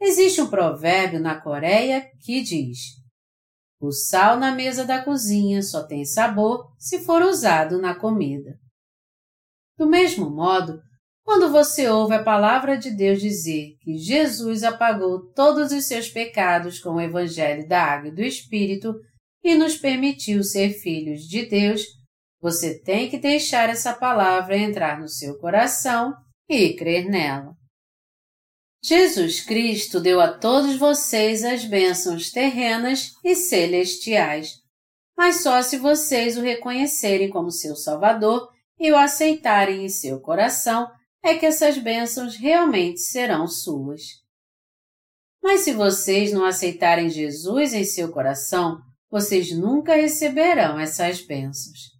Existe 0.00 0.40
um 0.40 0.50
provérbio 0.50 1.20
na 1.20 1.40
Coreia 1.40 2.10
que 2.20 2.42
diz: 2.42 2.99
o 3.80 3.90
sal 3.90 4.36
na 4.36 4.52
mesa 4.52 4.84
da 4.84 5.02
cozinha 5.02 5.62
só 5.62 5.82
tem 5.84 6.04
sabor 6.04 6.70
se 6.78 6.98
for 7.00 7.22
usado 7.22 7.80
na 7.80 7.94
comida. 7.94 8.58
Do 9.78 9.86
mesmo 9.86 10.28
modo, 10.28 10.78
quando 11.24 11.50
você 11.50 11.88
ouve 11.88 12.14
a 12.14 12.22
palavra 12.22 12.76
de 12.76 12.90
Deus 12.90 13.20
dizer 13.20 13.76
que 13.80 13.96
Jesus 13.96 14.62
apagou 14.62 15.32
todos 15.32 15.72
os 15.72 15.86
seus 15.86 16.08
pecados 16.10 16.78
com 16.78 16.90
o 16.90 17.00
Evangelho 17.00 17.66
da 17.66 17.82
Água 17.82 18.08
e 18.08 18.14
do 18.14 18.22
Espírito 18.22 18.94
e 19.42 19.54
nos 19.54 19.76
permitiu 19.76 20.42
ser 20.42 20.70
filhos 20.70 21.22
de 21.22 21.46
Deus, 21.46 21.82
você 22.40 22.78
tem 22.82 23.08
que 23.08 23.18
deixar 23.18 23.70
essa 23.70 23.94
palavra 23.94 24.58
entrar 24.58 25.00
no 25.00 25.08
seu 25.08 25.38
coração 25.38 26.14
e 26.48 26.74
crer 26.74 27.08
nela. 27.08 27.54
Jesus 28.82 29.40
Cristo 29.40 30.00
deu 30.00 30.20
a 30.20 30.32
todos 30.32 30.76
vocês 30.76 31.44
as 31.44 31.64
bênçãos 31.64 32.30
terrenas 32.30 33.14
e 33.22 33.34
celestiais, 33.34 34.62
mas 35.16 35.42
só 35.42 35.62
se 35.62 35.76
vocês 35.76 36.38
o 36.38 36.40
reconhecerem 36.40 37.28
como 37.28 37.50
seu 37.50 37.76
Salvador 37.76 38.50
e 38.78 38.90
o 38.90 38.96
aceitarem 38.96 39.84
em 39.84 39.88
seu 39.88 40.18
coração 40.18 40.90
é 41.22 41.34
que 41.36 41.44
essas 41.44 41.76
bênçãos 41.76 42.36
realmente 42.36 43.00
serão 43.00 43.46
suas. 43.46 44.00
Mas 45.42 45.60
se 45.60 45.72
vocês 45.72 46.32
não 46.32 46.44
aceitarem 46.46 47.10
Jesus 47.10 47.74
em 47.74 47.84
seu 47.84 48.10
coração, 48.10 48.80
vocês 49.10 49.52
nunca 49.52 49.94
receberão 49.94 50.78
essas 50.78 51.20
bênçãos. 51.20 51.90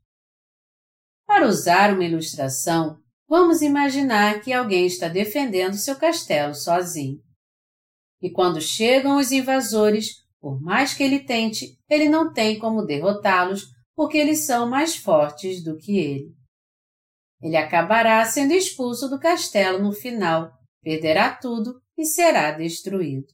Para 1.27 1.47
usar 1.47 1.93
uma 1.93 2.05
ilustração, 2.05 2.99
Vamos 3.31 3.63
imaginar 3.63 4.41
que 4.41 4.53
alguém 4.53 4.87
está 4.87 5.07
defendendo 5.07 5.75
seu 5.75 5.97
castelo 5.97 6.53
sozinho. 6.53 7.23
E 8.21 8.29
quando 8.29 8.61
chegam 8.61 9.19
os 9.19 9.31
invasores, 9.31 10.27
por 10.41 10.61
mais 10.61 10.95
que 10.95 11.05
ele 11.05 11.21
tente, 11.21 11.79
ele 11.89 12.09
não 12.09 12.33
tem 12.33 12.59
como 12.59 12.85
derrotá-los 12.85 13.67
porque 13.95 14.19
eles 14.19 14.47
são 14.47 14.69
mais 14.69 14.97
fortes 14.97 15.63
do 15.63 15.77
que 15.77 15.97
ele. 15.97 16.35
Ele 17.41 17.57
acabará 17.57 18.25
sendo 18.25 18.53
expulso 18.53 19.09
do 19.09 19.21
castelo 19.21 19.79
no 19.79 19.93
final, 19.93 20.51
perderá 20.83 21.33
tudo 21.33 21.81
e 21.97 22.05
será 22.05 22.51
destruído. 22.51 23.29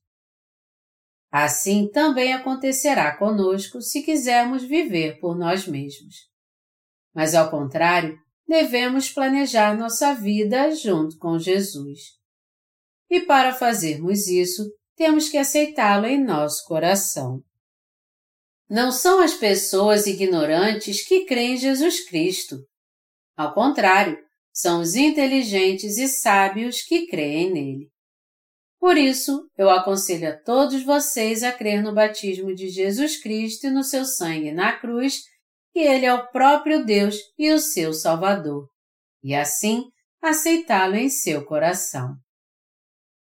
Assim 1.32 1.88
também 1.90 2.34
acontecerá 2.34 3.16
conosco 3.16 3.80
se 3.80 4.02
quisermos 4.02 4.62
viver 4.62 5.18
por 5.20 5.38
nós 5.38 5.66
mesmos. 5.66 6.16
Mas, 7.14 7.34
ao 7.34 7.50
contrário, 7.50 8.25
devemos 8.46 9.10
planejar 9.10 9.76
nossa 9.76 10.14
vida 10.14 10.74
junto 10.74 11.18
com 11.18 11.38
Jesus. 11.38 12.16
E 13.10 13.20
para 13.20 13.54
fazermos 13.54 14.26
isso, 14.28 14.64
temos 14.96 15.28
que 15.28 15.36
aceitá-lo 15.36 16.06
em 16.06 16.22
nosso 16.22 16.64
coração. 16.66 17.42
Não 18.68 18.90
são 18.90 19.20
as 19.20 19.34
pessoas 19.34 20.06
ignorantes 20.06 21.06
que 21.06 21.24
creem 21.24 21.54
em 21.54 21.56
Jesus 21.56 22.08
Cristo. 22.08 22.58
Ao 23.36 23.54
contrário, 23.54 24.18
são 24.52 24.80
os 24.80 24.94
inteligentes 24.94 25.98
e 25.98 26.08
sábios 26.08 26.82
que 26.82 27.06
creem 27.06 27.52
nele. 27.52 27.90
Por 28.80 28.96
isso, 28.96 29.48
eu 29.56 29.68
aconselho 29.68 30.30
a 30.30 30.36
todos 30.36 30.82
vocês 30.82 31.42
a 31.42 31.52
crer 31.52 31.82
no 31.82 31.94
batismo 31.94 32.54
de 32.54 32.68
Jesus 32.68 33.16
Cristo 33.20 33.66
e 33.66 33.70
no 33.70 33.84
seu 33.84 34.04
sangue 34.04 34.52
na 34.52 34.72
cruz, 34.72 35.22
que 35.76 35.80
ele 35.80 36.06
é 36.06 36.14
o 36.14 36.26
próprio 36.28 36.86
Deus 36.86 37.16
e 37.36 37.52
o 37.52 37.58
seu 37.58 37.92
Salvador, 37.92 38.66
e 39.22 39.34
assim 39.34 39.84
aceitá-lo 40.22 40.96
em 40.96 41.10
seu 41.10 41.44
coração. 41.44 42.16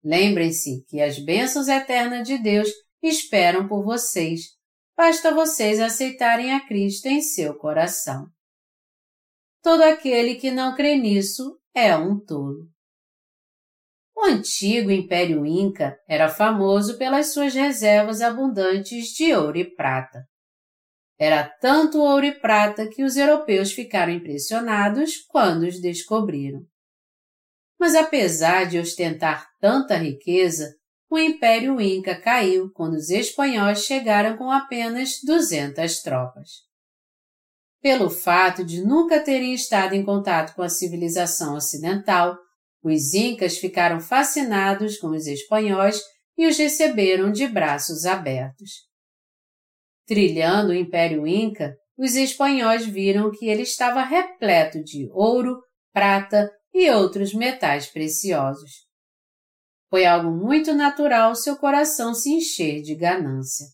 Lembrem-se 0.03 0.83
que 0.87 0.99
as 0.99 1.23
bênçãos 1.23 1.67
eternas 1.67 2.27
de 2.27 2.39
Deus 2.39 2.67
esperam 2.99 3.67
por 3.67 3.83
vocês. 3.83 4.41
Basta 4.97 5.31
vocês 5.31 5.79
aceitarem 5.79 6.51
a 6.51 6.65
Cristo 6.65 7.05
em 7.05 7.21
seu 7.21 7.53
coração. 7.59 8.25
Todo 9.61 9.83
aquele 9.83 10.33
que 10.33 10.49
não 10.49 10.75
crê 10.75 10.95
nisso 10.95 11.59
é 11.75 11.95
um 11.95 12.19
tolo. 12.19 12.67
O 14.15 14.25
antigo 14.25 14.89
Império 14.89 15.45
Inca 15.45 15.95
era 16.09 16.27
famoso 16.27 16.97
pelas 16.97 17.33
suas 17.33 17.53
reservas 17.53 18.19
abundantes 18.19 19.09
de 19.09 19.31
ouro 19.31 19.59
e 19.59 19.75
prata. 19.75 20.30
Era 21.21 21.47
tanto 21.47 21.99
ouro 21.99 22.25
e 22.25 22.31
prata 22.31 22.87
que 22.87 23.03
os 23.03 23.15
europeus 23.15 23.71
ficaram 23.71 24.11
impressionados 24.11 25.17
quando 25.29 25.67
os 25.67 25.79
descobriram. 25.79 26.65
Mas 27.79 27.93
apesar 27.93 28.65
de 28.65 28.79
ostentar 28.79 29.47
tanta 29.59 29.95
riqueza, 29.95 30.73
o 31.07 31.19
Império 31.19 31.79
Inca 31.79 32.19
caiu 32.19 32.71
quando 32.73 32.95
os 32.95 33.11
espanhóis 33.11 33.85
chegaram 33.85 34.35
com 34.35 34.49
apenas 34.49 35.19
200 35.23 36.01
tropas. 36.01 36.49
Pelo 37.83 38.09
fato 38.09 38.65
de 38.65 38.83
nunca 38.83 39.19
terem 39.19 39.53
estado 39.53 39.93
em 39.93 40.03
contato 40.03 40.55
com 40.55 40.63
a 40.63 40.69
civilização 40.69 41.53
ocidental, 41.55 42.35
os 42.81 43.13
incas 43.13 43.59
ficaram 43.59 43.99
fascinados 43.99 44.97
com 44.97 45.09
os 45.09 45.27
espanhóis 45.27 46.01
e 46.35 46.47
os 46.47 46.57
receberam 46.57 47.31
de 47.31 47.47
braços 47.47 48.07
abertos. 48.07 48.89
Trilhando 50.07 50.71
o 50.71 50.75
Império 50.75 51.25
Inca, 51.27 51.75
os 51.97 52.15
espanhóis 52.15 52.85
viram 52.85 53.31
que 53.31 53.47
ele 53.47 53.61
estava 53.61 54.01
repleto 54.03 54.83
de 54.83 55.07
ouro, 55.11 55.61
prata 55.93 56.51
e 56.73 56.89
outros 56.89 57.33
metais 57.33 57.87
preciosos. 57.87 58.71
Foi 59.89 60.05
algo 60.05 60.31
muito 60.31 60.73
natural 60.73 61.35
seu 61.35 61.57
coração 61.57 62.13
se 62.13 62.31
encher 62.31 62.81
de 62.81 62.95
ganância. 62.95 63.67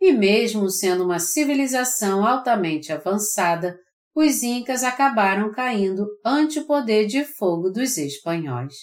E 0.00 0.12
mesmo 0.12 0.70
sendo 0.70 1.04
uma 1.04 1.18
civilização 1.18 2.26
altamente 2.26 2.92
avançada, 2.92 3.78
os 4.14 4.42
incas 4.42 4.84
acabaram 4.84 5.50
caindo 5.52 6.06
ante 6.24 6.58
o 6.58 6.66
poder 6.66 7.06
de 7.06 7.24
fogo 7.24 7.70
dos 7.70 7.96
espanhóis. 7.96 8.74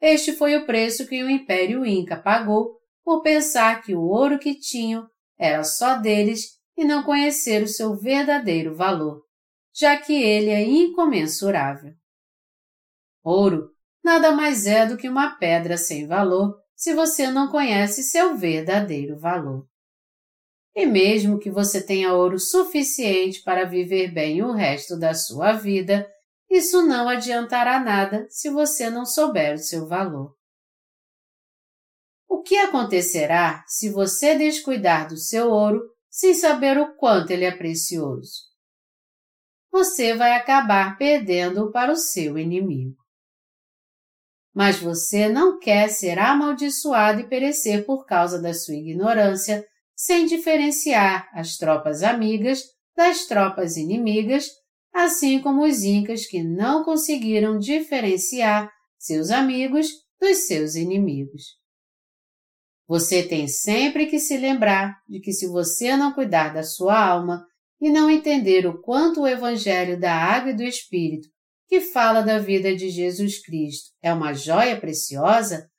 Este 0.00 0.32
foi 0.32 0.56
o 0.56 0.64
preço 0.64 1.06
que 1.06 1.22
o 1.22 1.28
Império 1.28 1.84
Inca 1.84 2.16
pagou 2.16 2.79
por 3.04 3.22
pensar 3.22 3.82
que 3.82 3.94
o 3.94 4.02
ouro 4.02 4.38
que 4.38 4.54
tinham 4.54 5.08
era 5.38 5.64
só 5.64 5.96
deles 5.96 6.58
e 6.76 6.84
não 6.84 7.02
conhecer 7.02 7.62
o 7.62 7.68
seu 7.68 7.94
verdadeiro 7.94 8.74
valor, 8.74 9.22
já 9.74 9.96
que 9.96 10.12
ele 10.12 10.50
é 10.50 10.62
incomensurável. 10.62 11.94
Ouro 13.22 13.70
nada 14.02 14.32
mais 14.32 14.66
é 14.66 14.86
do 14.86 14.96
que 14.96 15.08
uma 15.08 15.36
pedra 15.36 15.76
sem 15.76 16.06
valor 16.06 16.58
se 16.74 16.94
você 16.94 17.30
não 17.30 17.48
conhece 17.50 18.02
seu 18.02 18.36
verdadeiro 18.36 19.18
valor. 19.18 19.66
E 20.74 20.86
mesmo 20.86 21.38
que 21.38 21.50
você 21.50 21.84
tenha 21.84 22.14
ouro 22.14 22.38
suficiente 22.38 23.42
para 23.42 23.66
viver 23.66 24.12
bem 24.12 24.42
o 24.42 24.52
resto 24.52 24.98
da 24.98 25.12
sua 25.12 25.52
vida, 25.52 26.08
isso 26.48 26.82
não 26.82 27.08
adiantará 27.08 27.78
nada 27.78 28.26
se 28.30 28.48
você 28.48 28.88
não 28.88 29.04
souber 29.04 29.54
o 29.54 29.58
seu 29.58 29.86
valor. 29.86 30.34
O 32.32 32.42
que 32.42 32.56
acontecerá 32.56 33.64
se 33.66 33.90
você 33.90 34.36
descuidar 34.36 35.08
do 35.08 35.16
seu 35.16 35.50
ouro 35.50 35.82
sem 36.08 36.32
saber 36.32 36.78
o 36.78 36.94
quanto 36.94 37.32
ele 37.32 37.44
é 37.44 37.50
precioso? 37.50 38.44
Você 39.72 40.14
vai 40.14 40.36
acabar 40.36 40.96
perdendo-o 40.96 41.72
para 41.72 41.90
o 41.90 41.96
seu 41.96 42.38
inimigo. 42.38 42.96
Mas 44.54 44.78
você 44.78 45.28
não 45.28 45.58
quer 45.58 45.88
ser 45.88 46.20
amaldiçoado 46.20 47.20
e 47.20 47.28
perecer 47.28 47.84
por 47.84 48.06
causa 48.06 48.40
da 48.40 48.54
sua 48.54 48.76
ignorância 48.76 49.66
sem 49.96 50.24
diferenciar 50.24 51.28
as 51.34 51.56
tropas 51.56 52.04
amigas 52.04 52.62
das 52.96 53.26
tropas 53.26 53.76
inimigas, 53.76 54.46
assim 54.94 55.42
como 55.42 55.64
os 55.64 55.82
incas 55.82 56.26
que 56.26 56.44
não 56.44 56.84
conseguiram 56.84 57.58
diferenciar 57.58 58.70
seus 58.96 59.30
amigos 59.32 59.88
dos 60.20 60.46
seus 60.46 60.76
inimigos. 60.76 61.59
Você 62.90 63.22
tem 63.22 63.46
sempre 63.46 64.06
que 64.06 64.18
se 64.18 64.36
lembrar 64.36 65.00
de 65.08 65.20
que 65.20 65.32
se 65.32 65.46
você 65.46 65.96
não 65.96 66.12
cuidar 66.12 66.52
da 66.52 66.64
sua 66.64 66.98
alma 67.00 67.46
e 67.80 67.88
não 67.88 68.10
entender 68.10 68.66
o 68.66 68.82
quanto 68.82 69.20
o 69.20 69.28
Evangelho 69.28 69.96
da 69.96 70.12
Água 70.12 70.50
e 70.50 70.56
do 70.56 70.64
Espírito, 70.64 71.28
que 71.68 71.80
fala 71.80 72.20
da 72.20 72.40
vida 72.40 72.74
de 72.74 72.90
Jesus 72.90 73.40
Cristo, 73.40 73.90
é 74.02 74.12
uma 74.12 74.34
joia 74.34 74.76
preciosa, 74.76 75.70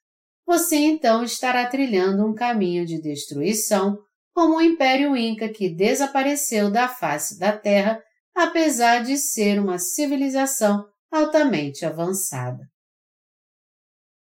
você 0.47 0.77
então 0.77 1.21
estará 1.21 1.67
trilhando 1.67 2.25
um 2.25 2.33
caminho 2.33 2.85
de 2.85 3.01
destruição 3.01 3.99
como 4.33 4.55
o 4.55 4.61
Império 4.61 5.13
Inca 5.13 5.49
que 5.49 5.67
desapareceu 5.67 6.71
da 6.71 6.87
face 6.87 7.37
da 7.37 7.51
Terra, 7.51 8.01
apesar 8.33 9.03
de 9.03 9.17
ser 9.17 9.59
uma 9.59 9.77
civilização 9.77 10.85
altamente 11.11 11.85
avançada. 11.85 12.63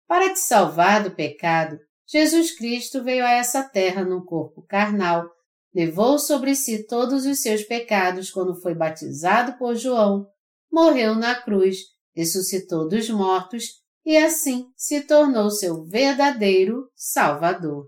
Para 0.08 0.34
te 0.34 0.40
salvar 0.40 1.04
do 1.04 1.12
pecado, 1.12 1.78
Jesus 2.12 2.56
Cristo 2.58 3.04
veio 3.04 3.24
a 3.24 3.30
essa 3.30 3.64
terra 3.64 4.04
num 4.04 4.26
corpo 4.26 4.64
carnal, 4.64 5.30
levou 5.74 6.18
sobre 6.18 6.56
si 6.56 6.88
todos 6.88 7.24
os 7.26 7.40
seus 7.40 7.64
pecados 7.64 8.32
quando 8.32 8.60
foi 8.60 8.74
batizado 8.74 9.58
por 9.60 9.76
João, 9.76 10.26
morreu 10.72 11.14
na 11.14 11.40
cruz, 11.40 11.78
ressuscitou 12.16 12.90
dos 12.90 13.08
mortos 13.12 13.66
e 14.04 14.18
assim 14.18 14.66
se 14.76 15.02
tornou 15.02 15.52
seu 15.52 15.86
verdadeiro 15.86 16.90
Salvador. 16.96 17.88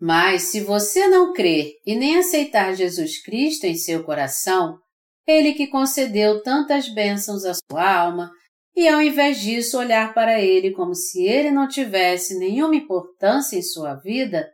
Mas 0.00 0.42
se 0.42 0.60
você 0.60 1.08
não 1.08 1.32
crer 1.32 1.72
e 1.84 1.96
nem 1.96 2.18
aceitar 2.18 2.74
Jesus 2.74 3.20
Cristo 3.22 3.64
em 3.64 3.74
seu 3.74 4.04
coração, 4.04 4.78
Ele 5.26 5.54
que 5.54 5.66
concedeu 5.66 6.42
tantas 6.42 6.88
bênçãos 6.88 7.44
à 7.44 7.54
sua 7.54 7.92
alma, 7.92 8.30
e 8.74 8.88
ao 8.88 9.00
invés 9.00 9.40
disso 9.40 9.78
olhar 9.78 10.14
para 10.14 10.40
Ele 10.40 10.70
como 10.70 10.94
se 10.94 11.22
Ele 11.22 11.50
não 11.50 11.68
tivesse 11.68 12.38
nenhuma 12.38 12.74
importância 12.74 13.56
em 13.56 13.62
sua 13.62 13.94
vida, 13.94 14.50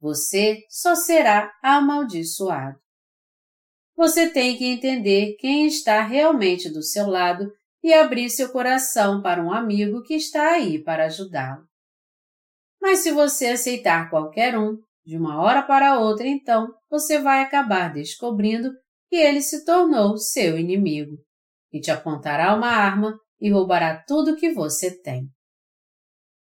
você 0.00 0.62
só 0.68 0.94
será 0.94 1.52
amaldiçoado. 1.62 2.78
Você 3.96 4.28
tem 4.28 4.56
que 4.56 4.64
entender 4.64 5.36
quem 5.38 5.66
está 5.66 6.02
realmente 6.02 6.68
do 6.68 6.82
seu 6.82 7.06
lado 7.06 7.50
e 7.82 7.92
abrir 7.94 8.28
seu 8.28 8.50
coração 8.50 9.22
para 9.22 9.42
um 9.42 9.52
amigo 9.52 10.02
que 10.02 10.14
está 10.14 10.52
aí 10.52 10.82
para 10.82 11.06
ajudá-lo. 11.06 11.64
Mas 12.80 12.98
se 12.98 13.10
você 13.10 13.48
aceitar 13.48 14.10
qualquer 14.10 14.56
um, 14.58 14.78
de 15.04 15.16
uma 15.16 15.40
hora 15.40 15.62
para 15.62 15.98
outra, 15.98 16.26
então, 16.26 16.72
você 16.90 17.18
vai 17.20 17.40
acabar 17.42 17.92
descobrindo 17.92 18.72
que 19.08 19.16
ele 19.16 19.40
se 19.40 19.64
tornou 19.64 20.18
seu 20.18 20.58
inimigo 20.58 21.16
e 21.72 21.80
te 21.80 21.90
apontará 21.90 22.54
uma 22.54 22.68
arma 22.68 23.18
e 23.40 23.50
roubará 23.50 24.02
tudo 24.06 24.36
que 24.36 24.52
você 24.52 24.90
tem. 25.02 25.28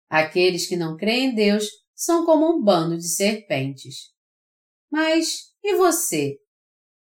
Aqueles 0.09 0.67
que 0.67 0.75
não 0.75 0.97
creem 0.97 1.31
em 1.31 1.35
Deus 1.35 1.65
são 1.95 2.25
como 2.25 2.49
um 2.49 2.63
bando 2.63 2.97
de 2.97 3.07
serpentes. 3.07 4.11
Mas 4.91 5.49
e 5.63 5.75
você? 5.75 6.37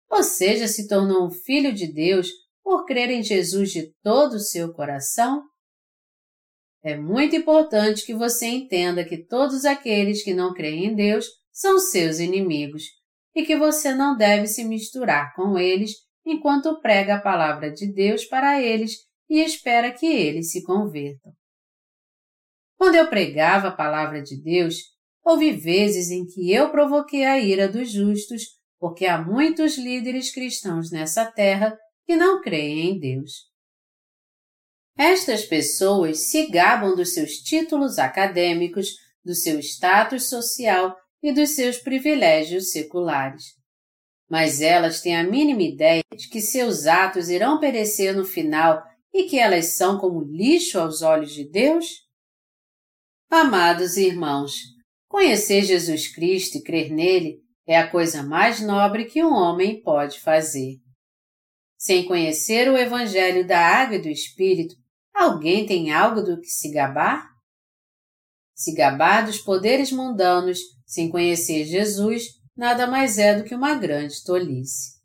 Você 0.08 0.56
já 0.56 0.66
se 0.66 0.88
tornou 0.88 1.26
um 1.26 1.30
filho 1.30 1.72
de 1.72 1.92
Deus 1.92 2.28
por 2.62 2.84
crer 2.84 3.10
em 3.10 3.22
Jesus 3.22 3.70
de 3.70 3.92
todo 4.02 4.34
o 4.34 4.40
seu 4.40 4.72
coração? 4.72 5.42
É 6.82 6.96
muito 6.96 7.34
importante 7.34 8.04
que 8.06 8.14
você 8.14 8.46
entenda 8.46 9.04
que 9.04 9.24
todos 9.24 9.64
aqueles 9.64 10.22
que 10.22 10.32
não 10.32 10.54
creem 10.54 10.86
em 10.86 10.94
Deus 10.94 11.26
são 11.52 11.78
seus 11.78 12.18
inimigos 12.18 12.84
e 13.34 13.44
que 13.44 13.56
você 13.56 13.94
não 13.94 14.16
deve 14.16 14.46
se 14.46 14.64
misturar 14.64 15.34
com 15.34 15.58
eles 15.58 15.92
enquanto 16.24 16.80
prega 16.80 17.16
a 17.16 17.20
palavra 17.20 17.70
de 17.70 17.92
Deus 17.92 18.24
para 18.24 18.60
eles 18.60 18.92
e 19.28 19.40
espera 19.40 19.92
que 19.92 20.06
eles 20.06 20.52
se 20.52 20.62
convertam. 20.62 21.32
Quando 22.76 22.96
eu 22.96 23.08
pregava 23.08 23.68
a 23.68 23.74
palavra 23.74 24.22
de 24.22 24.40
Deus, 24.40 24.76
houve 25.24 25.52
vezes 25.52 26.10
em 26.10 26.26
que 26.26 26.52
eu 26.52 26.70
provoquei 26.70 27.24
a 27.24 27.38
ira 27.38 27.68
dos 27.68 27.90
justos, 27.90 28.42
porque 28.78 29.06
há 29.06 29.20
muitos 29.20 29.76
líderes 29.76 30.32
cristãos 30.32 30.90
nessa 30.90 31.24
terra 31.24 31.76
que 32.04 32.14
não 32.14 32.40
creem 32.40 32.90
em 32.90 32.98
Deus. 32.98 33.50
Estas 34.96 35.44
pessoas 35.44 36.30
se 36.30 36.46
gabam 36.46 36.94
dos 36.94 37.12
seus 37.12 37.32
títulos 37.38 37.98
acadêmicos, 37.98 38.88
do 39.24 39.34
seu 39.34 39.58
status 39.58 40.28
social 40.28 40.96
e 41.22 41.32
dos 41.32 41.54
seus 41.54 41.78
privilégios 41.78 42.70
seculares. 42.70 43.56
Mas 44.30 44.60
elas 44.60 45.00
têm 45.00 45.16
a 45.16 45.24
mínima 45.24 45.62
ideia 45.62 46.02
de 46.16 46.28
que 46.28 46.40
seus 46.40 46.86
atos 46.86 47.28
irão 47.28 47.58
perecer 47.58 48.14
no 48.16 48.24
final 48.24 48.82
e 49.16 49.26
que 49.26 49.38
elas 49.38 49.76
são 49.76 49.98
como 49.98 50.22
lixo 50.22 50.78
aos 50.78 51.00
olhos 51.00 51.32
de 51.32 51.48
Deus? 51.48 52.06
Amados 53.30 53.96
irmãos, 53.96 54.52
conhecer 55.08 55.62
Jesus 55.62 56.06
Cristo 56.14 56.58
e 56.58 56.62
crer 56.62 56.92
nele 56.92 57.40
é 57.66 57.78
a 57.78 57.90
coisa 57.90 58.22
mais 58.22 58.60
nobre 58.60 59.06
que 59.06 59.24
um 59.24 59.32
homem 59.32 59.82
pode 59.82 60.20
fazer. 60.20 60.76
Sem 61.78 62.06
conhecer 62.06 62.70
o 62.70 62.76
Evangelho 62.76 63.46
da 63.46 63.58
Água 63.58 63.96
e 63.96 64.02
do 64.02 64.08
Espírito, 64.08 64.74
alguém 65.14 65.64
tem 65.64 65.90
algo 65.90 66.22
do 66.22 66.38
que 66.38 66.48
se 66.48 66.70
gabar? 66.70 67.26
Se 68.54 68.74
gabar 68.74 69.24
dos 69.24 69.38
poderes 69.38 69.90
mundanos 69.90 70.60
sem 70.86 71.10
conhecer 71.10 71.64
Jesus, 71.64 72.24
nada 72.54 72.86
mais 72.86 73.18
é 73.18 73.34
do 73.34 73.44
que 73.44 73.54
uma 73.54 73.74
grande 73.74 74.22
tolice. 74.24 74.96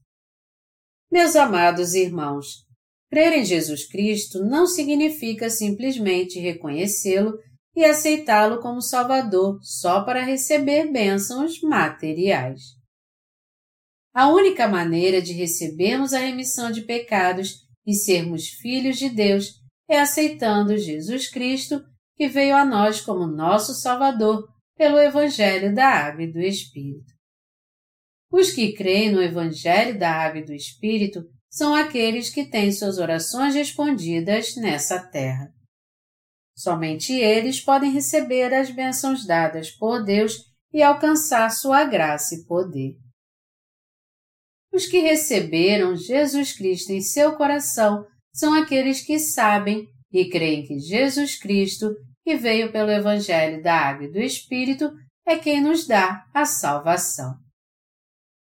Meus 1.09 1.35
amados 1.35 1.93
irmãos, 1.93 2.69
crer 3.11 3.33
em 3.33 3.43
Jesus 3.43 3.85
Cristo 3.85 4.39
não 4.45 4.65
significa 4.65 5.49
simplesmente 5.49 6.39
reconhecê-lo 6.39 7.37
e 7.75 7.83
aceitá-lo 7.83 8.61
como 8.61 8.81
Salvador 8.81 9.59
só 9.61 10.03
para 10.03 10.23
receber 10.23 10.89
bênçãos 10.89 11.61
materiais. 11.61 12.61
A 14.13 14.29
única 14.29 14.67
maneira 14.67 15.21
de 15.21 15.33
recebermos 15.33 16.13
a 16.13 16.19
remissão 16.19 16.71
de 16.71 16.81
pecados 16.81 17.65
e 17.85 17.93
sermos 17.93 18.47
filhos 18.47 18.97
de 18.97 19.09
Deus 19.09 19.59
é 19.89 19.99
aceitando 19.99 20.77
Jesus 20.77 21.29
Cristo, 21.29 21.83
que 22.15 22.27
veio 22.27 22.55
a 22.55 22.63
nós 22.63 23.01
como 23.01 23.27
nosso 23.27 23.73
Salvador 23.73 24.47
pelo 24.77 24.97
Evangelho 24.99 25.73
da 25.73 25.87
Água 25.87 26.23
e 26.23 26.31
do 26.31 26.39
Espírito. 26.39 27.11
Os 28.31 28.51
que 28.51 28.73
creem 28.73 29.11
no 29.11 29.21
Evangelho 29.21 29.99
da 29.99 30.11
Água 30.11 30.39
e 30.39 30.45
do 30.45 30.53
Espírito 30.53 31.25
são 31.51 31.75
aqueles 31.75 32.29
que 32.29 32.45
têm 32.45 32.71
suas 32.71 32.97
orações 32.97 33.53
respondidas 33.53 34.55
nessa 34.55 34.99
terra. 34.99 35.51
Somente 36.55 37.13
eles 37.13 37.59
podem 37.59 37.91
receber 37.91 38.53
as 38.53 38.71
bênçãos 38.71 39.25
dadas 39.25 39.69
por 39.69 40.03
Deus 40.03 40.37
e 40.73 40.81
alcançar 40.81 41.49
sua 41.51 41.83
graça 41.83 42.35
e 42.35 42.45
poder. 42.45 42.95
Os 44.73 44.85
que 44.85 44.99
receberam 44.99 45.97
Jesus 45.97 46.53
Cristo 46.53 46.91
em 46.91 47.01
seu 47.01 47.35
coração 47.35 48.05
são 48.33 48.53
aqueles 48.53 49.01
que 49.01 49.19
sabem 49.19 49.85
e 50.13 50.29
creem 50.29 50.65
que 50.65 50.79
Jesus 50.79 51.37
Cristo, 51.37 51.93
que 52.23 52.37
veio 52.37 52.71
pelo 52.71 52.89
Evangelho 52.89 53.61
da 53.61 53.75
Água 53.75 54.05
e 54.05 54.11
do 54.11 54.19
Espírito, 54.19 54.89
é 55.25 55.37
quem 55.37 55.61
nos 55.61 55.85
dá 55.85 56.25
a 56.33 56.45
salvação. 56.45 57.33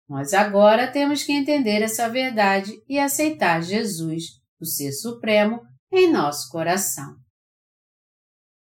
Nós 0.09 0.35
agora 0.35 0.91
temos 0.91 1.23
que 1.23 1.33
entender 1.33 1.83
essa 1.83 2.09
verdade 2.09 2.73
e 2.89 2.99
aceitar 2.99 3.63
Jesus, 3.63 4.25
o 4.61 4.67
Ser 4.67 4.93
Supremo, 4.93 5.61
em 5.93 6.11
nosso 6.11 6.51
coração. 6.51 7.17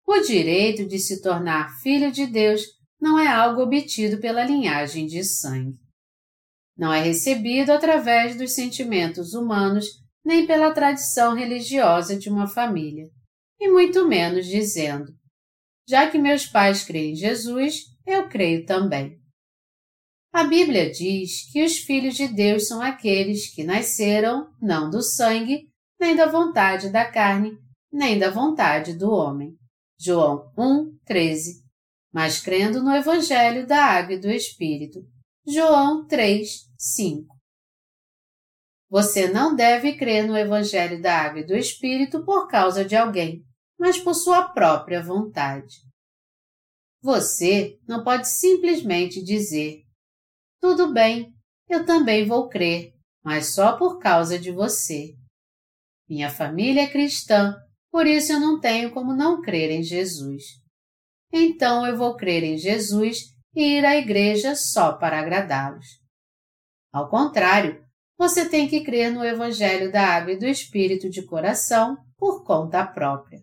O 0.06 0.20
direito 0.20 0.86
de 0.86 0.98
se 0.98 1.20
tornar 1.20 1.76
filho 1.80 2.12
de 2.12 2.26
Deus 2.26 2.62
não 3.00 3.18
é 3.18 3.26
algo 3.26 3.62
obtido 3.62 4.18
pela 4.20 4.44
linhagem 4.44 5.06
de 5.06 5.24
sangue. 5.24 5.76
Não 6.76 6.92
é 6.92 7.02
recebido 7.02 7.70
através 7.70 8.36
dos 8.36 8.54
sentimentos 8.54 9.34
humanos 9.34 9.86
nem 10.24 10.46
pela 10.46 10.72
tradição 10.72 11.34
religiosa 11.34 12.18
de 12.18 12.28
uma 12.28 12.46
família, 12.46 13.08
e 13.60 13.70
muito 13.70 14.06
menos 14.06 14.46
dizendo: 14.46 15.12
já 15.88 16.10
que 16.10 16.18
meus 16.18 16.46
pais 16.46 16.84
creem 16.84 17.12
em 17.12 17.16
Jesus, 17.16 17.84
eu 18.04 18.28
creio 18.28 18.66
também. 18.66 19.18
A 20.36 20.44
Bíblia 20.44 20.90
diz 20.90 21.50
que 21.50 21.64
os 21.64 21.78
filhos 21.78 22.14
de 22.14 22.28
Deus 22.28 22.68
são 22.68 22.82
aqueles 22.82 23.48
que 23.54 23.64
nasceram 23.64 24.52
não 24.60 24.90
do 24.90 25.02
sangue, 25.02 25.66
nem 25.98 26.14
da 26.14 26.26
vontade 26.26 26.90
da 26.90 27.10
carne, 27.10 27.56
nem 27.90 28.18
da 28.18 28.28
vontade 28.28 28.92
do 28.92 29.10
homem 29.10 29.56
João 29.98 30.52
1, 30.58 30.98
13, 31.06 31.64
mas 32.12 32.38
crendo 32.38 32.82
no 32.82 32.94
Evangelho 32.94 33.66
da 33.66 33.82
Água 33.82 34.12
e 34.12 34.20
do 34.20 34.30
Espírito, 34.30 35.00
João 35.46 36.06
3, 36.06 36.70
5. 36.76 37.34
Você 38.90 39.28
não 39.28 39.56
deve 39.56 39.96
crer 39.96 40.26
no 40.26 40.36
Evangelho 40.36 41.00
da 41.00 41.18
Água 41.18 41.40
e 41.40 41.46
do 41.46 41.56
Espírito 41.56 42.22
por 42.26 42.46
causa 42.46 42.84
de 42.84 42.94
alguém, 42.94 43.42
mas 43.78 43.96
por 43.96 44.12
sua 44.12 44.50
própria 44.50 45.02
vontade. 45.02 45.76
Você 47.00 47.78
não 47.88 48.04
pode 48.04 48.28
simplesmente 48.28 49.24
dizer: 49.24 49.85
Tudo 50.60 50.92
bem, 50.92 51.32
eu 51.68 51.84
também 51.84 52.26
vou 52.26 52.48
crer, 52.48 52.94
mas 53.24 53.54
só 53.54 53.76
por 53.76 53.98
causa 53.98 54.38
de 54.38 54.50
você. 54.50 55.14
Minha 56.08 56.30
família 56.30 56.82
é 56.82 56.86
cristã 56.86 57.56
por 57.96 58.06
isso 58.06 58.30
eu 58.30 58.38
não 58.38 58.60
tenho 58.60 58.90
como 58.90 59.14
não 59.14 59.40
crer 59.40 59.70
em 59.70 59.82
Jesus. 59.82 60.42
Então 61.32 61.86
eu 61.86 61.96
vou 61.96 62.14
crer 62.14 62.44
em 62.44 62.58
Jesus 62.58 63.20
e 63.54 63.78
ir 63.78 63.86
à 63.86 63.96
igreja 63.96 64.54
só 64.54 64.92
para 64.92 65.18
agradá-los. 65.18 65.86
Ao 66.92 67.08
contrário, 67.08 67.82
você 68.18 68.46
tem 68.46 68.68
que 68.68 68.84
crer 68.84 69.10
no 69.10 69.24
Evangelho 69.24 69.90
da 69.90 70.08
Água 70.08 70.32
e 70.32 70.38
do 70.38 70.46
Espírito 70.46 71.08
de 71.08 71.24
coração 71.24 71.96
por 72.18 72.44
conta 72.44 72.86
própria. 72.86 73.42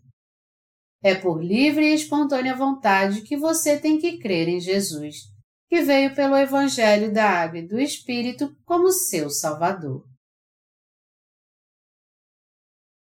É 1.04 1.16
por 1.16 1.44
livre 1.44 1.88
e 1.88 1.96
espontânea 1.96 2.56
vontade 2.56 3.24
que 3.24 3.36
você 3.36 3.80
tem 3.80 3.98
que 3.98 4.20
crer 4.20 4.48
em 4.48 4.60
Jesus, 4.60 5.33
que 5.74 5.82
veio 5.82 6.14
pelo 6.14 6.38
Evangelho 6.38 7.12
da 7.12 7.28
Água 7.28 7.58
e 7.58 7.68
do 7.68 7.80
Espírito 7.80 8.56
como 8.64 8.92
seu 8.92 9.28
Salvador. 9.32 10.08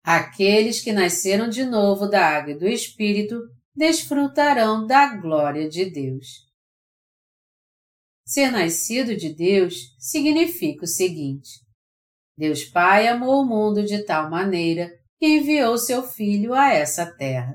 Aqueles 0.02 0.80
que 0.80 0.90
nasceram 0.90 1.50
de 1.50 1.66
novo 1.66 2.06
da 2.06 2.26
água 2.26 2.52
e 2.52 2.58
do 2.58 2.66
Espírito 2.66 3.38
desfrutarão 3.76 4.86
da 4.86 5.14
glória 5.18 5.68
de 5.68 5.84
Deus. 5.84 6.50
Ser 8.26 8.50
nascido 8.50 9.14
de 9.14 9.34
Deus 9.34 9.94
significa 9.98 10.84
o 10.84 10.88
seguinte: 10.88 11.50
Deus 12.38 12.64
Pai 12.64 13.06
amou 13.06 13.42
o 13.42 13.46
mundo 13.46 13.84
de 13.84 14.02
tal 14.02 14.30
maneira 14.30 14.90
que 15.18 15.26
enviou 15.26 15.76
seu 15.76 16.02
Filho 16.02 16.54
a 16.54 16.72
essa 16.72 17.04
terra. 17.04 17.54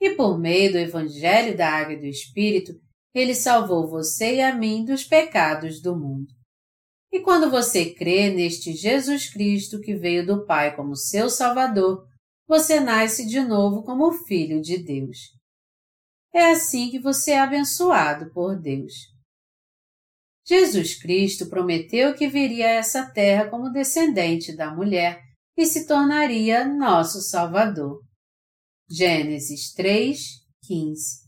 E 0.00 0.16
por 0.16 0.36
meio 0.36 0.72
do 0.72 0.78
Evangelho 0.78 1.56
da 1.56 1.70
Água 1.70 1.92
e 1.92 2.00
do 2.00 2.06
Espírito, 2.06 2.82
ele 3.14 3.34
salvou 3.34 3.88
você 3.88 4.36
e 4.36 4.42
a 4.42 4.54
mim 4.54 4.84
dos 4.84 5.04
pecados 5.04 5.80
do 5.80 5.96
mundo. 5.96 6.32
E 7.12 7.20
quando 7.20 7.48
você 7.48 7.94
crê 7.94 8.28
neste 8.30 8.72
Jesus 8.72 9.32
Cristo 9.32 9.80
que 9.80 9.94
veio 9.94 10.26
do 10.26 10.44
Pai 10.44 10.74
como 10.74 10.96
seu 10.96 11.30
Salvador, 11.30 12.04
você 12.46 12.80
nasce 12.80 13.24
de 13.26 13.40
novo 13.40 13.84
como 13.84 14.12
filho 14.26 14.60
de 14.60 14.82
Deus. 14.82 15.18
É 16.34 16.50
assim 16.50 16.90
que 16.90 16.98
você 16.98 17.30
é 17.30 17.40
abençoado 17.40 18.32
por 18.32 18.60
Deus. 18.60 18.92
Jesus 20.46 21.00
Cristo 21.00 21.48
prometeu 21.48 22.14
que 22.14 22.28
viria 22.28 22.66
a 22.66 22.72
essa 22.72 23.08
terra 23.10 23.48
como 23.48 23.70
descendente 23.70 24.54
da 24.54 24.74
mulher 24.74 25.22
e 25.56 25.64
se 25.64 25.86
tornaria 25.86 26.64
nosso 26.64 27.22
Salvador. 27.22 28.02
Gênesis 28.90 29.72
3, 29.72 30.18
15. 30.64 31.23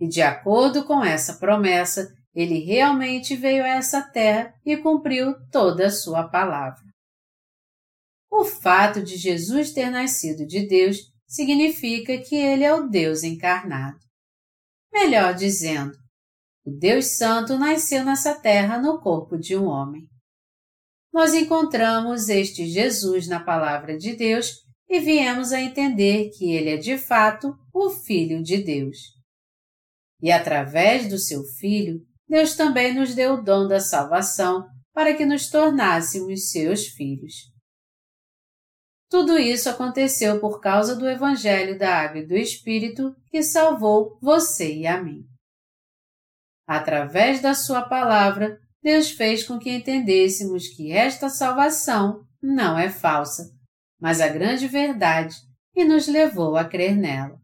E 0.00 0.06
de 0.06 0.22
acordo 0.22 0.84
com 0.84 1.04
essa 1.04 1.34
promessa, 1.34 2.08
ele 2.34 2.60
realmente 2.60 3.34
veio 3.34 3.64
a 3.64 3.68
essa 3.68 4.02
terra 4.02 4.54
e 4.64 4.76
cumpriu 4.76 5.34
toda 5.50 5.86
a 5.86 5.90
sua 5.90 6.28
palavra. 6.28 6.82
O 8.30 8.44
fato 8.44 9.02
de 9.02 9.16
Jesus 9.16 9.72
ter 9.72 9.90
nascido 9.90 10.46
de 10.46 10.66
Deus 10.66 10.98
significa 11.26 12.16
que 12.18 12.36
ele 12.36 12.62
é 12.62 12.72
o 12.72 12.88
Deus 12.88 13.22
encarnado. 13.22 13.98
Melhor 14.92 15.34
dizendo, 15.34 15.92
o 16.64 16.70
Deus 16.70 17.16
Santo 17.16 17.58
nasceu 17.58 18.04
nessa 18.04 18.34
terra 18.34 18.78
no 18.78 19.00
corpo 19.00 19.38
de 19.38 19.56
um 19.56 19.64
homem. 19.64 20.06
Nós 21.12 21.34
encontramos 21.34 22.28
este 22.28 22.66
Jesus 22.66 23.26
na 23.26 23.40
palavra 23.40 23.96
de 23.96 24.14
Deus 24.14 24.52
e 24.88 25.00
viemos 25.00 25.52
a 25.52 25.60
entender 25.60 26.30
que 26.30 26.52
ele 26.52 26.70
é 26.70 26.76
de 26.76 26.96
fato 26.96 27.54
o 27.72 27.90
Filho 27.90 28.42
de 28.42 28.58
Deus. 28.58 29.17
E 30.20 30.32
através 30.32 31.08
do 31.08 31.18
seu 31.18 31.42
Filho, 31.58 32.00
Deus 32.28 32.54
também 32.54 32.94
nos 32.94 33.14
deu 33.14 33.34
o 33.34 33.42
dom 33.42 33.66
da 33.66 33.80
salvação 33.80 34.66
para 34.92 35.14
que 35.14 35.24
nos 35.24 35.48
tornássemos 35.48 36.50
seus 36.50 36.86
filhos. 36.88 37.34
Tudo 39.08 39.38
isso 39.38 39.70
aconteceu 39.70 40.38
por 40.38 40.60
causa 40.60 40.94
do 40.94 41.08
Evangelho 41.08 41.78
da 41.78 41.94
Água 41.94 42.20
e 42.20 42.26
do 42.26 42.34
Espírito 42.34 43.14
que 43.30 43.42
salvou 43.42 44.18
você 44.20 44.74
e 44.74 44.86
a 44.86 45.02
mim. 45.02 45.24
Através 46.66 47.40
da 47.40 47.54
Sua 47.54 47.88
palavra, 47.88 48.58
Deus 48.82 49.10
fez 49.10 49.44
com 49.44 49.58
que 49.58 49.70
entendêssemos 49.70 50.68
que 50.68 50.92
esta 50.92 51.30
salvação 51.30 52.22
não 52.42 52.78
é 52.78 52.90
falsa, 52.90 53.50
mas 53.98 54.20
a 54.20 54.28
grande 54.28 54.68
verdade 54.68 55.34
e 55.74 55.84
nos 55.84 56.06
levou 56.06 56.56
a 56.56 56.64
crer 56.64 56.94
nela. 56.94 57.40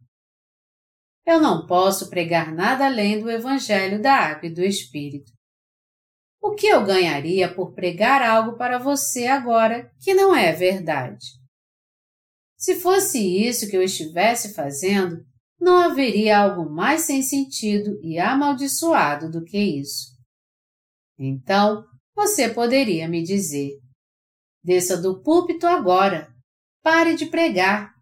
Eu 1.27 1.41
não 1.41 1.67
posso 1.67 2.11
pregar 2.11 2.55
nada 2.55 2.87
além 2.87 3.21
do 3.21 3.31
Evangelho 3.31 4.01
da 4.01 4.15
Água 4.15 4.47
e 4.47 4.53
do 4.53 4.63
Espírito. 4.63 5.33
O 6.41 6.55
que 6.55 6.67
eu 6.67 6.85
ganharia 6.85 7.53
por 7.53 7.73
pregar 7.73 8.21
algo 8.21 8.59
para 8.59 8.79
você 8.79 9.27
agora 9.27 9.91
que 10.01 10.13
não 10.13 10.37
é 10.37 10.53
verdade? 10.53 11.27
Se 12.59 12.79
fosse 12.81 13.19
isso 13.19 13.69
que 13.69 13.77
eu 13.77 13.83
estivesse 13.83 14.53
fazendo, 14.55 15.25
não 15.59 15.79
haveria 15.79 16.39
algo 16.39 16.71
mais 16.71 17.03
sem 17.03 17.23
sentido 17.23 17.99
e 18.03 18.19
amaldiçoado 18.19 19.31
do 19.31 19.43
que 19.43 19.59
isso. 19.59 20.13
Então, 21.19 21.85
você 22.15 22.49
poderia 22.49 23.09
me 23.09 23.23
dizer: 23.23 23.71
desça 24.63 25.01
do 25.01 25.23
púlpito 25.23 25.67
agora, 25.67 26.29
pare 26.83 27.15
de 27.15 27.27
pregar, 27.27 27.94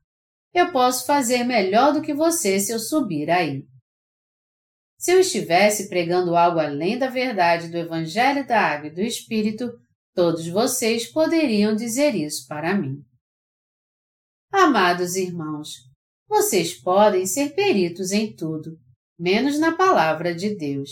eu 0.52 0.70
posso 0.70 1.06
fazer 1.06 1.44
melhor 1.44 1.92
do 1.92 2.02
que 2.02 2.12
você 2.12 2.60
se 2.60 2.72
eu 2.72 2.78
subir 2.78 3.30
aí. 3.30 3.64
Se 4.98 5.12
eu 5.12 5.20
estivesse 5.20 5.88
pregando 5.88 6.36
algo 6.36 6.60
além 6.60 6.98
da 6.98 7.08
verdade 7.08 7.68
do 7.68 7.76
Evangelho 7.76 8.46
da 8.46 8.60
Água 8.60 8.88
e 8.88 8.94
do 8.94 9.00
Espírito, 9.00 9.72
todos 10.14 10.46
vocês 10.46 11.10
poderiam 11.10 11.74
dizer 11.74 12.14
isso 12.14 12.46
para 12.46 12.74
mim. 12.74 13.02
Amados 14.52 15.16
irmãos, 15.16 15.70
vocês 16.28 16.74
podem 16.74 17.26
ser 17.26 17.54
peritos 17.54 18.12
em 18.12 18.36
tudo, 18.36 18.78
menos 19.18 19.58
na 19.58 19.74
palavra 19.74 20.34
de 20.34 20.54
Deus. 20.54 20.90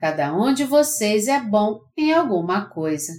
Cada 0.00 0.34
um 0.36 0.52
de 0.52 0.64
vocês 0.64 1.28
é 1.28 1.40
bom 1.40 1.80
em 1.96 2.12
alguma 2.12 2.68
coisa, 2.68 3.12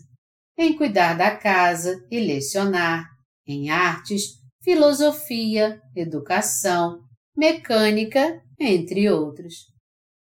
em 0.58 0.76
cuidar 0.76 1.16
da 1.16 1.36
casa 1.36 2.06
e 2.12 2.20
lecionar, 2.20 3.08
em 3.48 3.70
artes, 3.70 4.45
filosofia, 4.66 5.80
educação, 5.96 7.00
mecânica, 7.38 8.42
entre 8.60 9.08
outros. 9.12 9.68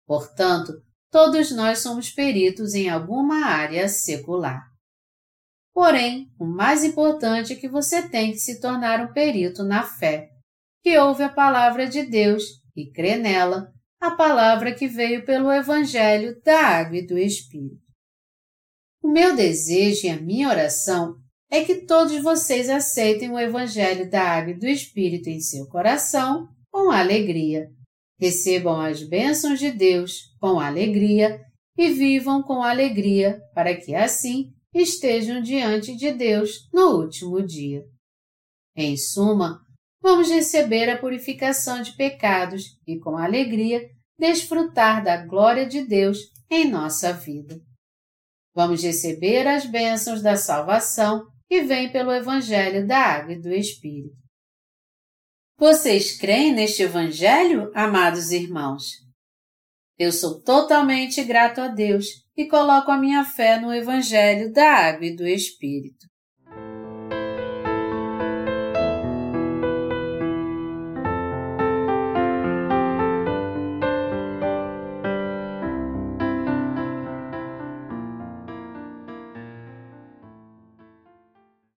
Portanto, 0.05 0.73
todos 1.09 1.53
nós 1.53 1.79
somos 1.79 2.11
peritos 2.11 2.75
em 2.75 2.91
alguma 2.91 3.47
área 3.47 3.89
secular. 3.89 4.61
Porém, 5.73 6.27
o 6.39 6.45
mais 6.45 6.83
importante 6.83 7.53
é 7.53 7.57
que 7.57 7.69
você 7.69 8.09
tem 8.09 8.33
que 8.33 8.39
se 8.39 8.61
tornar 8.61 9.01
um 9.01 9.13
perito 9.13 9.63
na 9.63 9.85
fé, 9.85 10.29
que 10.83 10.99
ouve 10.99 11.23
a 11.23 11.29
palavra 11.29 11.87
de 11.87 12.03
Deus 12.03 12.43
e 12.77 12.91
crê 12.91 13.17
nela, 13.17 13.73
a 14.01 14.11
palavra 14.11 14.75
que 14.75 14.89
veio 14.89 15.25
pelo 15.25 15.53
Evangelho 15.53 16.41
da 16.43 16.59
Água 16.59 16.99
e 16.99 17.07
do 17.07 17.17
Espírito. 17.17 17.85
O 19.01 19.09
meu 19.09 19.37
desejo 19.37 20.07
e 20.07 20.11
a 20.11 20.21
minha 20.21 20.49
oração 20.49 21.24
é 21.51 21.65
que 21.65 21.87
todos 21.87 22.23
vocês 22.23 22.69
aceitem 22.69 23.31
o 23.31 23.39
Evangelho 23.39 24.11
da 24.11 24.23
Água 24.23 24.53
e 24.53 24.59
do 24.59 24.67
Espírito 24.67 25.29
em 25.29 25.41
seu 25.41 25.67
coração 25.67 26.49
com 26.71 26.91
alegria, 26.91 27.71
recebam 28.19 28.81
as 28.81 29.03
bênçãos 29.03 29.59
de 29.59 29.71
Deus 29.71 30.35
com 30.41 30.59
alegria 30.59 31.41
e 31.77 31.91
vivam 31.91 32.43
com 32.43 32.63
alegria, 32.63 33.41
para 33.55 33.77
que 33.77 33.95
assim 33.95 34.53
estejam 34.75 35.41
diante 35.41 35.97
de 35.97 36.13
Deus 36.13 36.69
no 36.73 37.01
último 37.01 37.41
dia. 37.45 37.85
Em 38.77 38.97
suma, 38.97 39.61
vamos 40.03 40.29
receber 40.31 40.89
a 40.91 40.99
purificação 40.99 41.81
de 41.81 41.93
pecados 41.97 42.65
e, 42.87 42.99
com 42.99 43.17
alegria, 43.17 43.81
desfrutar 44.19 45.05
da 45.05 45.25
glória 45.25 45.67
de 45.67 45.83
Deus 45.83 46.19
em 46.51 46.69
nossa 46.69 47.13
vida. 47.13 47.61
Vamos 48.55 48.83
receber 48.83 49.47
as 49.47 49.67
bênçãos 49.67 50.23
da 50.23 50.37
salvação 50.37 51.27
que 51.55 51.63
vem 51.63 51.93
pelo 51.93 52.13
Evangelho 52.13 52.85
da 52.85 52.99
Água 52.99 53.35
e 53.35 53.41
do 53.41 53.53
Espírito. 53.55 54.17
Vocês 55.57 56.19
creem 56.19 56.53
neste 56.53 56.83
Evangelho, 56.83 57.71
amados 57.77 58.33
irmãos? 58.33 58.87
Eu 59.97 60.11
sou 60.11 60.43
totalmente 60.43 61.23
grato 61.23 61.61
a 61.61 61.69
Deus 61.69 62.07
e 62.37 62.49
coloco 62.49 62.91
a 62.91 62.99
minha 62.99 63.25
fé 63.25 63.61
no 63.61 63.73
Evangelho 63.73 64.53
da 64.53 64.69
Água 64.69 65.07
e 65.07 65.15
do 65.15 65.25
Espírito. 65.25 66.05